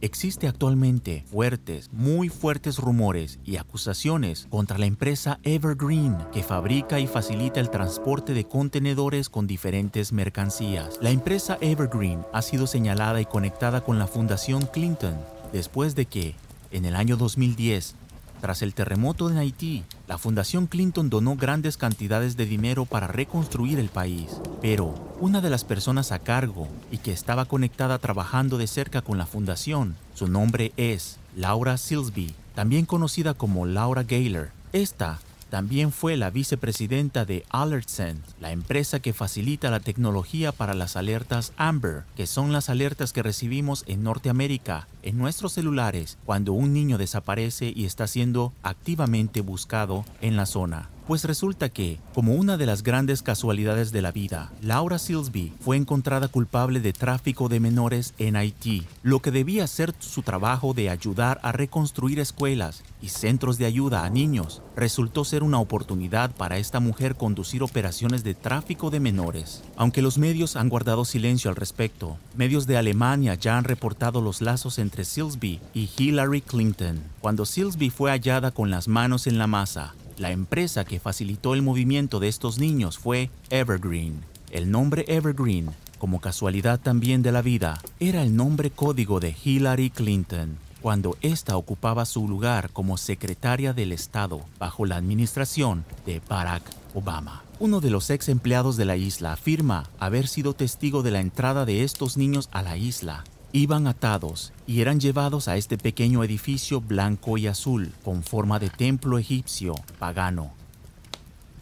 Existe 0.00 0.46
actualmente 0.46 1.24
fuertes, 1.28 1.90
muy 1.92 2.28
fuertes 2.28 2.78
rumores 2.78 3.40
y 3.44 3.56
acusaciones 3.56 4.46
contra 4.48 4.78
la 4.78 4.86
empresa 4.86 5.40
Evergreen 5.42 6.16
que 6.32 6.44
fabrica 6.44 7.00
y 7.00 7.08
facilita 7.08 7.58
el 7.58 7.68
transporte 7.68 8.32
de 8.32 8.44
contenedores 8.44 9.28
con 9.28 9.48
diferentes 9.48 10.12
mercancías. 10.12 11.00
La 11.02 11.10
empresa 11.10 11.58
Evergreen 11.60 12.24
ha 12.32 12.42
sido 12.42 12.68
señalada 12.68 13.20
y 13.20 13.24
conectada 13.24 13.80
con 13.80 13.98
la 13.98 14.06
Fundación 14.06 14.66
Clinton 14.66 15.16
después 15.52 15.96
de 15.96 16.06
que, 16.06 16.36
en 16.70 16.84
el 16.84 16.94
año 16.94 17.16
2010, 17.16 17.96
tras 18.40 18.62
el 18.62 18.74
terremoto 18.74 19.28
en 19.28 19.38
Haití, 19.38 19.82
la 20.08 20.16
Fundación 20.16 20.66
Clinton 20.66 21.10
donó 21.10 21.36
grandes 21.36 21.76
cantidades 21.76 22.38
de 22.38 22.46
dinero 22.46 22.86
para 22.86 23.08
reconstruir 23.08 23.78
el 23.78 23.90
país, 23.90 24.40
pero 24.62 24.94
una 25.20 25.42
de 25.42 25.50
las 25.50 25.64
personas 25.64 26.12
a 26.12 26.18
cargo 26.18 26.66
y 26.90 26.96
que 26.96 27.12
estaba 27.12 27.44
conectada 27.44 27.98
trabajando 27.98 28.56
de 28.56 28.66
cerca 28.66 29.02
con 29.02 29.18
la 29.18 29.26
fundación, 29.26 29.96
su 30.14 30.26
nombre 30.26 30.72
es 30.78 31.18
Laura 31.36 31.76
Silsby, 31.76 32.34
también 32.54 32.86
conocida 32.86 33.34
como 33.34 33.66
Laura 33.66 34.02
Gaylor. 34.02 34.48
Esta 34.72 35.18
también 35.50 35.92
fue 35.92 36.16
la 36.16 36.30
vicepresidenta 36.30 37.24
de 37.24 37.44
AlertSend, 37.50 38.22
la 38.40 38.52
empresa 38.52 39.00
que 39.00 39.12
facilita 39.12 39.70
la 39.70 39.80
tecnología 39.80 40.52
para 40.52 40.74
las 40.74 40.96
alertas 40.96 41.52
Amber, 41.56 42.04
que 42.16 42.26
son 42.26 42.52
las 42.52 42.68
alertas 42.68 43.12
que 43.12 43.22
recibimos 43.22 43.84
en 43.86 44.02
Norteamérica 44.02 44.88
en 45.02 45.18
nuestros 45.18 45.52
celulares 45.52 46.18
cuando 46.24 46.52
un 46.52 46.72
niño 46.72 46.98
desaparece 46.98 47.72
y 47.74 47.84
está 47.84 48.06
siendo 48.06 48.52
activamente 48.62 49.40
buscado 49.40 50.04
en 50.20 50.36
la 50.36 50.46
zona. 50.46 50.90
Pues 51.08 51.24
resulta 51.24 51.70
que, 51.70 51.98
como 52.12 52.34
una 52.34 52.58
de 52.58 52.66
las 52.66 52.82
grandes 52.82 53.22
casualidades 53.22 53.92
de 53.92 54.02
la 54.02 54.12
vida, 54.12 54.52
Laura 54.60 54.98
Silsby 54.98 55.54
fue 55.58 55.78
encontrada 55.78 56.28
culpable 56.28 56.80
de 56.80 56.92
tráfico 56.92 57.48
de 57.48 57.60
menores 57.60 58.12
en 58.18 58.36
Haití, 58.36 58.86
lo 59.02 59.20
que 59.20 59.30
debía 59.30 59.66
ser 59.68 59.94
su 60.00 60.20
trabajo 60.20 60.74
de 60.74 60.90
ayudar 60.90 61.40
a 61.42 61.50
reconstruir 61.52 62.20
escuelas 62.20 62.84
y 63.00 63.08
centros 63.08 63.56
de 63.56 63.64
ayuda 63.64 64.04
a 64.04 64.10
niños, 64.10 64.60
resultó 64.76 65.24
ser 65.24 65.42
una 65.42 65.58
oportunidad 65.60 66.30
para 66.32 66.58
esta 66.58 66.78
mujer 66.78 67.14
conducir 67.14 67.62
operaciones 67.62 68.22
de 68.22 68.34
tráfico 68.34 68.90
de 68.90 69.00
menores. 69.00 69.62
Aunque 69.76 70.02
los 70.02 70.18
medios 70.18 70.56
han 70.56 70.68
guardado 70.68 71.06
silencio 71.06 71.48
al 71.48 71.56
respecto, 71.56 72.18
medios 72.36 72.66
de 72.66 72.76
Alemania 72.76 73.32
ya 73.32 73.56
han 73.56 73.64
reportado 73.64 74.20
los 74.20 74.42
lazos 74.42 74.78
entre 74.78 75.06
Silsby 75.06 75.58
y 75.72 75.88
Hillary 75.96 76.42
Clinton. 76.42 77.00
Cuando 77.22 77.46
Silsby 77.46 77.88
fue 77.88 78.10
hallada 78.10 78.50
con 78.50 78.70
las 78.70 78.88
manos 78.88 79.26
en 79.26 79.38
la 79.38 79.46
masa, 79.46 79.94
la 80.20 80.30
empresa 80.30 80.84
que 80.84 81.00
facilitó 81.00 81.54
el 81.54 81.62
movimiento 81.62 82.20
de 82.20 82.28
estos 82.28 82.58
niños 82.58 82.98
fue 82.98 83.30
Evergreen. 83.50 84.24
El 84.50 84.70
nombre 84.70 85.04
Evergreen, 85.08 85.70
como 85.98 86.20
casualidad 86.20 86.80
también 86.80 87.22
de 87.22 87.32
la 87.32 87.42
vida, 87.42 87.80
era 88.00 88.22
el 88.22 88.34
nombre 88.34 88.70
código 88.70 89.20
de 89.20 89.34
Hillary 89.44 89.90
Clinton 89.90 90.58
cuando 90.80 91.16
ésta 91.22 91.56
ocupaba 91.56 92.04
su 92.04 92.28
lugar 92.28 92.70
como 92.70 92.96
secretaria 92.96 93.72
del 93.72 93.92
Estado 93.92 94.40
bajo 94.58 94.86
la 94.86 94.96
administración 94.96 95.84
de 96.06 96.22
Barack 96.28 96.62
Obama. 96.94 97.42
Uno 97.58 97.80
de 97.80 97.90
los 97.90 98.10
ex 98.10 98.28
empleados 98.28 98.76
de 98.76 98.84
la 98.84 98.96
isla 98.96 99.32
afirma 99.32 99.90
haber 99.98 100.28
sido 100.28 100.54
testigo 100.54 101.02
de 101.02 101.10
la 101.10 101.20
entrada 101.20 101.64
de 101.64 101.82
estos 101.82 102.16
niños 102.16 102.48
a 102.52 102.62
la 102.62 102.76
isla 102.76 103.24
iban 103.52 103.86
atados 103.86 104.52
y 104.66 104.80
eran 104.80 105.00
llevados 105.00 105.48
a 105.48 105.56
este 105.56 105.78
pequeño 105.78 106.22
edificio 106.24 106.80
blanco 106.80 107.38
y 107.38 107.46
azul 107.46 107.92
con 108.04 108.22
forma 108.22 108.58
de 108.58 108.70
templo 108.70 109.18
egipcio 109.18 109.74
pagano. 109.98 110.52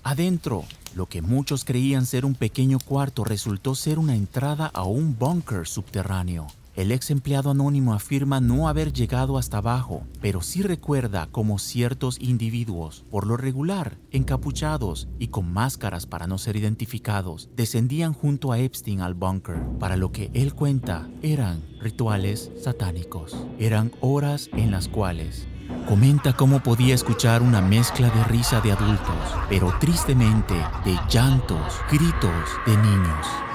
Adentro, 0.03 0.65
lo 0.95 1.07
que 1.07 1.23
muchos 1.23 1.65
creían 1.65 2.07
ser 2.07 2.25
un 2.25 2.35
pequeño 2.35 2.79
cuarto 2.79 3.25
resultó 3.25 3.75
ser 3.75 3.99
una 3.99 4.15
entrada 4.15 4.71
a 4.73 4.85
un 4.85 5.19
búnker 5.19 5.67
subterráneo. 5.67 6.47
El 6.77 6.93
ex 6.93 7.11
empleado 7.11 7.51
anónimo 7.51 7.95
afirma 7.95 8.39
no 8.39 8.69
haber 8.69 8.93
llegado 8.93 9.39
hasta 9.39 9.59
abajo, 9.59 10.03
pero 10.21 10.43
sí 10.43 10.61
recuerda 10.61 11.27
cómo 11.33 11.59
ciertos 11.59 12.19
individuos, 12.21 13.07
por 13.11 13.27
lo 13.27 13.39
regular, 13.39 13.97
encapuchados 14.11 15.09
y 15.19 15.29
con 15.29 15.51
máscaras 15.51 16.05
para 16.05 16.27
no 16.27 16.37
ser 16.37 16.55
identificados, 16.55 17.49
descendían 17.57 18.13
junto 18.13 18.53
a 18.53 18.59
Epstein 18.59 19.01
al 19.01 19.15
búnker. 19.15 19.57
Para 19.79 19.97
lo 19.97 20.13
que 20.13 20.31
él 20.35 20.53
cuenta, 20.55 21.09
eran 21.23 21.63
rituales 21.81 22.51
satánicos. 22.63 23.35
Eran 23.59 23.91
horas 24.01 24.51
en 24.53 24.71
las 24.71 24.89
cuales 24.89 25.49
Comenta 25.89 26.33
cómo 26.33 26.61
podía 26.63 26.95
escuchar 26.95 27.43
una 27.43 27.61
mezcla 27.61 28.11
de 28.11 28.25
risa 28.25 28.61
de 28.61 28.73
adultos, 28.73 29.17
pero 29.49 29.73
tristemente 29.79 30.55
de 30.85 30.99
llantos, 31.09 31.81
gritos 31.91 32.33
de 32.67 32.77
niños. 32.77 33.46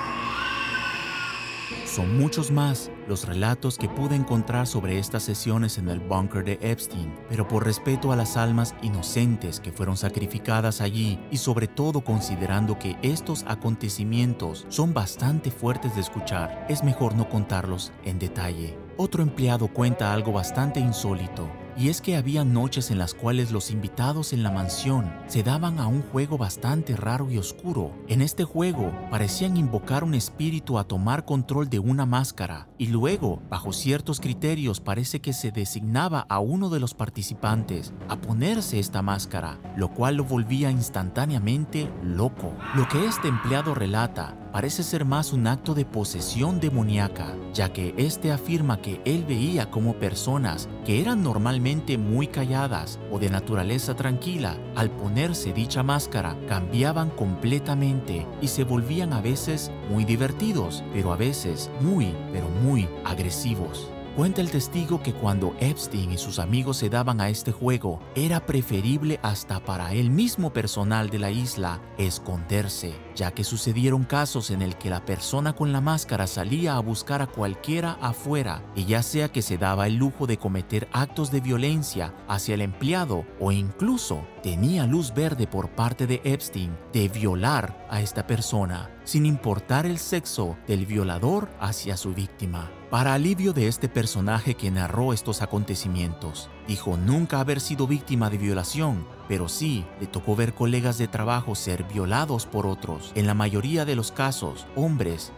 Son 1.94 2.18
muchos 2.18 2.52
más 2.52 2.90
los 3.10 3.28
relatos 3.28 3.78
que 3.78 3.90
pude 3.90 4.16
encontrar 4.16 4.66
sobre 4.66 4.98
estas 4.98 5.24
sesiones 5.24 5.78
en 5.78 5.90
el 5.90 6.00
búnker 6.00 6.46
de 6.46 6.58
Epstein, 6.62 7.14
pero 7.28 7.46
por 7.50 7.66
respeto 7.66 8.14
a 8.14 8.16
las 8.16 8.38
almas 8.38 8.74
inocentes 8.82 9.60
que 9.60 9.74
fueron 9.74 9.98
sacrificadas 9.98 10.80
allí 10.80 11.20
y 11.32 11.38
sobre 11.38 11.68
todo 11.68 12.00
considerando 12.00 12.80
que 12.80 12.96
estos 13.02 13.44
acontecimientos 13.46 14.66
son 14.70 14.94
bastante 14.94 15.52
fuertes 15.52 15.94
de 15.96 16.00
escuchar, 16.00 16.66
es 16.70 16.82
mejor 16.82 17.14
no 17.14 17.28
contarlos 17.28 17.92
en 18.06 18.20
detalle. 18.20 18.80
Otro 18.96 19.22
empleado 19.22 19.68
cuenta 19.68 20.14
algo 20.14 20.32
bastante 20.32 20.80
insólito 20.80 21.50
y 21.82 21.90
es 21.90 22.00
que 22.00 22.16
había 22.16 22.46
noches 22.46 22.92
en 22.92 23.00
las 23.00 23.16
cuales 23.16 23.52
los 23.52 23.72
invitados 23.72 24.34
en 24.34 24.44
la 24.44 24.52
mansión 24.52 25.12
se 25.26 25.42
daban 25.42 25.80
a 25.80 25.88
un 25.88 26.04
juego 26.04 26.38
bastante 26.38 26.96
raro 26.96 27.32
y 27.32 27.40
oscuro. 27.40 27.92
En 28.08 28.22
este 28.22 28.44
juego 28.44 28.94
parecían 29.10 29.58
invocar 29.58 30.04
un 30.04 30.14
espíritu 30.14 30.78
a 30.78 30.84
tomar 30.84 31.26
control 31.26 31.72
de 31.72 31.80
una 31.80 32.06
máscara 32.06 32.68
y 32.78 32.88
luego, 32.88 33.42
bajo 33.50 33.74
ciertos 33.74 34.20
criterios, 34.20 34.80
parece 34.80 35.22
que 35.22 35.34
se 35.34 35.50
designaba 35.50 36.28
a 36.30 36.38
uno 36.38 36.70
de 36.70 36.80
los 36.80 36.94
participantes 36.94 37.94
a 38.10 38.22
ponerse 38.22 38.78
esta 38.78 39.02
máscara, 39.02 39.60
lo 39.76 39.92
cual 39.92 40.18
lo 40.18 40.24
volvía 40.24 40.70
instantáneamente 40.70 41.92
loco. 42.04 42.54
Lo 42.76 42.88
que 42.90 43.06
este 43.06 43.28
empleado 43.28 43.74
relata 43.74 44.38
parece 44.52 44.84
ser 44.84 45.06
más 45.06 45.34
un 45.34 45.48
acto 45.48 45.74
de 45.74 45.86
posesión 45.86 46.60
demoníaca, 46.60 47.36
ya 47.54 47.72
que 47.72 47.94
este 47.98 48.32
afirma 48.32 48.82
que 48.82 49.02
él 49.06 49.26
veía 49.26 49.70
como 49.70 49.96
personas 49.96 50.70
que 50.86 51.02
eran 51.02 51.24
normalmente 51.24 51.98
muy 51.98 52.28
calladas 52.28 53.00
o 53.12 53.20
de 53.20 53.30
naturaleza 53.30 53.96
tranquila, 53.96 54.58
al 54.76 54.90
ponerse 54.90 55.54
dicha 55.54 55.84
máscara 55.84 56.36
cambiaban 56.48 57.10
completamente 57.10 58.26
y 58.42 58.48
se 58.48 58.64
volvían 58.64 59.14
a 59.14 59.22
veces 59.22 59.72
muy 59.90 60.06
divertidos, 60.06 60.84
pero 60.94 61.14
a 61.14 61.16
veces 61.16 61.70
muy, 61.82 62.16
pero 62.32 62.50
muy 62.64 62.88
agresivos. 63.06 63.90
Cuenta 64.16 64.42
el 64.42 64.52
testigo 64.52 65.02
que 65.02 65.14
cuando 65.14 65.56
Epstein 65.62 66.12
y 66.12 66.18
sus 66.18 66.38
amigos 66.38 66.76
se 66.76 66.90
daban 66.90 67.22
a 67.22 67.30
este 67.30 67.54
juego, 67.54 68.02
era 68.14 68.46
preferible 68.46 69.22
hasta 69.24 69.62
para 69.62 69.94
el 69.94 70.10
mismo 70.10 70.52
personal 70.52 71.10
de 71.10 71.18
la 71.18 71.32
isla 71.32 71.82
esconderse, 71.98 72.94
ya 73.16 73.32
que 73.32 73.46
sucedieron 73.46 74.04
casos 74.04 74.52
en 74.52 74.62
el 74.62 74.76
que 74.76 74.90
la 74.90 75.06
persona 75.06 75.54
con 75.54 75.72
la 75.72 75.80
máscara 75.80 76.28
salía 76.28 76.76
a 76.76 76.82
buscar 76.82 77.22
a 77.22 77.28
cualquiera 77.28 77.94
afuera 78.02 78.62
y 78.76 78.84
ya 78.84 79.02
sea 79.02 79.32
que 79.32 79.42
se 79.42 79.58
daba 79.58 79.88
el 79.88 79.96
lujo 79.96 80.28
de 80.28 80.36
cometer 80.36 80.90
actos 80.92 81.32
de 81.32 81.40
violencia 81.40 82.14
hacia 82.28 82.56
el 82.56 82.62
empleado 82.62 83.26
o 83.40 83.54
incluso 83.54 84.28
tenía 84.44 84.86
luz 84.88 85.14
verde 85.14 85.48
por 85.48 85.70
parte 85.70 86.06
de 86.06 86.20
Epstein 86.26 86.78
de 86.92 87.08
violar 87.08 87.88
a 87.90 88.02
esta 88.02 88.28
persona, 88.28 88.92
sin 89.06 89.26
importar 89.26 89.86
el 89.86 90.00
sexo 90.00 90.58
del 90.68 90.86
violador 90.86 91.48
hacia 91.62 91.96
su 91.96 92.14
víctima. 92.14 92.70
Para 92.92 93.14
alivio 93.14 93.54
de 93.54 93.70
este 93.70 93.88
personaje 93.88 94.56
que 94.56 94.70
narró 94.70 95.14
estos 95.14 95.42
acontecimientos, 95.42 96.50
dijo 96.68 96.98
nunca 96.98 97.40
haber 97.40 97.62
sido 97.62 97.88
víctima 97.88 98.30
de 98.30 98.38
violación, 98.38 99.08
pero 99.30 99.48
sí 99.48 99.86
le 100.02 100.08
tocó 100.08 100.36
ver 100.36 100.54
colegas 100.54 100.98
de 100.98 101.08
trabajo 101.08 101.56
ser 101.56 101.86
violados 101.86 102.46
por 102.46 102.68
otros, 102.68 103.14
en 103.16 103.28
la 103.28 103.34
mayoría 103.34 103.86
de 103.86 103.96
los 103.96 104.12
casos 104.12 104.68
hombres 104.76 105.32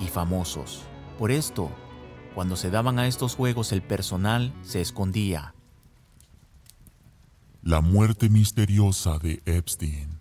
y 0.00 0.08
famosos. 0.08 0.82
Por 1.20 1.30
esto, 1.30 1.70
cuando 2.34 2.56
se 2.56 2.68
daban 2.68 2.98
a 2.98 3.06
estos 3.06 3.36
juegos 3.36 3.70
el 3.70 3.80
personal 3.80 4.52
se 4.62 4.80
escondía. 4.80 5.54
La 7.62 7.80
muerte 7.80 8.28
misteriosa 8.28 9.20
de 9.20 9.40
Epstein. 9.46 10.18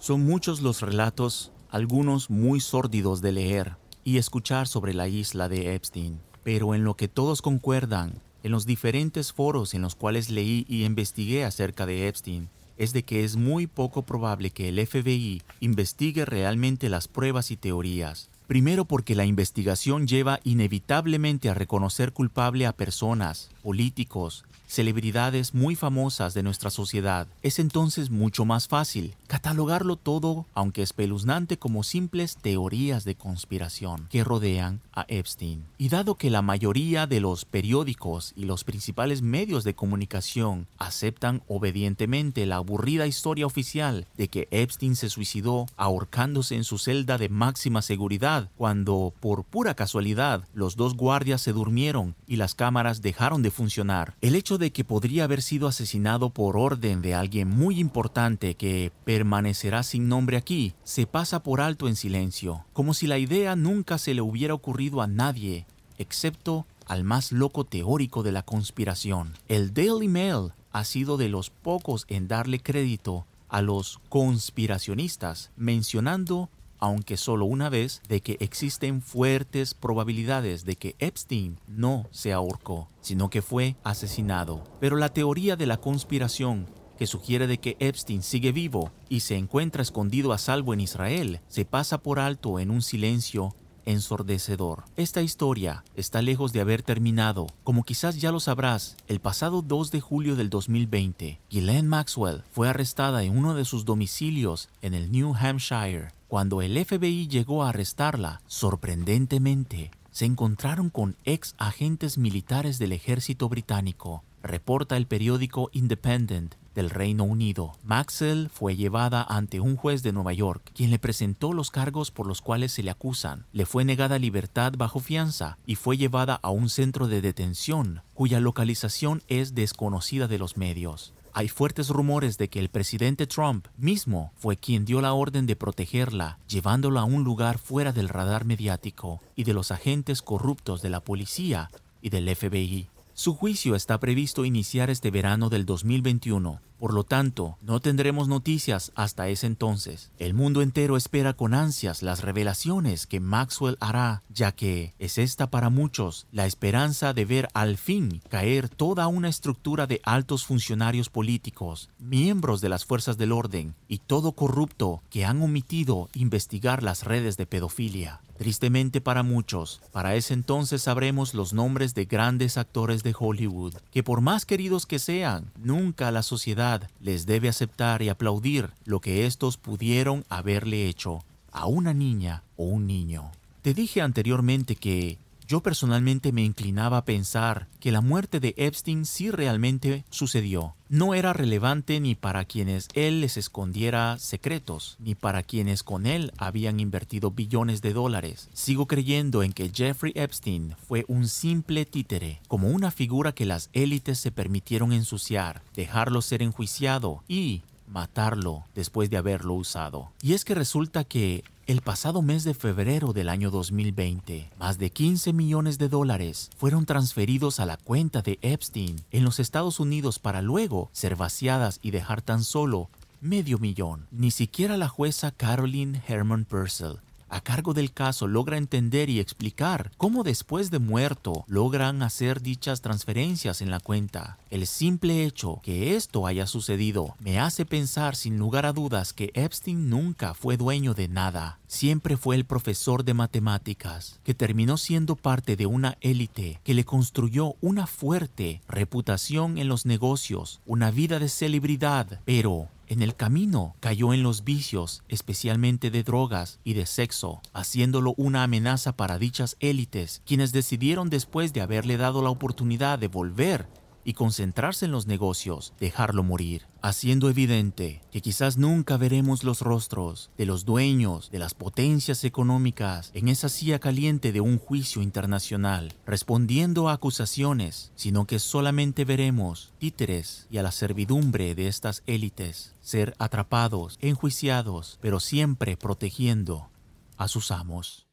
Son 0.00 0.24
muchos 0.24 0.62
los 0.62 0.80
relatos 0.80 1.52
algunos 1.70 2.30
muy 2.30 2.60
sórdidos 2.60 3.20
de 3.20 3.32
leer 3.32 3.76
y 4.04 4.18
escuchar 4.18 4.68
sobre 4.68 4.94
la 4.94 5.08
isla 5.08 5.48
de 5.48 5.74
Epstein, 5.74 6.20
pero 6.42 6.74
en 6.74 6.84
lo 6.84 6.94
que 6.94 7.08
todos 7.08 7.42
concuerdan, 7.42 8.20
en 8.42 8.52
los 8.52 8.66
diferentes 8.66 9.32
foros 9.32 9.74
en 9.74 9.82
los 9.82 9.94
cuales 9.94 10.30
leí 10.30 10.64
y 10.68 10.84
investigué 10.84 11.44
acerca 11.44 11.84
de 11.86 12.08
Epstein, 12.08 12.48
es 12.78 12.92
de 12.92 13.02
que 13.02 13.24
es 13.24 13.36
muy 13.36 13.66
poco 13.66 14.02
probable 14.02 14.50
que 14.50 14.68
el 14.68 14.86
FBI 14.86 15.42
investigue 15.60 16.24
realmente 16.24 16.88
las 16.88 17.08
pruebas 17.08 17.50
y 17.50 17.56
teorías. 17.56 18.30
Primero 18.46 18.86
porque 18.86 19.14
la 19.14 19.26
investigación 19.26 20.06
lleva 20.06 20.40
inevitablemente 20.42 21.50
a 21.50 21.54
reconocer 21.54 22.14
culpable 22.14 22.64
a 22.64 22.72
personas, 22.72 23.50
políticos, 23.62 24.44
celebridades 24.68 25.54
muy 25.54 25.74
famosas 25.74 26.34
de 26.34 26.44
nuestra 26.44 26.70
sociedad, 26.70 27.26
es 27.42 27.58
entonces 27.58 28.10
mucho 28.10 28.44
más 28.44 28.68
fácil 28.68 29.14
catalogarlo 29.26 29.96
todo, 29.96 30.46
aunque 30.54 30.82
espeluznante, 30.82 31.58
como 31.58 31.82
simples 31.82 32.36
teorías 32.36 33.04
de 33.04 33.16
conspiración 33.16 34.06
que 34.10 34.22
rodean 34.22 34.80
Epstein. 35.08 35.64
Y 35.78 35.88
dado 35.88 36.16
que 36.16 36.30
la 36.30 36.42
mayoría 36.42 37.06
de 37.06 37.20
los 37.20 37.44
periódicos 37.44 38.32
y 38.36 38.44
los 38.44 38.64
principales 38.64 39.22
medios 39.22 39.64
de 39.64 39.74
comunicación 39.74 40.66
aceptan 40.78 41.42
obedientemente 41.46 42.46
la 42.46 42.56
aburrida 42.56 43.06
historia 43.06 43.46
oficial 43.46 44.06
de 44.16 44.28
que 44.28 44.48
Epstein 44.50 44.96
se 44.96 45.10
suicidó 45.10 45.66
ahorcándose 45.76 46.56
en 46.56 46.64
su 46.64 46.78
celda 46.78 47.18
de 47.18 47.28
máxima 47.28 47.82
seguridad 47.82 48.50
cuando, 48.56 49.12
por 49.20 49.44
pura 49.44 49.74
casualidad, 49.74 50.46
los 50.54 50.76
dos 50.76 50.96
guardias 50.96 51.40
se 51.42 51.52
durmieron 51.52 52.14
y 52.26 52.36
las 52.36 52.54
cámaras 52.54 53.02
dejaron 53.02 53.42
de 53.42 53.50
funcionar, 53.50 54.16
el 54.20 54.34
hecho 54.34 54.58
de 54.58 54.72
que 54.72 54.84
podría 54.84 55.24
haber 55.24 55.42
sido 55.42 55.68
asesinado 55.68 56.30
por 56.30 56.56
orden 56.56 57.02
de 57.02 57.14
alguien 57.14 57.48
muy 57.48 57.78
importante 57.78 58.54
que 58.54 58.92
permanecerá 59.04 59.82
sin 59.82 60.08
nombre 60.08 60.36
aquí 60.36 60.74
se 60.84 61.06
pasa 61.06 61.42
por 61.42 61.60
alto 61.60 61.88
en 61.88 61.96
silencio, 61.96 62.64
como 62.72 62.94
si 62.94 63.06
la 63.06 63.18
idea 63.18 63.56
nunca 63.56 63.98
se 63.98 64.14
le 64.14 64.22
hubiera 64.22 64.54
ocurrido 64.54 64.87
a 64.96 65.06
nadie, 65.06 65.66
excepto 65.98 66.66
al 66.86 67.04
más 67.04 67.32
loco 67.32 67.64
teórico 67.64 68.22
de 68.22 68.32
la 68.32 68.42
conspiración. 68.42 69.34
El 69.48 69.74
Daily 69.74 70.08
Mail 70.08 70.52
ha 70.72 70.84
sido 70.84 71.16
de 71.16 71.28
los 71.28 71.50
pocos 71.50 72.06
en 72.08 72.28
darle 72.28 72.60
crédito 72.60 73.26
a 73.48 73.62
los 73.62 74.00
conspiracionistas, 74.08 75.50
mencionando 75.56 76.48
aunque 76.78 77.16
solo 77.16 77.44
una 77.44 77.68
vez, 77.68 78.02
de 78.08 78.20
que 78.20 78.36
existen 78.40 79.02
fuertes 79.02 79.74
probabilidades 79.74 80.64
de 80.64 80.76
que 80.76 80.94
Epstein 80.98 81.58
no 81.66 82.06
se 82.10 82.32
ahorcó, 82.32 82.88
sino 83.00 83.30
que 83.30 83.42
fue 83.42 83.76
asesinado. 83.82 84.62
Pero 84.80 84.96
la 84.96 85.08
teoría 85.08 85.56
de 85.56 85.66
la 85.66 85.78
conspiración 85.78 86.66
que 86.98 87.06
sugiere 87.06 87.46
de 87.46 87.58
que 87.58 87.76
Epstein 87.78 88.22
sigue 88.22 88.52
vivo 88.52 88.90
y 89.08 89.20
se 89.20 89.36
encuentra 89.36 89.82
escondido 89.82 90.32
a 90.32 90.38
salvo 90.38 90.74
en 90.74 90.80
Israel, 90.80 91.40
se 91.48 91.64
pasa 91.64 91.98
por 91.98 92.18
alto 92.18 92.58
en 92.58 92.70
un 92.70 92.82
silencio 92.82 93.54
ensordecedor. 93.88 94.84
Esta 94.96 95.22
historia 95.22 95.82
está 95.96 96.22
lejos 96.22 96.52
de 96.52 96.60
haber 96.60 96.82
terminado. 96.82 97.46
Como 97.64 97.84
quizás 97.84 98.20
ya 98.20 98.30
lo 98.30 98.40
sabrás, 98.40 98.96
el 99.06 99.20
pasado 99.20 99.62
2 99.62 99.90
de 99.90 100.00
julio 100.00 100.36
del 100.36 100.50
2020, 100.50 101.40
Ghislaine 101.50 101.88
Maxwell 101.88 102.42
fue 102.52 102.68
arrestada 102.68 103.24
en 103.24 103.36
uno 103.36 103.54
de 103.54 103.64
sus 103.64 103.84
domicilios 103.84 104.68
en 104.82 104.94
el 104.94 105.10
New 105.10 105.34
Hampshire. 105.34 106.08
Cuando 106.28 106.60
el 106.60 106.84
FBI 106.84 107.28
llegó 107.28 107.64
a 107.64 107.70
arrestarla, 107.70 108.42
sorprendentemente, 108.46 109.90
se 110.10 110.26
encontraron 110.26 110.90
con 110.90 111.16
ex 111.24 111.54
agentes 111.58 112.18
militares 112.18 112.78
del 112.78 112.92
ejército 112.92 113.48
británico, 113.48 114.22
reporta 114.42 114.96
el 114.96 115.06
periódico 115.06 115.70
Independent 115.72 116.54
del 116.78 116.90
Reino 116.90 117.24
Unido. 117.24 117.72
Maxwell 117.82 118.50
fue 118.50 118.76
llevada 118.76 119.24
ante 119.28 119.58
un 119.58 119.74
juez 119.74 120.04
de 120.04 120.12
Nueva 120.12 120.32
York, 120.32 120.70
quien 120.76 120.92
le 120.92 121.00
presentó 121.00 121.52
los 121.52 121.72
cargos 121.72 122.12
por 122.12 122.28
los 122.28 122.40
cuales 122.40 122.70
se 122.70 122.84
le 122.84 122.90
acusan. 122.92 123.46
Le 123.52 123.66
fue 123.66 123.84
negada 123.84 124.20
libertad 124.20 124.74
bajo 124.78 125.00
fianza 125.00 125.58
y 125.66 125.74
fue 125.74 125.96
llevada 125.96 126.38
a 126.40 126.50
un 126.50 126.68
centro 126.68 127.08
de 127.08 127.20
detención, 127.20 128.02
cuya 128.14 128.38
localización 128.38 129.24
es 129.26 129.56
desconocida 129.56 130.28
de 130.28 130.38
los 130.38 130.56
medios. 130.56 131.14
hay 131.34 131.48
fuertes 131.48 131.88
rumores 131.88 132.38
de 132.38 132.48
que 132.48 132.60
el 132.60 132.68
presidente 132.68 133.26
Trump 133.26 133.66
mismo 133.76 134.32
fue 134.36 134.56
quien 134.56 134.84
dio 134.84 135.00
la 135.00 135.14
orden 135.14 135.46
de 135.46 135.56
protegerla, 135.56 136.38
llevándola 136.48 137.00
a 137.00 137.04
un 137.04 137.24
lugar 137.24 137.58
fuera 137.58 137.92
del 137.92 138.08
radar 138.08 138.44
mediático 138.44 139.20
y 139.34 139.42
de 139.44 139.52
los 139.52 139.72
agentes 139.72 140.22
corruptos 140.22 140.80
de 140.80 140.90
la 140.90 141.00
policía 141.00 141.70
y 142.02 142.10
del 142.10 142.34
FBI. 142.34 142.88
Su 143.18 143.34
juicio 143.34 143.74
está 143.74 143.98
previsto 143.98 144.44
iniciar 144.44 144.90
este 144.90 145.10
verano 145.10 145.48
del 145.48 145.66
2021, 145.66 146.60
por 146.78 146.94
lo 146.94 147.04
tanto, 147.04 147.58
no 147.60 147.80
tendremos 147.80 148.28
noticias 148.28 148.92
hasta 148.94 149.28
ese 149.28 149.46
entonces. 149.46 150.10
El 150.18 150.34
mundo 150.34 150.62
entero 150.62 150.96
espera 150.96 151.32
con 151.34 151.54
ansias 151.54 152.02
las 152.02 152.22
revelaciones 152.22 153.06
que 153.06 153.20
Maxwell 153.20 153.76
hará, 153.80 154.22
ya 154.28 154.52
que 154.52 154.94
es 154.98 155.18
esta 155.18 155.50
para 155.50 155.70
muchos 155.70 156.26
la 156.30 156.46
esperanza 156.46 157.12
de 157.12 157.24
ver 157.24 157.48
al 157.52 157.76
fin 157.76 158.22
caer 158.28 158.68
toda 158.68 159.08
una 159.08 159.28
estructura 159.28 159.86
de 159.86 160.00
altos 160.04 160.46
funcionarios 160.46 161.10
políticos, 161.10 161.90
miembros 161.98 162.60
de 162.60 162.68
las 162.68 162.84
fuerzas 162.84 163.18
del 163.18 163.32
orden 163.32 163.74
y 163.88 163.98
todo 163.98 164.32
corrupto 164.32 165.02
que 165.10 165.24
han 165.24 165.42
omitido 165.42 166.08
investigar 166.14 166.82
las 166.82 167.04
redes 167.04 167.36
de 167.36 167.46
pedofilia. 167.46 168.20
Tristemente 168.38 169.00
para 169.00 169.24
muchos, 169.24 169.80
para 169.90 170.14
ese 170.14 170.32
entonces 170.32 170.82
sabremos 170.82 171.34
los 171.34 171.52
nombres 171.52 171.94
de 171.94 172.04
grandes 172.04 172.56
actores 172.56 173.02
de 173.02 173.12
Hollywood, 173.18 173.74
que 173.90 174.04
por 174.04 174.20
más 174.20 174.46
queridos 174.46 174.86
que 174.86 175.00
sean, 175.00 175.50
nunca 175.58 176.12
la 176.12 176.22
sociedad 176.22 176.67
les 177.00 177.26
debe 177.26 177.48
aceptar 177.48 178.02
y 178.02 178.08
aplaudir 178.08 178.70
lo 178.84 179.00
que 179.00 179.26
estos 179.26 179.56
pudieron 179.56 180.24
haberle 180.28 180.88
hecho 180.88 181.24
a 181.52 181.66
una 181.66 181.94
niña 181.94 182.42
o 182.56 182.64
un 182.64 182.86
niño. 182.86 183.30
Te 183.62 183.74
dije 183.74 184.00
anteriormente 184.00 184.76
que 184.76 185.18
yo 185.48 185.62
personalmente 185.62 186.30
me 186.30 186.44
inclinaba 186.44 186.98
a 186.98 187.04
pensar 187.06 187.68
que 187.80 187.90
la 187.90 188.02
muerte 188.02 188.38
de 188.38 188.54
Epstein 188.58 189.06
sí 189.06 189.30
realmente 189.30 190.04
sucedió. 190.10 190.74
No 190.90 191.14
era 191.14 191.32
relevante 191.32 192.00
ni 192.00 192.14
para 192.14 192.44
quienes 192.44 192.88
él 192.92 193.22
les 193.22 193.38
escondiera 193.38 194.18
secretos, 194.18 194.96
ni 195.00 195.14
para 195.14 195.42
quienes 195.42 195.82
con 195.82 196.06
él 196.06 196.32
habían 196.36 196.80
invertido 196.80 197.30
billones 197.30 197.80
de 197.80 197.94
dólares. 197.94 198.50
Sigo 198.52 198.86
creyendo 198.86 199.42
en 199.42 199.54
que 199.54 199.70
Jeffrey 199.74 200.12
Epstein 200.14 200.76
fue 200.86 201.06
un 201.08 201.26
simple 201.26 201.86
títere, 201.86 202.42
como 202.46 202.68
una 202.68 202.90
figura 202.90 203.32
que 203.32 203.46
las 203.46 203.70
élites 203.72 204.18
se 204.18 204.30
permitieron 204.30 204.92
ensuciar, 204.92 205.62
dejarlo 205.74 206.20
ser 206.20 206.42
enjuiciado 206.42 207.22
y 207.26 207.62
matarlo 207.86 208.64
después 208.74 209.08
de 209.08 209.16
haberlo 209.16 209.54
usado. 209.54 210.10
Y 210.20 210.34
es 210.34 210.44
que 210.44 210.54
resulta 210.54 211.04
que 211.04 211.42
el 211.68 211.82
pasado 211.82 212.22
mes 212.22 212.44
de 212.44 212.54
febrero 212.54 213.12
del 213.12 213.28
año 213.28 213.50
2020, 213.50 214.50
más 214.58 214.78
de 214.78 214.88
15 214.88 215.34
millones 215.34 215.76
de 215.76 215.90
dólares 215.90 216.50
fueron 216.56 216.86
transferidos 216.86 217.60
a 217.60 217.66
la 217.66 217.76
cuenta 217.76 218.22
de 218.22 218.38
Epstein 218.40 218.96
en 219.10 219.22
los 219.22 219.38
Estados 219.38 219.78
Unidos 219.78 220.18
para 220.18 220.40
luego 220.40 220.88
ser 220.92 221.14
vaciadas 221.14 221.78
y 221.82 221.90
dejar 221.90 222.22
tan 222.22 222.42
solo 222.42 222.88
medio 223.20 223.58
millón. 223.58 224.06
Ni 224.10 224.30
siquiera 224.30 224.78
la 224.78 224.88
jueza 224.88 225.30
Caroline 225.30 226.02
Herman 226.08 226.46
Purcell 226.46 227.00
a 227.28 227.40
cargo 227.40 227.74
del 227.74 227.92
caso 227.92 228.26
logra 228.26 228.56
entender 228.56 229.10
y 229.10 229.20
explicar 229.20 229.90
cómo 229.96 230.22
después 230.22 230.70
de 230.70 230.78
muerto 230.78 231.44
logran 231.46 232.02
hacer 232.02 232.42
dichas 232.42 232.80
transferencias 232.80 233.60
en 233.60 233.70
la 233.70 233.80
cuenta. 233.80 234.38
El 234.50 234.66
simple 234.66 235.24
hecho 235.24 235.60
que 235.62 235.96
esto 235.96 236.26
haya 236.26 236.46
sucedido 236.46 237.14
me 237.20 237.38
hace 237.38 237.66
pensar 237.66 238.16
sin 238.16 238.38
lugar 238.38 238.66
a 238.66 238.72
dudas 238.72 239.12
que 239.12 239.30
Epstein 239.34 239.90
nunca 239.90 240.34
fue 240.34 240.56
dueño 240.56 240.94
de 240.94 241.08
nada. 241.08 241.58
Siempre 241.66 242.16
fue 242.16 242.36
el 242.36 242.46
profesor 242.46 243.04
de 243.04 243.14
matemáticas, 243.14 244.20
que 244.24 244.34
terminó 244.34 244.78
siendo 244.78 245.16
parte 245.16 245.56
de 245.56 245.66
una 245.66 245.98
élite 246.00 246.60
que 246.64 246.74
le 246.74 246.84
construyó 246.84 247.56
una 247.60 247.86
fuerte 247.86 248.62
reputación 248.68 249.58
en 249.58 249.68
los 249.68 249.84
negocios, 249.84 250.60
una 250.66 250.90
vida 250.90 251.18
de 251.18 251.28
celebridad, 251.28 252.20
pero 252.24 252.68
en 252.88 253.02
el 253.02 253.14
camino 253.14 253.76
cayó 253.80 254.12
en 254.12 254.22
los 254.22 254.44
vicios, 254.44 255.02
especialmente 255.08 255.90
de 255.90 256.02
drogas 256.02 256.58
y 256.64 256.74
de 256.74 256.86
sexo, 256.86 257.40
haciéndolo 257.52 258.14
una 258.16 258.42
amenaza 258.42 258.96
para 258.96 259.18
dichas 259.18 259.56
élites, 259.60 260.22
quienes 260.26 260.52
decidieron 260.52 261.10
después 261.10 261.52
de 261.52 261.60
haberle 261.60 261.96
dado 261.96 262.22
la 262.22 262.30
oportunidad 262.30 262.98
de 262.98 263.08
volver 263.08 263.68
y 264.08 264.14
concentrarse 264.14 264.86
en 264.86 264.90
los 264.90 265.06
negocios, 265.06 265.74
dejarlo 265.78 266.24
morir, 266.24 266.66
haciendo 266.80 267.28
evidente 267.28 268.00
que 268.10 268.22
quizás 268.22 268.56
nunca 268.56 268.96
veremos 268.96 269.44
los 269.44 269.60
rostros 269.60 270.30
de 270.38 270.46
los 270.46 270.64
dueños 270.64 271.30
de 271.30 271.38
las 271.38 271.52
potencias 271.52 272.24
económicas 272.24 273.10
en 273.12 273.28
esa 273.28 273.50
silla 273.50 273.80
caliente 273.80 274.32
de 274.32 274.40
un 274.40 274.58
juicio 274.58 275.02
internacional, 275.02 275.92
respondiendo 276.06 276.88
a 276.88 276.94
acusaciones, 276.94 277.92
sino 277.96 278.26
que 278.26 278.38
solamente 278.38 279.04
veremos 279.04 279.74
títeres 279.76 280.46
y 280.50 280.56
a 280.56 280.62
la 280.62 280.72
servidumbre 280.72 281.54
de 281.54 281.68
estas 281.68 282.02
élites 282.06 282.74
ser 282.80 283.14
atrapados, 283.18 283.98
enjuiciados, 284.00 284.98
pero 285.02 285.20
siempre 285.20 285.76
protegiendo 285.76 286.70
a 287.18 287.28
sus 287.28 287.50
amos. 287.50 288.07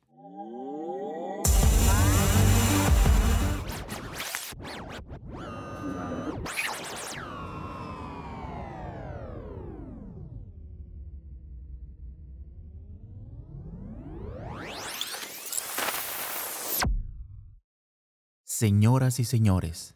Señoras 18.66 19.20
y 19.20 19.26
señores, 19.26 19.95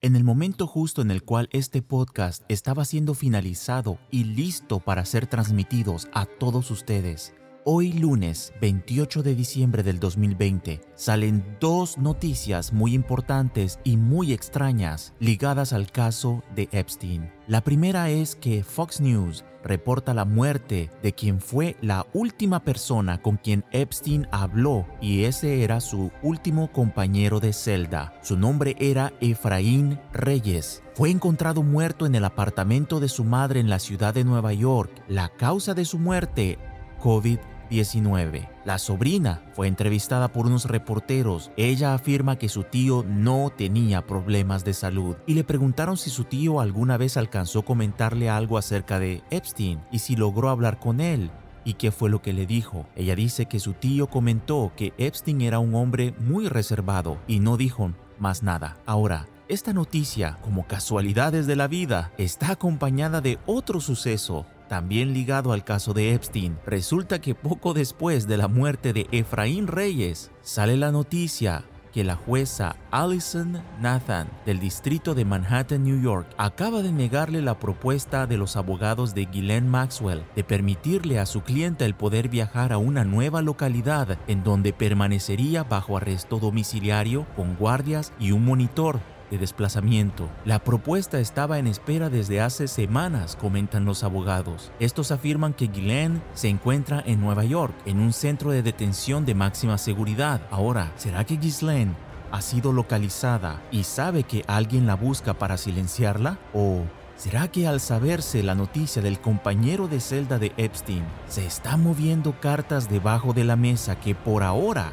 en 0.00 0.14
el 0.14 0.22
momento 0.22 0.68
justo 0.68 1.02
en 1.02 1.10
el 1.10 1.24
cual 1.24 1.48
este 1.50 1.82
podcast 1.82 2.44
estaba 2.48 2.84
siendo 2.84 3.14
finalizado 3.14 3.98
y 4.12 4.22
listo 4.22 4.78
para 4.78 5.04
ser 5.04 5.26
transmitidos 5.26 6.06
a 6.12 6.24
todos 6.24 6.70
ustedes, 6.70 7.34
Hoy 7.68 7.92
lunes 7.94 8.52
28 8.60 9.24
de 9.24 9.34
diciembre 9.34 9.82
del 9.82 9.98
2020 9.98 10.82
salen 10.94 11.56
dos 11.58 11.98
noticias 11.98 12.72
muy 12.72 12.94
importantes 12.94 13.80
y 13.82 13.96
muy 13.96 14.32
extrañas 14.32 15.14
ligadas 15.18 15.72
al 15.72 15.90
caso 15.90 16.44
de 16.54 16.68
Epstein. 16.70 17.28
La 17.48 17.64
primera 17.64 18.08
es 18.08 18.36
que 18.36 18.62
Fox 18.62 19.00
News 19.00 19.44
reporta 19.64 20.14
la 20.14 20.24
muerte 20.24 20.90
de 21.02 21.12
quien 21.12 21.40
fue 21.40 21.76
la 21.80 22.06
última 22.12 22.62
persona 22.62 23.20
con 23.20 23.36
quien 23.36 23.64
Epstein 23.72 24.28
habló 24.30 24.86
y 25.00 25.24
ese 25.24 25.64
era 25.64 25.80
su 25.80 26.12
último 26.22 26.70
compañero 26.70 27.40
de 27.40 27.52
celda. 27.52 28.14
Su 28.22 28.38
nombre 28.38 28.76
era 28.78 29.12
Efraín 29.20 29.98
Reyes. 30.12 30.84
Fue 30.94 31.10
encontrado 31.10 31.64
muerto 31.64 32.06
en 32.06 32.14
el 32.14 32.26
apartamento 32.26 33.00
de 33.00 33.08
su 33.08 33.24
madre 33.24 33.58
en 33.58 33.68
la 33.68 33.80
ciudad 33.80 34.14
de 34.14 34.22
Nueva 34.22 34.52
York. 34.52 35.02
La 35.08 35.30
causa 35.30 35.74
de 35.74 35.84
su 35.84 35.98
muerte, 35.98 36.58
COVID-19. 37.02 37.55
19. 37.68 38.48
La 38.64 38.78
sobrina 38.78 39.42
fue 39.52 39.68
entrevistada 39.68 40.28
por 40.28 40.46
unos 40.46 40.64
reporteros. 40.66 41.50
Ella 41.56 41.94
afirma 41.94 42.36
que 42.36 42.48
su 42.48 42.64
tío 42.64 43.04
no 43.06 43.50
tenía 43.56 44.06
problemas 44.06 44.64
de 44.64 44.74
salud 44.74 45.16
y 45.26 45.34
le 45.34 45.44
preguntaron 45.44 45.96
si 45.96 46.10
su 46.10 46.24
tío 46.24 46.60
alguna 46.60 46.96
vez 46.96 47.16
alcanzó 47.16 47.60
a 47.60 47.64
comentarle 47.64 48.30
algo 48.30 48.58
acerca 48.58 48.98
de 48.98 49.22
Epstein 49.30 49.80
y 49.90 50.00
si 50.00 50.16
logró 50.16 50.50
hablar 50.50 50.78
con 50.78 51.00
él. 51.00 51.30
¿Y 51.64 51.74
qué 51.74 51.90
fue 51.90 52.10
lo 52.10 52.22
que 52.22 52.32
le 52.32 52.46
dijo? 52.46 52.86
Ella 52.94 53.16
dice 53.16 53.46
que 53.46 53.58
su 53.58 53.72
tío 53.72 54.08
comentó 54.08 54.72
que 54.76 54.94
Epstein 54.98 55.40
era 55.40 55.58
un 55.58 55.74
hombre 55.74 56.14
muy 56.20 56.48
reservado 56.48 57.18
y 57.26 57.40
no 57.40 57.56
dijo 57.56 57.90
más 58.18 58.42
nada. 58.44 58.76
Ahora, 58.86 59.26
esta 59.48 59.72
noticia, 59.72 60.38
como 60.42 60.66
casualidades 60.66 61.46
de 61.46 61.54
la 61.54 61.68
vida, 61.68 62.12
está 62.18 62.50
acompañada 62.50 63.20
de 63.20 63.38
otro 63.46 63.80
suceso 63.80 64.44
también 64.68 65.12
ligado 65.12 65.52
al 65.52 65.64
caso 65.64 65.94
de 65.94 66.14
Epstein, 66.14 66.58
resulta 66.66 67.20
que 67.20 67.34
poco 67.34 67.74
después 67.74 68.26
de 68.26 68.36
la 68.36 68.48
muerte 68.48 68.92
de 68.92 69.06
Efraín 69.12 69.66
Reyes, 69.66 70.30
sale 70.42 70.76
la 70.76 70.92
noticia 70.92 71.64
que 71.96 72.04
la 72.04 72.14
jueza 72.14 72.76
Allison 72.90 73.62
Nathan 73.80 74.28
del 74.44 74.60
distrito 74.60 75.14
de 75.14 75.24
Manhattan, 75.24 75.82
New 75.82 76.02
York, 76.02 76.28
acaba 76.36 76.82
de 76.82 76.92
negarle 76.92 77.40
la 77.40 77.58
propuesta 77.58 78.26
de 78.26 78.36
los 78.36 78.56
abogados 78.56 79.14
de 79.14 79.24
Ghislaine 79.24 79.66
Maxwell 79.66 80.22
de 80.36 80.44
permitirle 80.44 81.18
a 81.18 81.24
su 81.24 81.40
clienta 81.40 81.86
el 81.86 81.94
poder 81.94 82.28
viajar 82.28 82.74
a 82.74 82.76
una 82.76 83.04
nueva 83.04 83.40
localidad 83.40 84.18
en 84.26 84.44
donde 84.44 84.74
permanecería 84.74 85.64
bajo 85.64 85.96
arresto 85.96 86.38
domiciliario 86.38 87.26
con 87.34 87.56
guardias 87.56 88.12
y 88.20 88.32
un 88.32 88.44
monitor 88.44 89.00
de 89.30 89.38
desplazamiento. 89.38 90.28
La 90.44 90.58
propuesta 90.58 91.18
estaba 91.18 91.58
en 91.58 91.66
espera 91.66 92.10
desde 92.10 92.40
hace 92.40 92.68
semanas, 92.68 93.36
comentan 93.36 93.84
los 93.84 94.04
abogados. 94.04 94.72
Estos 94.80 95.10
afirman 95.10 95.54
que 95.54 95.66
Ghislaine 95.66 96.22
se 96.34 96.48
encuentra 96.48 97.02
en 97.06 97.20
Nueva 97.20 97.44
York, 97.44 97.74
en 97.84 98.00
un 98.00 98.12
centro 98.12 98.50
de 98.50 98.62
detención 98.62 99.24
de 99.24 99.34
máxima 99.34 99.78
seguridad. 99.78 100.40
Ahora, 100.50 100.92
¿será 100.96 101.24
que 101.24 101.36
Ghislaine 101.36 101.94
ha 102.30 102.42
sido 102.42 102.72
localizada 102.72 103.62
y 103.70 103.84
sabe 103.84 104.24
que 104.24 104.44
alguien 104.46 104.86
la 104.86 104.96
busca 104.96 105.34
para 105.34 105.56
silenciarla? 105.56 106.38
¿O 106.52 106.82
¿Será 107.16 107.48
que 107.48 107.66
al 107.66 107.80
saberse 107.80 108.42
la 108.42 108.54
noticia 108.54 109.00
del 109.00 109.18
compañero 109.18 109.88
de 109.88 110.00
celda 110.00 110.38
de 110.38 110.52
Epstein, 110.58 111.02
se 111.28 111.46
están 111.46 111.82
moviendo 111.82 112.38
cartas 112.40 112.90
debajo 112.90 113.32
de 113.32 113.44
la 113.44 113.56
mesa 113.56 113.98
que 113.98 114.14
por 114.14 114.42
ahora 114.42 114.92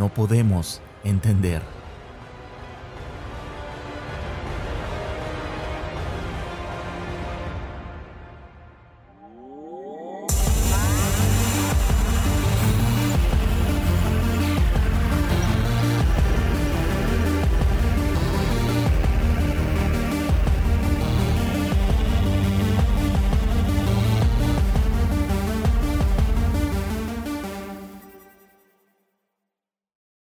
no 0.00 0.12
podemos 0.12 0.82
entender? 1.04 1.62